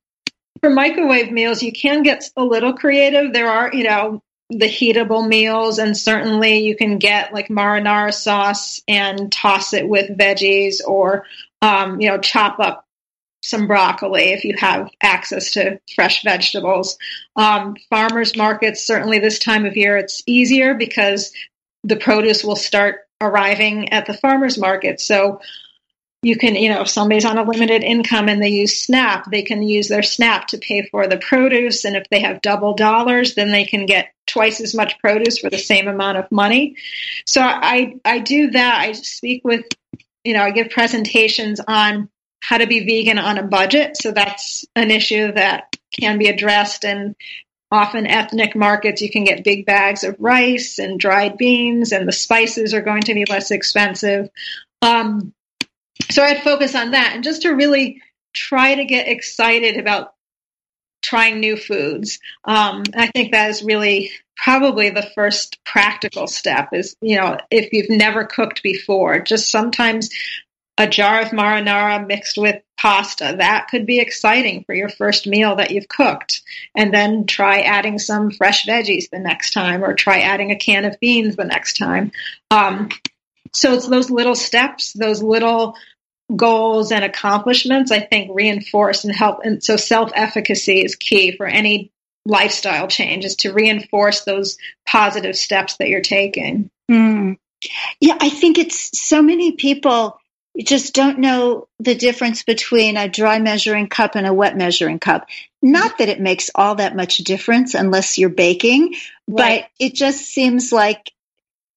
for 0.62 0.70
microwave 0.70 1.32
meals, 1.32 1.64
you 1.64 1.72
can 1.72 2.04
get 2.04 2.24
a 2.36 2.44
little 2.44 2.74
creative. 2.74 3.34
There 3.34 3.50
are, 3.50 3.74
you 3.74 3.84
know, 3.84 4.22
the 4.50 4.66
heatable 4.66 5.28
meals, 5.28 5.78
and 5.78 5.96
certainly 5.96 6.60
you 6.60 6.76
can 6.76 6.98
get 6.98 7.34
like 7.34 7.50
marinara 7.50 8.14
sauce 8.14 8.82
and 8.88 9.32
toss 9.32 9.74
it 9.74 9.88
with 9.88 10.18
veggies, 10.18 10.78
or 10.86 11.26
um, 11.62 12.02
you 12.02 12.10
know, 12.10 12.18
chop 12.18 12.60
up 12.60 12.86
some 13.42 13.68
broccoli 13.68 14.32
if 14.32 14.44
you 14.44 14.56
have 14.58 14.90
access 15.02 15.52
to 15.52 15.80
fresh 15.96 16.24
vegetables. 16.24 16.98
Um, 17.36 17.76
farmers 17.90 18.36
markets, 18.36 18.86
certainly 18.86 19.20
this 19.20 19.40
time 19.40 19.66
of 19.66 19.78
year, 19.78 19.98
it's 19.98 20.24
easier 20.26 20.74
because 20.74 21.32
the 21.84 21.96
produce 21.96 22.44
will 22.44 22.56
start 22.56 23.08
arriving 23.22 23.90
at 23.90 24.06
the 24.06 24.14
farmers 24.14 24.58
market. 24.58 25.02
So 25.02 25.42
you 26.22 26.38
can, 26.38 26.56
you 26.56 26.70
know, 26.70 26.82
if 26.82 26.90
somebody's 26.90 27.24
on 27.24 27.38
a 27.38 27.44
limited 27.44 27.82
income 27.82 28.28
and 28.28 28.42
they 28.42 28.50
use 28.50 28.84
SNAP, 28.84 29.32
they 29.32 29.42
can 29.42 29.64
use 29.64 29.88
their 29.88 30.04
SNAP 30.04 30.48
to 30.48 30.58
pay 30.58 30.84
for 30.84 31.08
the 31.08 31.18
produce. 31.18 31.86
And 31.86 31.96
if 31.96 32.10
they 32.10 32.20
have 32.22 32.42
double 32.42 32.74
dollars, 32.74 33.36
then 33.36 33.52
they 33.52 33.64
can 33.64 33.86
get 33.86 34.14
twice 34.28 34.60
as 34.60 34.76
much 34.76 35.00
produce 35.00 35.40
for 35.40 35.50
the 35.50 35.58
same 35.58 35.88
amount 35.88 36.18
of 36.18 36.30
money. 36.32 36.76
So 37.26 37.42
I, 37.42 37.96
I 38.04 38.20
do 38.20 38.52
that. 38.52 38.80
I 38.82 38.92
speak 38.92 39.44
with, 39.46 39.66
you 40.26 40.34
know, 40.34 40.44
I 40.44 40.52
give 40.52 40.70
presentations 40.70 41.62
on 41.66 42.10
how 42.42 42.58
to 42.58 42.68
be 42.68 42.86
vegan 42.86 43.18
on 43.18 43.38
a 43.38 43.44
budget. 43.44 43.96
So 43.96 44.12
that's 44.12 44.66
an 44.76 44.92
issue 44.92 45.32
that 45.32 45.76
can 45.98 46.18
be 46.18 46.28
addressed. 46.28 46.84
And 46.84 47.16
often 47.72 48.08
ethnic 48.08 48.56
markets, 48.56 49.02
you 49.02 49.12
can 49.12 49.24
get 49.24 49.44
big 49.44 49.66
bags 49.66 50.04
of 50.04 50.16
rice 50.20 50.80
and 50.80 51.00
dried 51.00 51.38
beans, 51.38 51.92
and 51.92 52.08
the 52.08 52.12
spices 52.12 52.74
are 52.74 52.82
going 52.82 53.04
to 53.04 53.14
be 53.14 53.26
less 53.26 53.52
expensive. 53.52 54.30
Um, 54.82 55.34
so 56.10 56.24
I'd 56.24 56.44
focus 56.44 56.76
on 56.76 56.92
that 56.92 57.14
and 57.14 57.24
just 57.24 57.44
to 57.44 57.52
really 57.52 58.02
try 58.34 58.76
to 58.76 58.86
get 58.86 59.08
excited 59.08 59.78
about 59.78 60.14
trying 61.02 61.40
new 61.40 61.56
foods. 61.56 62.20
Um, 62.44 62.84
I 62.96 63.08
think 63.08 63.32
that 63.32 63.50
is 63.50 63.64
really 63.64 64.12
probably 64.36 64.90
the 64.90 65.10
first 65.16 65.64
practical 65.64 66.28
step 66.28 66.70
is, 66.74 66.96
you 67.02 67.20
know, 67.20 67.38
if 67.52 67.74
you've 67.74 67.90
never 67.90 68.26
cooked 68.26 68.64
before, 68.64 69.20
just 69.20 69.50
sometimes 69.50 70.10
a 70.80 70.88
jar 70.88 71.22
of 71.22 71.28
marinara 71.28 72.08
mixed 72.08 72.38
with 72.38 72.64
pasta. 72.78 73.36
That 73.38 73.68
could 73.68 73.86
be 73.86 74.00
exciting 74.00 74.64
for 74.64 74.74
your 74.74 74.88
first 74.88 75.28
meal 75.28 75.58
that 75.58 75.72
you've 75.72 75.90
cooked. 75.90 76.42
And 76.74 76.94
then 76.94 77.26
try 77.26 77.62
adding 77.62 78.00
some 78.00 78.32
fresh 78.32 78.66
veggies 78.66 79.10
the 79.10 79.20
next 79.20 79.52
time, 79.52 79.84
or 79.84 79.94
try 79.94 80.22
adding 80.22 80.52
a 80.52 80.56
can 80.56 80.86
of 80.86 80.98
beans 81.02 81.36
the 81.36 81.44
next 81.44 81.76
time. 81.76 82.14
Um, 82.50 82.90
so 83.52 83.74
it's 83.74 83.90
those 83.90 84.10
little 84.10 84.36
steps, 84.36 84.94
those 84.94 85.22
little 85.22 85.76
goals 86.34 86.94
and 86.94 87.04
accomplishments, 87.04 87.92
I 87.92 88.00
think 88.00 88.32
reinforce 88.34 89.04
and 89.04 89.14
help. 89.14 89.40
And 89.44 89.62
so 89.62 89.76
self 89.76 90.12
efficacy 90.16 90.82
is 90.82 90.96
key 90.96 91.36
for 91.36 91.46
any 91.46 91.92
lifestyle 92.26 92.88
change 92.88 93.26
is 93.26 93.36
to 93.38 93.52
reinforce 93.52 94.22
those 94.22 94.58
positive 94.86 95.36
steps 95.36 95.76
that 95.78 95.90
you're 95.90 96.00
taking. 96.00 96.70
Mm. 96.90 97.38
Yeah, 98.00 98.18
I 98.22 98.30
think 98.30 98.58
it's 98.58 98.98
so 98.98 99.22
many 99.22 99.54
people 99.54 100.18
just 100.68 100.94
don't 100.94 101.20
know 101.20 101.68
the 101.80 101.96
difference 101.96 102.44
between 102.44 102.98
a 102.98 103.08
dry 103.08 103.40
measuring 103.40 103.88
cup 103.88 104.16
and 104.16 104.28
a 104.28 104.34
wet 104.34 104.58
measuring 104.58 105.00
cup. 105.00 105.28
Not 105.62 105.98
that 105.98 106.10
it 106.10 106.20
makes 106.20 106.50
all 106.54 106.76
that 106.76 106.96
much 106.96 107.18
difference 107.18 107.74
unless 107.74 108.18
you're 108.18 108.30
baking, 108.30 108.96
right. 109.28 109.64
but 109.64 109.86
it 109.86 109.96
just 109.96 110.26
seems 110.26 110.72
like 110.72 111.12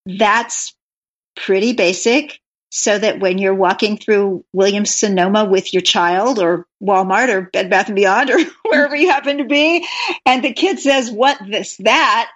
that's 0.06 0.74
pretty 1.36 1.72
basic 1.72 2.40
so 2.70 2.98
that 2.98 3.20
when 3.20 3.36
you're 3.36 3.54
walking 3.54 3.98
through 3.98 4.44
Williams 4.54 4.94
Sonoma 4.94 5.44
with 5.44 5.74
your 5.74 5.82
child 5.82 6.38
or 6.38 6.66
Walmart 6.82 7.28
or 7.28 7.42
Bed 7.42 7.68
Bath 7.68 7.88
and 7.88 7.96
Beyond 7.96 8.30
or 8.30 8.38
wherever 8.64 8.96
you 8.96 9.10
happen 9.10 9.38
to 9.38 9.44
be, 9.44 9.86
and 10.24 10.42
the 10.42 10.54
kid 10.54 10.80
says, 10.80 11.10
What 11.10 11.38
this, 11.46 11.76
that, 11.78 12.30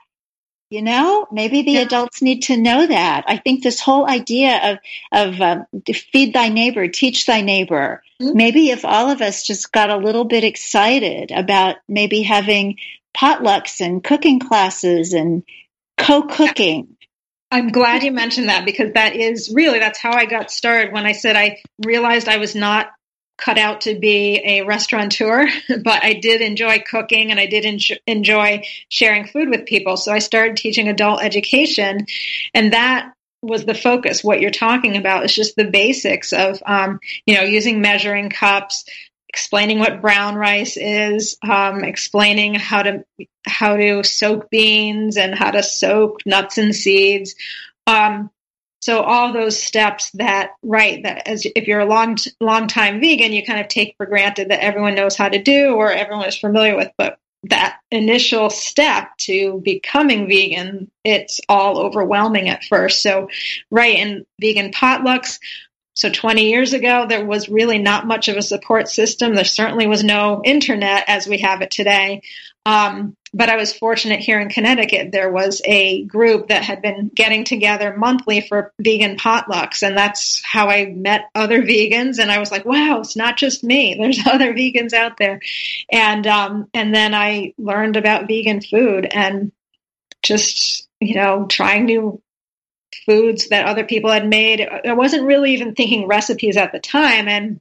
You 0.69 0.83
know, 0.83 1.29
maybe 1.31 1.63
the 1.63 1.73
yeah. 1.73 1.83
adults 1.83 2.23
need 2.23 2.43
to 2.45 2.57
know 2.57 2.87
that. 2.87 3.25
I 3.29 3.37
think 3.37 3.63
this 3.63 3.81
whole 3.81 4.09
idea 4.09 4.73
of 4.73 4.79
of 5.13 5.41
uh, 5.41 5.65
feed 6.13 6.35
thy 6.35 6.49
neighbor, 6.49 6.89
teach 6.89 7.27
thy 7.27 7.41
neighbor. 7.41 8.03
Mm-hmm. 8.21 8.37
Maybe 8.37 8.71
if 8.71 8.85
all 8.85 9.11
of 9.11 9.21
us 9.21 9.45
just 9.45 9.71
got 9.71 9.91
a 9.91 9.97
little 9.97 10.25
bit 10.25 10.43
excited 10.43 11.31
about 11.31 11.77
maybe 11.89 12.23
having 12.23 12.79
potlucks 13.17 13.81
and 13.81 14.03
cooking 14.03 14.41
classes 14.41 15.13
and 15.13 15.45
co-cooking. 15.97 16.97
I'm 17.51 17.69
glad 17.69 18.03
you 18.03 18.11
mentioned 18.11 18.49
that 18.49 18.65
because 18.65 18.93
that 18.95 19.15
is 19.15 19.53
really 19.55 19.79
that's 19.79 20.01
how 20.01 20.13
I 20.13 20.27
got 20.27 20.51
started 20.51 20.93
when 20.93 21.07
I 21.07 21.13
said 21.13 21.37
I 21.37 21.63
realized 21.85 22.29
I 22.29 22.39
was 22.39 22.57
not 22.57 22.91
cut 23.37 23.59
out 23.59 23.83
to 23.83 23.99
be 23.99 24.41
a 24.45 24.63
restaurateur, 24.63 25.47
but 25.85 26.05
I 26.05 26.15
did 26.15 26.41
enjoy 26.41 26.83
cooking 26.89 27.31
and 27.31 27.39
I 27.39 27.47
did 27.47 27.93
enjoy 28.07 28.63
sharing 28.89 29.27
food 29.27 29.49
with 29.49 29.67
people. 29.67 29.97
So 29.97 30.13
I 30.13 30.21
started 30.21 30.57
teaching 30.57 30.89
adult 30.89 31.23
education, 31.23 32.07
and 32.55 32.73
that 32.73 33.13
was 33.43 33.65
the 33.65 33.75
focus. 33.75 34.25
What 34.25 34.41
you're 34.41 34.51
talking 34.51 34.97
about 34.97 35.25
is 35.25 35.35
just 35.35 35.57
the 35.57 35.71
basics 35.71 36.33
of, 36.33 36.63
um, 36.67 36.99
you 37.27 37.35
know, 37.35 37.43
using 37.43 37.81
measuring 37.81 38.31
cups, 38.31 38.85
explaining 39.29 39.79
what 39.79 40.01
brown 40.01 40.35
rice 40.35 40.77
is, 40.77 41.37
um, 41.43 41.85
explaining 41.85 42.55
how 42.55 42.83
to 42.83 43.05
how 43.47 43.77
to 43.77 44.03
soak 44.03 44.51
beans 44.51 45.17
and 45.17 45.35
how 45.35 45.51
to 45.51 45.63
soak 45.63 46.21
nuts 46.27 46.59
and 46.59 46.75
seeds. 46.75 47.35
Um, 47.87 48.31
so 48.81 49.01
all 49.01 49.33
those 49.33 49.63
steps 49.63 50.11
that 50.13 50.51
right 50.63 51.03
that 51.03 51.27
as 51.27 51.47
if 51.57 51.67
you're 51.67 51.81
a 51.81 51.87
long 51.87 52.17
long 52.41 52.69
time 52.69 53.01
vegan, 53.01 53.33
you 53.33 53.45
kind 53.45 53.61
of 53.61 53.69
take 53.69 53.97
for 53.97 54.07
granted 54.07 54.51
that 54.51 54.63
everyone 54.63 54.95
knows 54.95 55.17
how 55.17 55.29
to 55.29 55.43
do 55.43 55.75
or 55.75 55.91
everyone 55.91 56.27
is 56.27 56.37
familiar 56.37 56.77
with, 56.77 56.91
but 56.97 57.19
that 57.45 57.79
initial 57.91 58.51
step 58.51 59.17
to 59.19 59.61
becoming 59.65 60.29
vegan, 60.29 60.91
it's 61.05 61.41
all 61.49 61.79
overwhelming 61.79 62.49
at 62.49 62.65
first. 62.65 63.03
So, 63.03 63.29
right, 63.71 63.97
in 63.97 64.27
vegan 64.41 64.73
potlucks, 64.73 65.39
so 65.97 66.11
20 66.11 66.51
years 66.51 66.75
ago, 66.75 67.07
there 67.09 67.25
was 67.25 67.49
really 67.49 67.79
not 67.79 68.07
much 68.07 68.29
of 68.29 68.37
a 68.37 68.43
support 68.43 68.89
system. 68.89 69.35
There 69.35 69.45
certainly 69.45 69.87
was 69.87 70.05
no 70.05 70.43
internet 70.45 71.05
as 71.09 71.27
we 71.27 71.39
have 71.39 71.63
it 71.63 71.71
today. 71.71 72.21
Um, 72.67 73.17
but 73.37 73.51
I 73.51 73.57
was 73.57 73.77
fortunate 73.77 74.21
here 74.21 74.41
in 74.41 74.49
Connecticut. 74.49 75.13
There 75.13 75.31
was 75.31 75.61
a 75.67 76.05
group 76.05 76.49
that 76.49 76.65
had 76.65 76.81
been 76.81 77.11
getting 77.15 77.45
together 77.45 77.95
monthly 77.95 78.41
for 78.41 78.73
vegan 78.81 79.19
potlucks, 79.19 79.87
and 79.87 79.97
that's 79.97 80.43
how 80.43 80.71
I 80.71 80.87
met 80.87 81.29
other 81.35 81.63
vegans. 81.63 82.19
And 82.19 82.31
I 82.31 82.39
was 82.39 82.51
like, 82.51 82.65
"Wow, 82.65 83.01
it's 83.01 83.15
not 83.15 83.37
just 83.37 83.63
me. 83.63 83.95
There's 83.95 84.21
other 84.27 84.55
vegans 84.55 84.95
out 84.95 85.19
there." 85.19 85.41
And 85.93 86.27
um, 86.27 86.71
and 86.73 86.95
then 86.95 87.15
I 87.15 87.53
learned 87.59 87.97
about 87.97 88.27
vegan 88.27 88.63
food 88.63 89.07
and 89.11 89.53
just 90.23 90.89
you 90.99 91.17
know 91.17 91.45
trying 91.47 91.85
new 91.85 92.23
foods 93.05 93.49
that 93.49 93.67
other 93.67 93.85
people 93.85 94.11
had 94.11 94.27
made. 94.27 94.67
I 94.67 94.95
wasn't 94.95 95.27
really 95.27 95.53
even 95.53 95.75
thinking 95.75 96.09
recipes 96.09 96.57
at 96.57 96.73
the 96.73 96.81
time, 96.81 97.29
and 97.29 97.61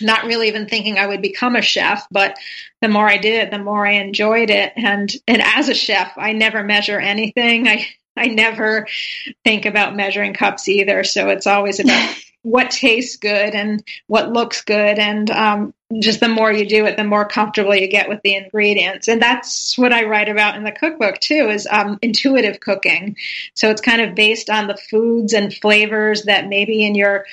not 0.00 0.24
really 0.24 0.48
even 0.48 0.66
thinking 0.66 0.98
I 0.98 1.06
would 1.06 1.22
become 1.22 1.56
a 1.56 1.62
chef, 1.62 2.06
but 2.10 2.36
the 2.80 2.88
more 2.88 3.08
I 3.08 3.18
did 3.18 3.42
it, 3.42 3.50
the 3.50 3.58
more 3.58 3.86
I 3.86 3.92
enjoyed 3.92 4.50
it. 4.50 4.72
And 4.76 5.12
and 5.26 5.42
as 5.42 5.68
a 5.68 5.74
chef, 5.74 6.12
I 6.16 6.32
never 6.32 6.62
measure 6.62 6.98
anything. 6.98 7.68
I 7.68 7.86
I 8.16 8.26
never 8.26 8.86
think 9.44 9.66
about 9.66 9.96
measuring 9.96 10.34
cups 10.34 10.68
either. 10.68 11.04
So 11.04 11.28
it's 11.28 11.46
always 11.46 11.80
about 11.80 12.16
what 12.42 12.70
tastes 12.70 13.16
good 13.16 13.54
and 13.54 13.82
what 14.06 14.30
looks 14.30 14.60
good. 14.60 14.98
And 14.98 15.30
um, 15.30 15.74
just 16.00 16.20
the 16.20 16.28
more 16.28 16.52
you 16.52 16.68
do 16.68 16.84
it, 16.84 16.96
the 16.96 17.04
more 17.04 17.26
comfortable 17.26 17.74
you 17.74 17.88
get 17.88 18.08
with 18.08 18.20
the 18.22 18.34
ingredients. 18.34 19.08
And 19.08 19.20
that's 19.20 19.78
what 19.78 19.94
I 19.94 20.04
write 20.04 20.28
about 20.28 20.54
in 20.54 20.62
the 20.62 20.70
cookbook 20.70 21.18
too, 21.20 21.48
is 21.48 21.66
um, 21.70 21.98
intuitive 22.02 22.60
cooking. 22.60 23.16
So 23.54 23.70
it's 23.70 23.80
kind 23.80 24.02
of 24.02 24.14
based 24.14 24.50
on 24.50 24.66
the 24.66 24.76
foods 24.76 25.32
and 25.32 25.54
flavors 25.54 26.24
that 26.24 26.48
maybe 26.48 26.84
in 26.84 26.94
your 26.94 27.24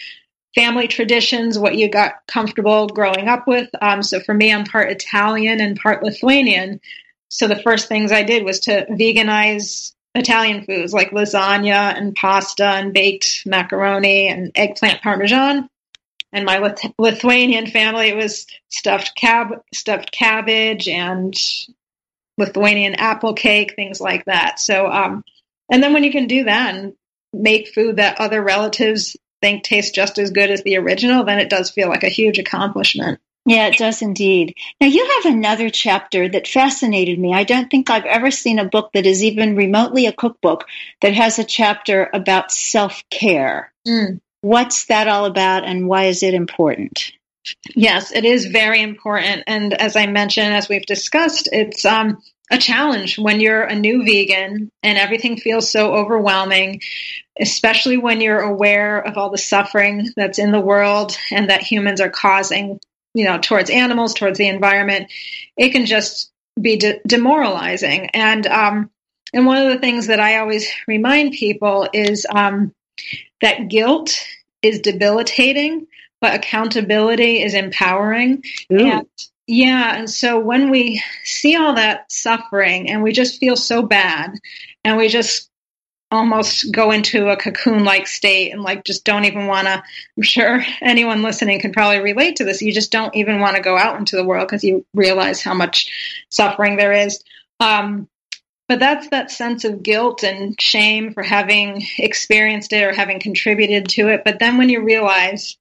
family 0.56 0.88
traditions, 0.88 1.58
what 1.58 1.76
you 1.76 1.89
got 1.89 2.26
comfortable 2.28 2.88
growing 2.88 3.28
up 3.28 3.47
with. 3.47 3.70
Um, 3.82 4.04
so 4.04 4.20
for 4.20 4.34
me, 4.34 4.54
I'm 4.54 4.66
part 4.66 4.91
Italian 4.91 5.62
and 5.62 5.80
part 5.80 6.04
Lithuanian. 6.04 6.82
So 7.30 7.47
the 7.47 7.62
first 7.62 7.88
things 7.88 8.12
I 8.12 8.24
did 8.24 8.43
was 8.43 8.62
to 8.62 8.86
veganize 8.88 9.93
Italian 10.14 10.66
foods 10.66 10.93
like 10.93 11.12
lasagna 11.12 11.95
and 11.97 12.16
pasta 12.16 12.66
and 12.66 12.93
baked 12.93 13.43
macaroni 13.45 14.28
and 14.28 14.52
eggplant 14.56 15.02
parmesan. 15.02 15.70
And 16.34 16.45
my 16.45 16.60
Lith- 16.60 16.93
Lithuanian 16.97 17.68
family 17.68 18.10
it 18.10 18.16
was 18.16 18.47
stuffed 18.70 19.16
cab 19.16 19.62
stuffed 19.74 20.12
cabbage 20.12 20.88
and 20.88 21.34
Lithuanian 22.38 22.95
apple 22.95 23.34
cake, 23.34 23.76
things 23.76 24.02
like 24.02 24.26
that. 24.26 24.60
So, 24.60 24.88
um, 24.88 25.24
and 25.70 25.82
then 25.82 25.93
when 25.93 26.04
you 26.04 26.12
can 26.12 26.28
do 26.28 26.45
that 26.45 26.76
and 26.76 26.93
make 27.34 27.74
food 27.74 27.97
that 27.97 28.20
other 28.20 28.41
relatives 28.41 29.16
think 29.41 29.63
tastes 29.63 29.91
just 29.91 30.19
as 30.19 30.31
good 30.31 30.49
as 30.49 30.63
the 30.63 30.77
original, 30.77 31.23
then 31.23 31.39
it 31.39 31.49
does 31.49 31.71
feel 31.71 31.89
like 31.89 32.03
a 32.03 32.09
huge 32.09 32.39
accomplishment. 32.39 33.19
Yeah, 33.45 33.67
it 33.67 33.77
does 33.77 34.03
indeed. 34.03 34.55
Now, 34.79 34.87
you 34.87 35.03
have 35.15 35.33
another 35.33 35.71
chapter 35.71 36.29
that 36.29 36.47
fascinated 36.47 37.17
me. 37.17 37.33
I 37.33 37.43
don't 37.43 37.71
think 37.71 37.89
I've 37.89 38.05
ever 38.05 38.29
seen 38.29 38.59
a 38.59 38.65
book 38.65 38.91
that 38.93 39.07
is 39.07 39.23
even 39.23 39.55
remotely 39.55 40.05
a 40.05 40.13
cookbook 40.13 40.67
that 41.01 41.13
has 41.15 41.39
a 41.39 41.43
chapter 41.43 42.07
about 42.13 42.51
self 42.51 43.03
care. 43.09 43.73
Mm. 43.87 44.21
What's 44.41 44.85
that 44.85 45.07
all 45.07 45.25
about, 45.25 45.65
and 45.65 45.87
why 45.87 46.05
is 46.05 46.21
it 46.21 46.35
important? 46.35 47.13
Yes, 47.75 48.11
it 48.11 48.25
is 48.25 48.45
very 48.45 48.81
important. 48.81 49.43
And 49.47 49.73
as 49.73 49.95
I 49.95 50.05
mentioned, 50.05 50.53
as 50.53 50.69
we've 50.69 50.85
discussed, 50.85 51.49
it's 51.51 51.83
um, 51.85 52.21
a 52.51 52.57
challenge 52.57 53.17
when 53.17 53.39
you're 53.39 53.63
a 53.63 53.75
new 53.75 54.03
vegan 54.03 54.71
and 54.83 54.97
everything 54.97 55.37
feels 55.37 55.71
so 55.71 55.93
overwhelming, 55.93 56.81
especially 57.41 57.97
when 57.97 58.21
you're 58.21 58.39
aware 58.39 58.99
of 58.99 59.17
all 59.17 59.31
the 59.31 59.37
suffering 59.37 60.09
that's 60.15 60.39
in 60.39 60.51
the 60.51 60.59
world 60.59 61.17
and 61.31 61.49
that 61.49 61.63
humans 61.63 61.99
are 61.99 62.09
causing, 62.09 62.79
you 63.13 63.25
know, 63.25 63.39
towards 63.39 63.69
animals, 63.69 64.13
towards 64.13 64.37
the 64.37 64.47
environment. 64.47 65.11
It 65.57 65.71
can 65.71 65.85
just 65.85 66.31
be 66.59 66.77
de- 66.77 67.01
demoralizing. 67.05 68.11
And 68.11 68.45
um, 68.47 68.91
and 69.33 69.45
one 69.45 69.57
of 69.57 69.71
the 69.71 69.79
things 69.79 70.07
that 70.07 70.19
I 70.19 70.37
always 70.37 70.67
remind 70.87 71.33
people 71.33 71.89
is 71.93 72.25
um, 72.29 72.73
that 73.41 73.69
guilt 73.69 74.23
is 74.61 74.79
debilitating, 74.79 75.87
but 76.19 76.35
accountability 76.35 77.41
is 77.41 77.55
empowering. 77.55 78.43
Ooh. 78.71 78.85
And 78.85 79.07
yeah. 79.47 79.97
And 79.97 80.09
so 80.09 80.39
when 80.39 80.69
we 80.69 81.03
see 81.23 81.55
all 81.55 81.75
that 81.75 82.11
suffering 82.11 82.89
and 82.89 83.01
we 83.01 83.11
just 83.11 83.39
feel 83.39 83.55
so 83.55 83.81
bad 83.81 84.35
and 84.83 84.97
we 84.97 85.07
just 85.07 85.51
almost 86.12 86.72
go 86.72 86.91
into 86.91 87.30
a 87.30 87.38
cocoon 87.38 87.86
like 87.86 88.05
state 88.05 88.51
and 88.51 88.62
like 88.62 88.84
just 88.84 89.05
don't 89.05 89.26
even 89.26 89.47
want 89.47 89.66
to 89.66 89.82
i'm 90.18 90.24
sure 90.24 90.62
anyone 90.82 91.22
listening 91.24 91.59
can 91.59 91.72
probably 91.72 92.01
relate 92.01 92.36
to 92.36 92.43
this 92.43 92.62
you 92.62 92.74
just 92.74 92.91
don't 92.91 93.16
even 93.16 93.39
want 93.39 93.55
to 93.55 93.62
go 93.62 93.78
out 93.78 93.97
into 93.97 94.16
the 94.18 94.26
world 94.26 94.47
because 94.47 94.64
you 94.64 94.86
realize 94.93 95.41
how 95.41 95.53
much 95.53 95.89
suffering 96.30 96.78
there 96.78 96.93
is. 96.93 97.24
Um, 97.59 98.07
but 98.68 98.80
that's 98.80 99.09
that 99.09 99.32
sense 99.32 99.66
of 99.66 99.84
guilt 99.84 100.24
and 100.24 100.59
shame 100.59 101.14
for 101.14 101.24
having 101.24 101.86
experienced 101.97 102.72
it 102.74 102.84
or 102.84 102.93
having 102.93 103.20
contributed 103.20 103.89
to 103.89 104.07
it. 104.07 104.24
But 104.24 104.39
then 104.39 104.57
when 104.57 104.70
you 104.70 104.84
realize 104.84 105.57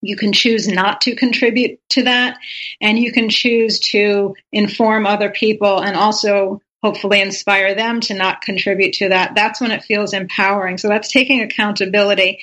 you 0.00 0.16
can 0.16 0.32
choose 0.32 0.68
not 0.68 1.00
to 1.02 1.16
contribute 1.16 1.80
to 1.90 2.04
that, 2.04 2.38
and 2.80 2.98
you 2.98 3.12
can 3.12 3.28
choose 3.28 3.80
to 3.80 4.34
inform 4.52 5.06
other 5.06 5.30
people 5.30 5.80
and 5.80 5.96
also 5.96 6.60
hopefully 6.82 7.20
inspire 7.20 7.74
them 7.74 8.00
to 8.00 8.14
not 8.14 8.42
contribute 8.42 8.94
to 8.94 9.08
that. 9.08 9.34
That's 9.34 9.60
when 9.60 9.72
it 9.72 9.84
feels 9.84 10.12
empowering. 10.12 10.78
So 10.78 10.88
that's 10.88 11.10
taking 11.10 11.42
accountability. 11.42 12.40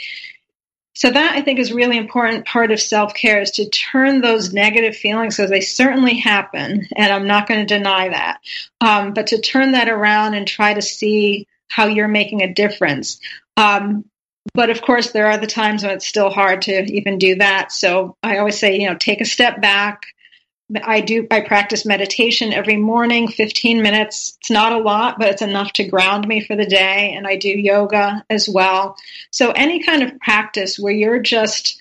So 0.93 1.11
that 1.11 1.35
I 1.35 1.41
think 1.41 1.59
is 1.59 1.73
really 1.73 1.97
important 1.97 2.45
part 2.45 2.71
of 2.71 2.79
self-care 2.79 3.41
is 3.41 3.51
to 3.51 3.69
turn 3.69 4.21
those 4.21 4.53
negative 4.53 4.95
feelings 4.95 5.35
because 5.35 5.49
they 5.49 5.59
certainly 5.59 6.17
happen, 6.17 6.87
and 6.95 7.11
I'm 7.11 7.27
not 7.27 7.47
going 7.47 7.65
to 7.65 7.77
deny 7.77 8.07
that. 8.07 8.39
Um, 8.79 9.13
but 9.13 9.27
to 9.27 9.41
turn 9.41 9.73
that 9.73 9.89
around 9.89 10.35
and 10.35 10.47
try 10.47 10.73
to 10.73 10.81
see 10.81 11.47
how 11.69 11.87
you're 11.87 12.07
making 12.07 12.43
a 12.43 12.53
difference. 12.53 13.19
Um, 13.57 14.05
but 14.53 14.69
of 14.69 14.81
course, 14.81 15.11
there 15.11 15.27
are 15.27 15.37
the 15.37 15.47
times 15.47 15.83
when 15.83 15.91
it's 15.91 16.07
still 16.07 16.29
hard 16.29 16.61
to 16.63 16.83
even 16.85 17.17
do 17.17 17.35
that. 17.35 17.73
So 17.73 18.15
I 18.23 18.37
always 18.37 18.57
say, 18.57 18.79
you 18.79 18.87
know, 18.87 18.95
take 18.95 19.19
a 19.19 19.25
step 19.25 19.61
back. 19.61 20.05
I 20.83 21.01
do, 21.01 21.27
I 21.29 21.41
practice 21.41 21.85
meditation 21.85 22.51
every 22.51 22.77
morning, 22.77 23.27
15 23.27 23.81
minutes. 23.81 24.37
It's 24.39 24.49
not 24.49 24.73
a 24.73 24.79
lot, 24.79 25.19
but 25.19 25.29
it's 25.29 25.41
enough 25.41 25.71
to 25.73 25.87
ground 25.87 26.27
me 26.27 26.41
for 26.41 26.55
the 26.55 26.65
day. 26.65 27.13
And 27.15 27.27
I 27.27 27.35
do 27.35 27.49
yoga 27.49 28.23
as 28.29 28.49
well. 28.49 28.95
So 29.31 29.51
any 29.51 29.83
kind 29.83 30.01
of 30.01 30.19
practice 30.19 30.79
where 30.79 30.93
you're 30.93 31.21
just 31.21 31.79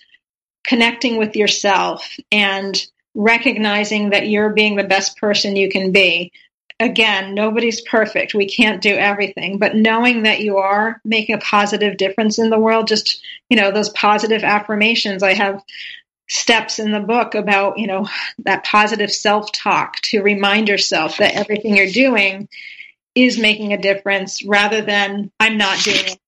connecting 0.64 1.16
with 1.16 1.34
yourself 1.34 2.16
and 2.30 2.76
recognizing 3.14 4.10
that 4.10 4.28
you're 4.28 4.52
being 4.52 4.76
the 4.76 4.84
best 4.84 5.16
person 5.16 5.56
you 5.56 5.70
can 5.70 5.92
be 5.92 6.32
again, 6.80 7.34
nobody's 7.34 7.80
perfect. 7.80 8.34
We 8.34 8.48
can't 8.48 8.82
do 8.82 8.94
everything, 8.94 9.58
but 9.58 9.76
knowing 9.76 10.24
that 10.24 10.40
you 10.40 10.58
are 10.58 11.00
making 11.04 11.34
a 11.34 11.38
positive 11.38 11.96
difference 11.96 12.38
in 12.38 12.50
the 12.50 12.58
world, 12.58 12.88
just, 12.88 13.22
you 13.48 13.56
know, 13.56 13.70
those 13.70 13.90
positive 13.90 14.42
affirmations. 14.42 15.22
I 15.22 15.34
have 15.34 15.62
steps 16.28 16.78
in 16.78 16.92
the 16.92 17.00
book 17.00 17.34
about, 17.34 17.78
you 17.78 17.86
know, 17.86 18.08
that 18.38 18.64
positive 18.64 19.12
self 19.12 19.52
talk 19.52 19.96
to 20.00 20.22
remind 20.22 20.68
yourself 20.68 21.18
that 21.18 21.34
everything 21.34 21.76
you're 21.76 21.86
doing 21.86 22.48
is 23.14 23.38
making 23.38 23.72
a 23.72 23.80
difference 23.80 24.44
rather 24.44 24.82
than 24.82 25.30
I'm 25.38 25.56
not 25.56 25.78
doing 25.80 26.04
it. 26.06 26.18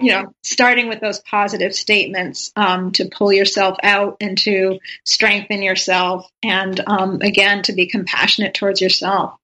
You 0.00 0.12
know, 0.12 0.34
starting 0.42 0.88
with 0.88 1.00
those 1.00 1.18
positive 1.20 1.74
statements 1.74 2.52
um, 2.54 2.92
to 2.92 3.08
pull 3.08 3.32
yourself 3.32 3.78
out 3.82 4.18
and 4.20 4.36
to 4.38 4.78
strengthen 5.04 5.62
yourself, 5.62 6.30
and 6.42 6.78
um, 6.86 7.20
again, 7.22 7.62
to 7.62 7.72
be 7.72 7.86
compassionate 7.86 8.54
towards 8.54 8.82
yourself. 8.82 9.34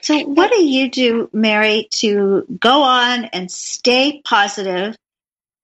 So, 0.00 0.18
what 0.24 0.50
do 0.50 0.62
you 0.64 0.90
do, 0.90 1.30
Mary, 1.32 1.88
to 1.92 2.44
go 2.58 2.82
on 2.82 3.26
and 3.26 3.50
stay 3.50 4.20
positive, 4.24 4.96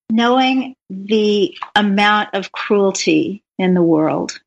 knowing 0.09 0.75
the 0.89 1.55
amount 1.75 2.29
of 2.33 2.51
cruelty 2.51 3.43
in 3.57 3.73
the 3.73 3.83
world? 3.83 4.39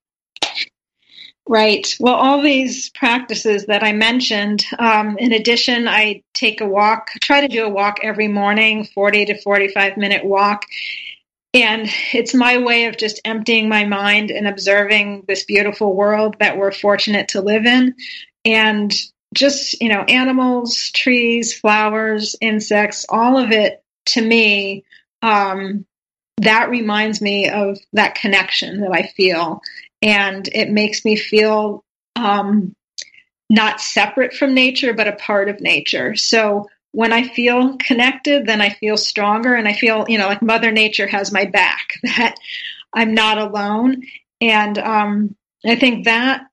Right. 1.49 1.95
Well, 2.01 2.15
all 2.15 2.43
these 2.43 2.91
practices 2.91 3.67
that 3.67 3.85
I 3.85 3.93
mentioned, 3.93 4.65
um, 4.81 5.17
in 5.17 5.33
addition, 5.33 5.87
I 5.87 6.23
take 6.35 6.61
a 6.61 6.67
walk, 6.67 7.11
try 7.21 7.41
to 7.41 7.49
do 7.49 7.65
a 7.65 7.71
walk 7.71 8.01
every 8.03 8.27
morning, 8.27 8.85
40 8.85 9.27
to 9.27 9.41
45 9.41 9.97
minute 9.97 10.25
walk. 10.25 10.65
And 11.55 11.89
it's 12.13 12.35
my 12.35 12.59
way 12.59 12.87
of 12.87 12.97
just 12.97 13.21
emptying 13.25 13.69
my 13.69 13.85
mind 13.85 14.33
and 14.33 14.49
observing 14.49 15.25
this 15.29 15.45
beautiful 15.45 15.95
world 15.95 16.37
that 16.41 16.59
we're 16.59 16.73
fortunate 16.73 17.29
to 17.29 17.41
live 17.41 17.65
in. 17.65 17.95
And 18.45 18.93
just, 19.33 19.81
you 19.81 19.89
know, 19.89 20.01
animals, 20.01 20.91
trees, 20.91 21.57
flowers, 21.57 22.35
insects, 22.41 23.07
all 23.09 23.39
of 23.39 23.53
it 23.53 23.85
to 24.07 24.21
me, 24.21 24.85
um, 25.27 25.85
that 26.39 26.70
reminds 26.70 27.20
me 27.20 27.51
of 27.51 27.79
that 27.93 28.14
connection 28.14 28.81
that 28.81 28.93
I 28.93 29.09
feel 29.09 29.61
and 30.01 30.49
it 30.53 30.70
makes 30.70 31.05
me 31.05 31.16
feel 31.16 31.85
um, 32.14 32.77
not 33.51 33.81
separate 33.81 34.35
from 34.35 34.55
nature, 34.55 34.95
but 34.95 35.09
a 35.09 35.12
part 35.12 35.49
of 35.49 35.61
nature. 35.61 36.14
So 36.14 36.68
when 36.93 37.12
I 37.12 37.27
feel 37.27 37.77
connected, 37.79 38.47
then 38.47 38.61
I 38.61 38.70
feel 38.70 38.97
stronger 38.97 39.55
and 39.55 39.66
I 39.66 39.72
feel, 39.72 40.05
you 40.09 40.16
know, 40.16 40.29
like 40.29 40.43
Mother 40.43 40.70
Nature 40.70 41.09
has 41.09 41.33
my 41.33 41.45
back, 41.45 41.95
that 42.05 42.37
I'm 42.95 43.14
not 43.14 43.39
alone. 43.39 44.03
And 44.41 44.79
um, 44.79 45.37
I 45.64 45.74
think 45.74 46.05
that 46.05 46.47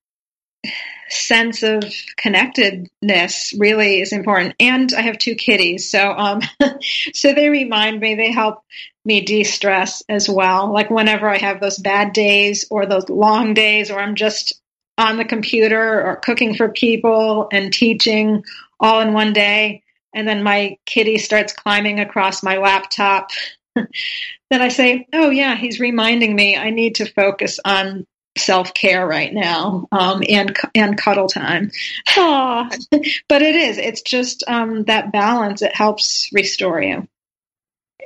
sense 1.10 1.64
of 1.64 1.84
connectedness 2.18 3.54
really 3.58 4.02
is 4.02 4.14
important. 4.14 4.56
And 4.60 4.92
I 4.94 5.02
have 5.02 5.18
two 5.18 5.36
kitties, 5.36 5.90
so 5.90 6.12
um, 6.12 6.42
so 7.14 7.34
they 7.34 7.50
remind 7.50 8.00
me. 8.00 8.16
They 8.16 8.32
help 8.32 8.64
me 9.06 9.22
de-stress 9.22 10.04
as 10.08 10.30
well. 10.30 10.72
Like 10.72 10.90
whenever 10.90 11.30
I 11.30 11.38
have 11.38 11.60
those 11.60 11.78
bad 11.78 12.14
days 12.14 12.66
or 12.70 12.86
those 12.86 13.10
long 13.10 13.54
days, 13.54 13.92
or 13.92 14.00
I'm 14.00 14.16
just 14.16 14.62
on 14.98 15.18
the 15.18 15.26
computer 15.26 16.02
or 16.06 16.18
cooking 16.18 16.56
for 16.56 16.70
people 16.70 17.48
and 17.52 17.74
teaching 17.74 18.44
all 18.80 19.02
in 19.02 19.14
one 19.14 19.34
day, 19.34 19.84
and 20.14 20.28
then 20.28 20.44
my 20.44 20.78
kitty 20.86 21.18
starts 21.18 21.54
climbing 21.54 22.00
across 22.00 22.44
my 22.44 22.58
laptop. 22.58 23.32
then 23.76 23.88
I 24.62 24.70
say, 24.70 25.08
"Oh 25.14 25.30
yeah, 25.30 25.56
he's 25.56 25.80
reminding 25.80 26.36
me 26.36 26.56
I 26.56 26.70
need 26.70 26.96
to 26.96 27.12
focus 27.12 27.60
on 27.66 28.06
self 28.38 28.74
care 28.74 29.06
right 29.06 29.34
now 29.34 29.88
um, 29.92 30.24
and 30.28 30.56
and 30.76 30.98
cuddle 30.98 31.28
time. 31.28 31.72
but 32.16 33.42
it 33.42 33.56
is. 33.56 33.78
It's 33.78 34.02
just 34.02 34.44
um, 34.48 34.84
that 34.84 35.12
balance. 35.12 35.62
It 35.62 35.76
helps 35.76 36.30
restore 36.34 36.82
you. 36.82 37.08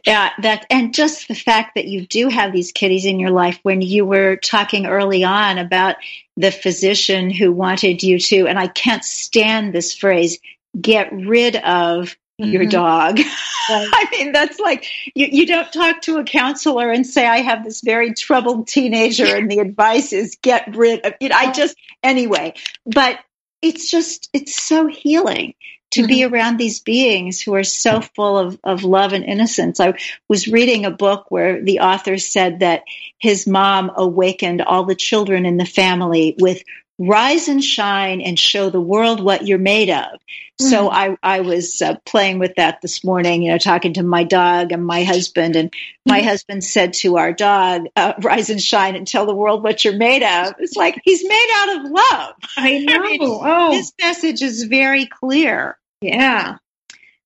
Yeah, 0.05 0.29
that 0.41 0.65
and 0.69 0.93
just 0.93 1.27
the 1.27 1.35
fact 1.35 1.75
that 1.75 1.87
you 1.87 2.05
do 2.05 2.29
have 2.29 2.53
these 2.53 2.71
kitties 2.71 3.05
in 3.05 3.19
your 3.19 3.31
life. 3.31 3.59
When 3.63 3.81
you 3.81 4.05
were 4.05 4.35
talking 4.37 4.85
early 4.85 5.23
on 5.23 5.57
about 5.57 5.95
the 6.35 6.51
physician 6.51 7.29
who 7.29 7.51
wanted 7.51 8.03
you 8.03 8.19
to, 8.19 8.47
and 8.47 8.59
I 8.59 8.67
can't 8.67 9.03
stand 9.03 9.73
this 9.73 9.95
phrase, 9.95 10.39
get 10.79 11.11
rid 11.11 11.55
of 11.55 12.15
mm-hmm. 12.39 12.51
your 12.51 12.65
dog. 12.65 13.19
Right. 13.69 13.89
I 13.91 14.07
mean, 14.11 14.31
that's 14.31 14.59
like 14.59 14.85
you, 15.13 15.27
you 15.29 15.45
don't 15.45 15.69
talk 15.73 15.99
to 16.03 16.19
a 16.19 16.23
counselor 16.23 16.89
and 16.89 17.05
say, 17.05 17.27
I 17.27 17.39
have 17.39 17.65
this 17.65 17.81
very 17.81 18.13
troubled 18.13 18.69
teenager, 18.69 19.25
and 19.25 19.51
the 19.51 19.59
advice 19.59 20.13
is 20.13 20.37
get 20.41 20.73
rid 20.73 21.05
of 21.05 21.15
it. 21.19 21.33
I 21.33 21.51
just, 21.51 21.75
anyway, 22.01 22.53
but 22.85 23.19
it's 23.61 23.91
just, 23.91 24.29
it's 24.31 24.55
so 24.55 24.87
healing 24.87 25.53
to 25.91 26.01
mm-hmm. 26.01 26.07
be 26.07 26.23
around 26.23 26.55
these 26.55 26.79
beings 26.79 27.41
who 27.41 27.55
are 27.55 27.63
so 27.65 27.99
full 27.99 28.37
of, 28.37 28.59
of 28.63 28.85
love 28.85 29.11
and 29.11 29.25
innocence. 29.25 29.81
I 29.81 29.95
was 30.29 30.47
reading 30.47 30.85
a 30.85 30.91
book 30.91 31.25
where 31.29 31.61
the 31.61 31.81
author 31.81 32.17
said 32.17 32.59
that 32.59 32.83
his 33.19 33.47
mom 33.47 33.91
awakened 33.95 34.61
all 34.61 34.85
the 34.85 34.95
children 34.95 35.45
in 35.45 35.57
the 35.57 35.65
family 35.65 36.35
with 36.39 36.63
rise 36.99 37.47
and 37.47 37.63
shine 37.63 38.21
and 38.21 38.39
show 38.39 38.69
the 38.69 38.81
world 38.81 39.23
what 39.23 39.47
you're 39.47 39.57
made 39.57 39.89
of. 39.89 40.19
Mm-hmm. 40.59 40.69
So 40.69 40.89
I, 40.89 41.15
I 41.21 41.41
was 41.41 41.81
uh, 41.81 41.95
playing 42.05 42.39
with 42.39 42.55
that 42.55 42.81
this 42.81 43.03
morning, 43.03 43.43
you 43.43 43.51
know, 43.51 43.59
talking 43.59 43.93
to 43.93 44.03
my 44.03 44.23
dog 44.23 44.71
and 44.71 44.85
my 44.85 45.03
husband. 45.03 45.55
And 45.55 45.71
my 46.05 46.19
mm-hmm. 46.19 46.27
husband 46.27 46.63
said 46.63 46.93
to 46.93 47.17
our 47.17 47.31
dog, 47.31 47.83
uh, 47.95 48.13
rise 48.21 48.49
and 48.49 48.61
shine 48.61 48.95
and 48.95 49.07
tell 49.07 49.25
the 49.25 49.35
world 49.35 49.63
what 49.63 49.85
you're 49.85 49.97
made 49.97 50.23
of. 50.23 50.55
It's 50.59 50.75
like 50.75 50.99
he's 51.03 51.23
made 51.23 51.49
out 51.55 51.77
of 51.77 51.91
love. 51.91 52.35
I 52.57 52.79
know. 52.79 52.95
I 52.95 52.99
mean, 52.99 53.19
oh. 53.21 53.71
His 53.71 53.93
message 54.01 54.41
is 54.41 54.63
very 54.63 55.05
clear. 55.05 55.77
Yeah. 56.01 56.57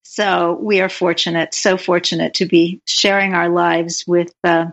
So 0.03 0.57
we 0.61 0.81
are 0.81 0.89
fortunate, 0.89 1.53
so 1.53 1.77
fortunate 1.77 2.33
to 2.35 2.45
be 2.45 2.81
sharing 2.85 3.33
our 3.33 3.47
lives 3.47 4.03
with 4.05 4.33
uh, 4.43 4.65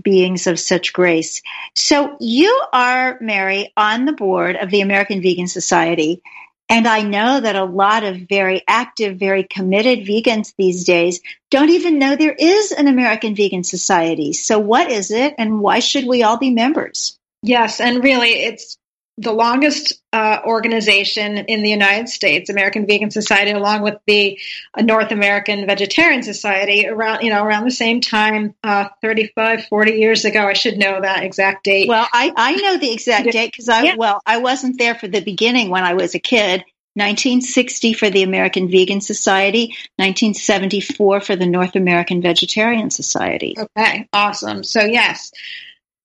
beings 0.00 0.46
of 0.46 0.58
such 0.58 0.92
grace. 0.92 1.42
So 1.74 2.16
you 2.20 2.62
are, 2.72 3.18
Mary, 3.20 3.72
on 3.76 4.04
the 4.04 4.12
board 4.12 4.56
of 4.56 4.70
the 4.70 4.80
American 4.80 5.22
Vegan 5.22 5.46
Society. 5.46 6.22
And 6.68 6.88
I 6.88 7.02
know 7.02 7.40
that 7.40 7.56
a 7.56 7.64
lot 7.64 8.04
of 8.04 8.22
very 8.28 8.62
active, 8.66 9.18
very 9.18 9.44
committed 9.44 10.00
vegans 10.00 10.54
these 10.56 10.84
days 10.84 11.20
don't 11.50 11.70
even 11.70 11.98
know 11.98 12.16
there 12.16 12.32
is 12.32 12.72
an 12.72 12.88
American 12.88 13.34
Vegan 13.34 13.64
Society. 13.64 14.32
So, 14.32 14.58
what 14.58 14.90
is 14.90 15.10
it, 15.10 15.34
and 15.36 15.60
why 15.60 15.80
should 15.80 16.06
we 16.06 16.22
all 16.22 16.38
be 16.38 16.50
members? 16.50 17.18
Yes, 17.42 17.80
and 17.80 18.02
really, 18.02 18.30
it's 18.30 18.78
the 19.16 19.32
longest 19.32 19.92
uh, 20.12 20.40
organization 20.44 21.38
in 21.38 21.62
the 21.62 21.70
United 21.70 22.08
States, 22.08 22.50
American 22.50 22.86
Vegan 22.86 23.10
Society, 23.10 23.52
along 23.52 23.82
with 23.82 23.98
the 24.06 24.40
uh, 24.74 24.82
North 24.82 25.12
American 25.12 25.66
Vegetarian 25.66 26.22
Society, 26.22 26.88
around 26.88 27.22
you 27.22 27.30
know 27.30 27.44
around 27.44 27.64
the 27.64 27.70
same 27.70 28.00
time, 28.00 28.54
uh, 28.64 28.88
35, 29.02 29.66
40 29.66 29.92
years 29.92 30.24
ago. 30.24 30.46
I 30.46 30.54
should 30.54 30.78
know 30.78 31.00
that 31.00 31.22
exact 31.22 31.64
date. 31.64 31.88
Well, 31.88 32.06
I, 32.12 32.32
I 32.36 32.56
know 32.56 32.76
the 32.76 32.92
exact 32.92 33.30
date 33.30 33.52
because 33.52 33.68
I 33.68 33.82
yeah. 33.82 33.94
well 33.96 34.20
I 34.26 34.38
wasn't 34.38 34.78
there 34.78 34.94
for 34.94 35.06
the 35.06 35.20
beginning 35.20 35.70
when 35.70 35.84
I 35.84 35.94
was 35.94 36.14
a 36.14 36.20
kid. 36.20 36.64
1960 36.96 37.92
for 37.94 38.08
the 38.08 38.22
American 38.22 38.70
Vegan 38.70 39.00
Society, 39.00 39.74
1974 39.96 41.20
for 41.22 41.34
the 41.34 41.44
North 41.44 41.74
American 41.74 42.22
Vegetarian 42.22 42.88
Society. 42.88 43.56
Okay, 43.58 44.08
awesome. 44.12 44.62
So 44.62 44.84
yes, 44.84 45.32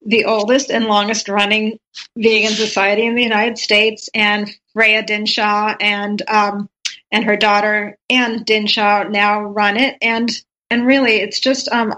the 0.06 0.26
oldest 0.26 0.70
and 0.72 0.86
longest 0.86 1.30
running 1.30 1.80
vegan 2.16 2.54
society 2.54 3.06
in 3.06 3.16
the 3.16 3.24
United 3.24 3.58
States, 3.58 4.10
and 4.14 4.50
Freya 4.74 5.04
Dinshah 5.04 5.78
and 5.80 6.22
um, 6.28 6.70
and 7.12 7.26
her 7.26 7.38
daughter 7.38 7.98
Anne 8.10 8.44
Dinshah 8.44 9.10
now 9.10 9.42
run 9.42 9.78
it, 9.78 9.98
and 10.02 10.30
and 10.70 10.86
really 10.86 11.18
it's 11.18 11.40
just 11.40 11.68
um, 11.70 11.94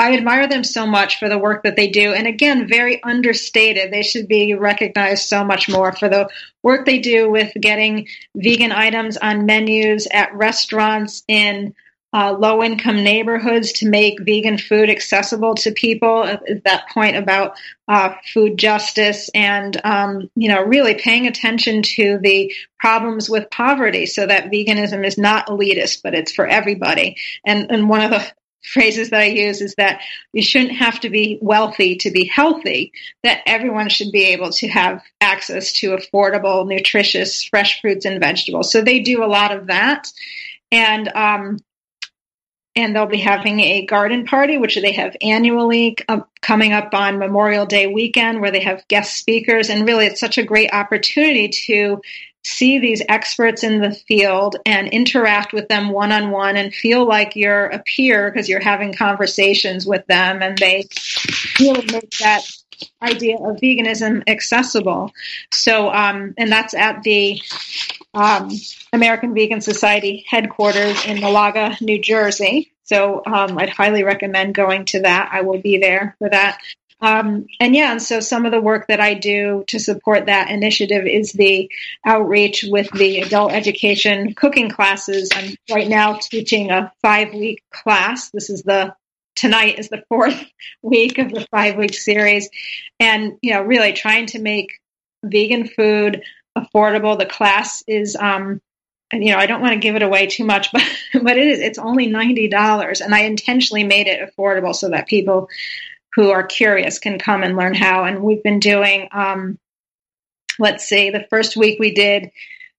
I 0.00 0.16
admire 0.16 0.46
them 0.46 0.62
so 0.62 0.86
much 0.86 1.18
for 1.18 1.28
the 1.28 1.38
work 1.38 1.64
that 1.64 1.74
they 1.74 1.88
do, 1.88 2.12
and 2.12 2.26
again, 2.26 2.68
very 2.68 3.02
understated. 3.02 3.92
They 3.92 4.02
should 4.02 4.28
be 4.28 4.54
recognized 4.54 5.28
so 5.28 5.44
much 5.44 5.68
more 5.68 5.92
for 5.92 6.08
the 6.08 6.28
work 6.62 6.86
they 6.86 7.00
do 7.00 7.30
with 7.30 7.52
getting 7.60 8.06
vegan 8.36 8.70
items 8.70 9.16
on 9.16 9.44
menus 9.44 10.06
at 10.12 10.34
restaurants 10.34 11.24
in 11.26 11.74
uh, 12.12 12.34
low 12.38 12.62
income 12.62 13.02
neighborhoods 13.02 13.72
to 13.72 13.88
make 13.88 14.20
vegan 14.20 14.56
food 14.56 14.88
accessible 14.88 15.54
to 15.54 15.72
people. 15.72 16.24
That 16.64 16.88
point 16.92 17.16
about 17.16 17.58
uh, 17.86 18.14
food 18.32 18.56
justice 18.56 19.28
and, 19.34 19.78
um, 19.84 20.30
you 20.34 20.48
know, 20.48 20.62
really 20.62 20.94
paying 20.94 21.26
attention 21.26 21.82
to 21.82 22.18
the 22.22 22.54
problems 22.80 23.28
with 23.28 23.50
poverty 23.50 24.06
so 24.06 24.26
that 24.26 24.50
veganism 24.50 25.06
is 25.06 25.18
not 25.18 25.48
elitist, 25.48 26.02
but 26.02 26.14
it's 26.14 26.32
for 26.32 26.46
everybody. 26.46 27.16
And, 27.44 27.70
and 27.70 27.88
one 27.88 28.00
of 28.00 28.10
the 28.10 28.26
phrases 28.62 29.10
that 29.10 29.20
I 29.20 29.26
use 29.26 29.60
is 29.60 29.74
that 29.76 30.00
you 30.32 30.42
shouldn't 30.42 30.72
have 30.72 31.00
to 31.00 31.10
be 31.10 31.38
wealthy 31.40 31.96
to 31.96 32.10
be 32.10 32.24
healthy, 32.24 32.92
that 33.22 33.40
everyone 33.46 33.88
should 33.88 34.12
be 34.12 34.26
able 34.26 34.50
to 34.52 34.68
have 34.68 35.02
access 35.20 35.72
to 35.74 35.96
affordable, 35.96 36.66
nutritious, 36.66 37.44
fresh 37.44 37.80
fruits 37.80 38.04
and 38.04 38.20
vegetables. 38.20 38.72
So 38.72 38.80
they 38.80 39.00
do 39.00 39.22
a 39.22 39.26
lot 39.26 39.52
of 39.52 39.68
that. 39.68 40.10
And, 40.70 41.08
um, 41.08 41.58
and 42.78 42.94
they'll 42.94 43.06
be 43.06 43.18
having 43.18 43.58
a 43.58 43.84
garden 43.84 44.24
party, 44.24 44.56
which 44.56 44.76
they 44.76 44.92
have 44.92 45.16
annually 45.20 45.96
uh, 46.08 46.20
coming 46.40 46.72
up 46.72 46.94
on 46.94 47.18
Memorial 47.18 47.66
Day 47.66 47.88
weekend, 47.88 48.40
where 48.40 48.52
they 48.52 48.60
have 48.60 48.86
guest 48.86 49.16
speakers. 49.16 49.68
And 49.68 49.84
really, 49.84 50.06
it's 50.06 50.20
such 50.20 50.38
a 50.38 50.44
great 50.44 50.72
opportunity 50.72 51.48
to 51.66 52.00
see 52.44 52.78
these 52.78 53.02
experts 53.08 53.64
in 53.64 53.80
the 53.80 53.90
field 53.90 54.56
and 54.64 54.88
interact 54.88 55.52
with 55.52 55.66
them 55.66 55.90
one 55.90 56.12
on 56.12 56.30
one 56.30 56.56
and 56.56 56.72
feel 56.72 57.04
like 57.04 57.34
you're 57.34 57.66
a 57.66 57.80
peer 57.80 58.30
because 58.30 58.48
you're 58.48 58.60
having 58.60 58.94
conversations 58.94 59.84
with 59.84 60.06
them 60.06 60.40
and 60.40 60.56
they 60.56 60.86
really 61.58 61.84
make 61.92 62.10
that 62.18 62.42
idea 63.02 63.36
of 63.36 63.56
veganism 63.56 64.22
accessible. 64.28 65.10
So, 65.52 65.92
um, 65.92 66.34
and 66.38 66.50
that's 66.50 66.74
at 66.74 67.02
the 67.02 67.42
um, 68.18 68.50
American 68.92 69.32
Vegan 69.32 69.60
Society 69.60 70.24
headquarters 70.28 71.06
in 71.06 71.20
Malaga, 71.20 71.76
New 71.80 72.00
Jersey. 72.00 72.72
So 72.82 73.22
um, 73.24 73.56
I'd 73.58 73.68
highly 73.68 74.02
recommend 74.02 74.54
going 74.54 74.86
to 74.86 75.02
that. 75.02 75.28
I 75.32 75.42
will 75.42 75.60
be 75.60 75.78
there 75.78 76.16
for 76.18 76.28
that. 76.28 76.58
Um, 77.00 77.46
and 77.60 77.76
yeah, 77.76 77.92
and 77.92 78.02
so 78.02 78.18
some 78.18 78.44
of 78.44 78.50
the 78.50 78.60
work 78.60 78.88
that 78.88 78.98
I 78.98 79.14
do 79.14 79.62
to 79.68 79.78
support 79.78 80.26
that 80.26 80.50
initiative 80.50 81.06
is 81.06 81.32
the 81.32 81.70
outreach 82.04 82.64
with 82.68 82.90
the 82.90 83.20
adult 83.20 83.52
education 83.52 84.34
cooking 84.34 84.68
classes. 84.68 85.30
I'm 85.32 85.54
right 85.70 85.86
now 85.86 86.14
teaching 86.14 86.72
a 86.72 86.92
five 87.00 87.32
week 87.32 87.62
class. 87.72 88.30
This 88.30 88.50
is 88.50 88.62
the 88.64 88.96
tonight 89.36 89.78
is 89.78 89.90
the 89.90 90.02
fourth 90.08 90.44
week 90.82 91.18
of 91.18 91.30
the 91.30 91.46
five 91.52 91.76
week 91.76 91.94
series, 91.94 92.48
and 92.98 93.38
you 93.42 93.52
know, 93.52 93.62
really 93.62 93.92
trying 93.92 94.26
to 94.26 94.40
make 94.40 94.80
vegan 95.22 95.68
food 95.68 96.22
affordable. 96.58 97.18
The 97.18 97.26
class 97.26 97.82
is 97.86 98.16
um, 98.16 98.60
and 99.10 99.24
you 99.24 99.32
know, 99.32 99.38
I 99.38 99.46
don't 99.46 99.62
want 99.62 99.72
to 99.72 99.78
give 99.78 99.96
it 99.96 100.02
away 100.02 100.26
too 100.26 100.44
much, 100.44 100.70
but 100.72 100.82
but 101.12 101.36
it 101.36 101.48
is 101.48 101.60
it's 101.60 101.78
only 101.78 102.06
ninety 102.06 102.48
dollars, 102.48 103.00
and 103.00 103.14
I 103.14 103.20
intentionally 103.20 103.84
made 103.84 104.06
it 104.06 104.20
affordable 104.20 104.74
so 104.74 104.90
that 104.90 105.08
people 105.08 105.48
who 106.14 106.30
are 106.30 106.42
curious 106.42 106.98
can 106.98 107.18
come 107.18 107.42
and 107.42 107.56
learn 107.56 107.74
how. 107.74 108.04
And 108.04 108.22
we've 108.22 108.42
been 108.42 108.60
doing, 108.60 109.08
um, 109.12 109.58
let's 110.58 110.88
see, 110.88 111.10
the 111.10 111.26
first 111.30 111.56
week 111.56 111.78
we 111.78 111.92
did 111.92 112.30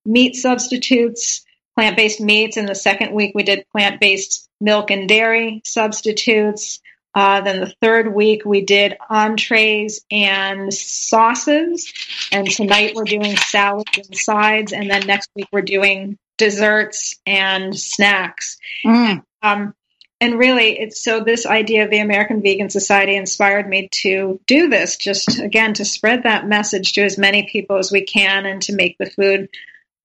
meat 0.05 0.35
substitutes, 0.35 1.45
plant 1.75 1.95
based 1.95 2.19
meats, 2.19 2.57
and 2.57 2.67
the 2.67 2.75
second 2.75 3.13
week 3.13 3.31
we 3.33 3.43
did 3.43 3.65
plant 3.71 3.99
based 3.99 4.49
milk 4.59 4.91
and 4.91 5.07
dairy 5.07 5.61
substitutes. 5.65 6.81
Uh, 7.15 7.41
then 7.41 7.59
the 7.59 7.73
third 7.81 8.13
week 8.13 8.45
we 8.45 8.61
did 8.61 8.95
entrees 9.09 10.05
and 10.11 10.73
sauces, 10.73 11.91
and 12.31 12.49
tonight 12.49 12.93
we're 12.95 13.03
doing 13.03 13.35
salads 13.35 13.97
and 13.97 14.15
sides, 14.15 14.73
and 14.73 14.89
then 14.89 15.07
next 15.07 15.29
week 15.35 15.47
we're 15.51 15.61
doing 15.61 16.17
desserts 16.37 17.19
and 17.25 17.77
snacks. 17.77 18.57
Mm. 18.85 19.23
Um, 19.41 19.73
and 20.21 20.37
really 20.37 20.77
it's 20.79 21.01
so 21.01 21.21
this 21.21 21.45
idea 21.45 21.83
of 21.83 21.89
the 21.89 21.99
american 21.99 22.41
vegan 22.41 22.69
society 22.69 23.15
inspired 23.15 23.67
me 23.67 23.87
to 23.91 24.39
do 24.47 24.67
this 24.67 24.97
just 24.97 25.39
again 25.39 25.73
to 25.73 25.85
spread 25.85 26.23
that 26.23 26.47
message 26.47 26.93
to 26.93 27.01
as 27.01 27.17
many 27.17 27.47
people 27.49 27.77
as 27.77 27.91
we 27.91 28.03
can 28.03 28.45
and 28.45 28.61
to 28.61 28.73
make 28.73 28.97
the 28.97 29.09
food 29.09 29.49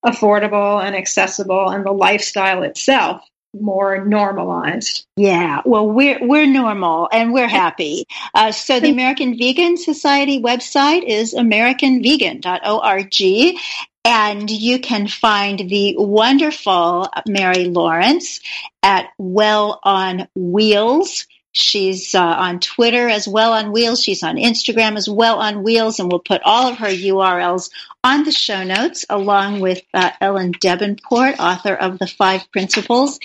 affordable 0.05 0.83
and 0.83 0.95
accessible 0.95 1.69
and 1.71 1.85
the 1.85 1.93
lifestyle 1.93 2.63
itself 2.63 3.23
more 3.61 4.05
normalized. 4.05 5.07
Yeah, 5.17 5.63
well, 5.65 5.89
we're 5.89 6.19
we're 6.21 6.47
normal 6.47 7.09
and 7.13 7.33
we're 7.33 7.49
happy. 7.49 8.07
Uh, 8.35 8.53
so 8.53 8.81
the 8.81 8.91
American 8.91 9.39
Vegan 9.39 9.77
Society 9.77 10.41
website 10.41 11.05
is 11.05 11.35
americanvegan.org, 11.35 13.61
and 14.05 14.51
you 14.51 14.79
can 14.81 15.09
find 15.09 15.59
the 15.59 15.95
wonderful 15.97 17.09
Mary 17.27 17.67
Lawrence 17.67 18.41
at 18.83 19.09
Well 19.19 19.81
on 19.83 20.29
Wheels. 20.35 21.27
She's 21.55 22.17
uh, 22.17 22.21
on 22.21 22.59
Twitter 22.59 23.09
as 23.09 23.29
well 23.29 23.53
on 23.53 23.71
Wheels. 23.71 24.03
She's 24.03 24.25
on 24.25 24.37
Instagram 24.37 24.97
as 24.97 25.09
well 25.09 25.39
on 25.39 25.63
Wheels, 25.63 26.01
and 26.01 26.11
we'll 26.11 26.19
put 26.19 26.43
all 26.45 26.69
of 26.69 26.79
her 26.79 26.89
URLs 26.89 27.71
on 28.03 28.25
the 28.25 28.33
show 28.33 28.65
notes, 28.65 29.07
along 29.09 29.61
with 29.61 29.81
uh, 29.95 30.11
Ellen 30.21 30.53
Debenport, 30.53 31.39
author 31.39 31.75
of 31.75 32.01
The 32.01 32.09
Five 32.09 32.51
Principles. 32.51 33.21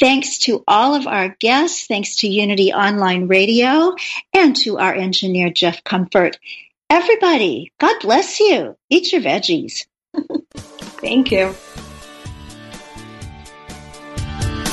Thanks 0.00 0.38
to 0.40 0.64
all 0.66 0.94
of 0.94 1.06
our 1.06 1.28
guests, 1.40 1.86
thanks 1.86 2.16
to 2.16 2.26
Unity 2.26 2.72
Online 2.72 3.28
Radio, 3.28 3.94
and 4.32 4.56
to 4.56 4.78
our 4.78 4.94
engineer, 4.94 5.50
Jeff 5.50 5.84
Comfort. 5.84 6.38
Everybody, 6.88 7.72
God 7.78 7.96
bless 8.00 8.40
you. 8.40 8.76
Eat 8.88 9.12
your 9.12 9.20
veggies. 9.20 9.86
Thank 10.54 11.30
you. 11.30 11.54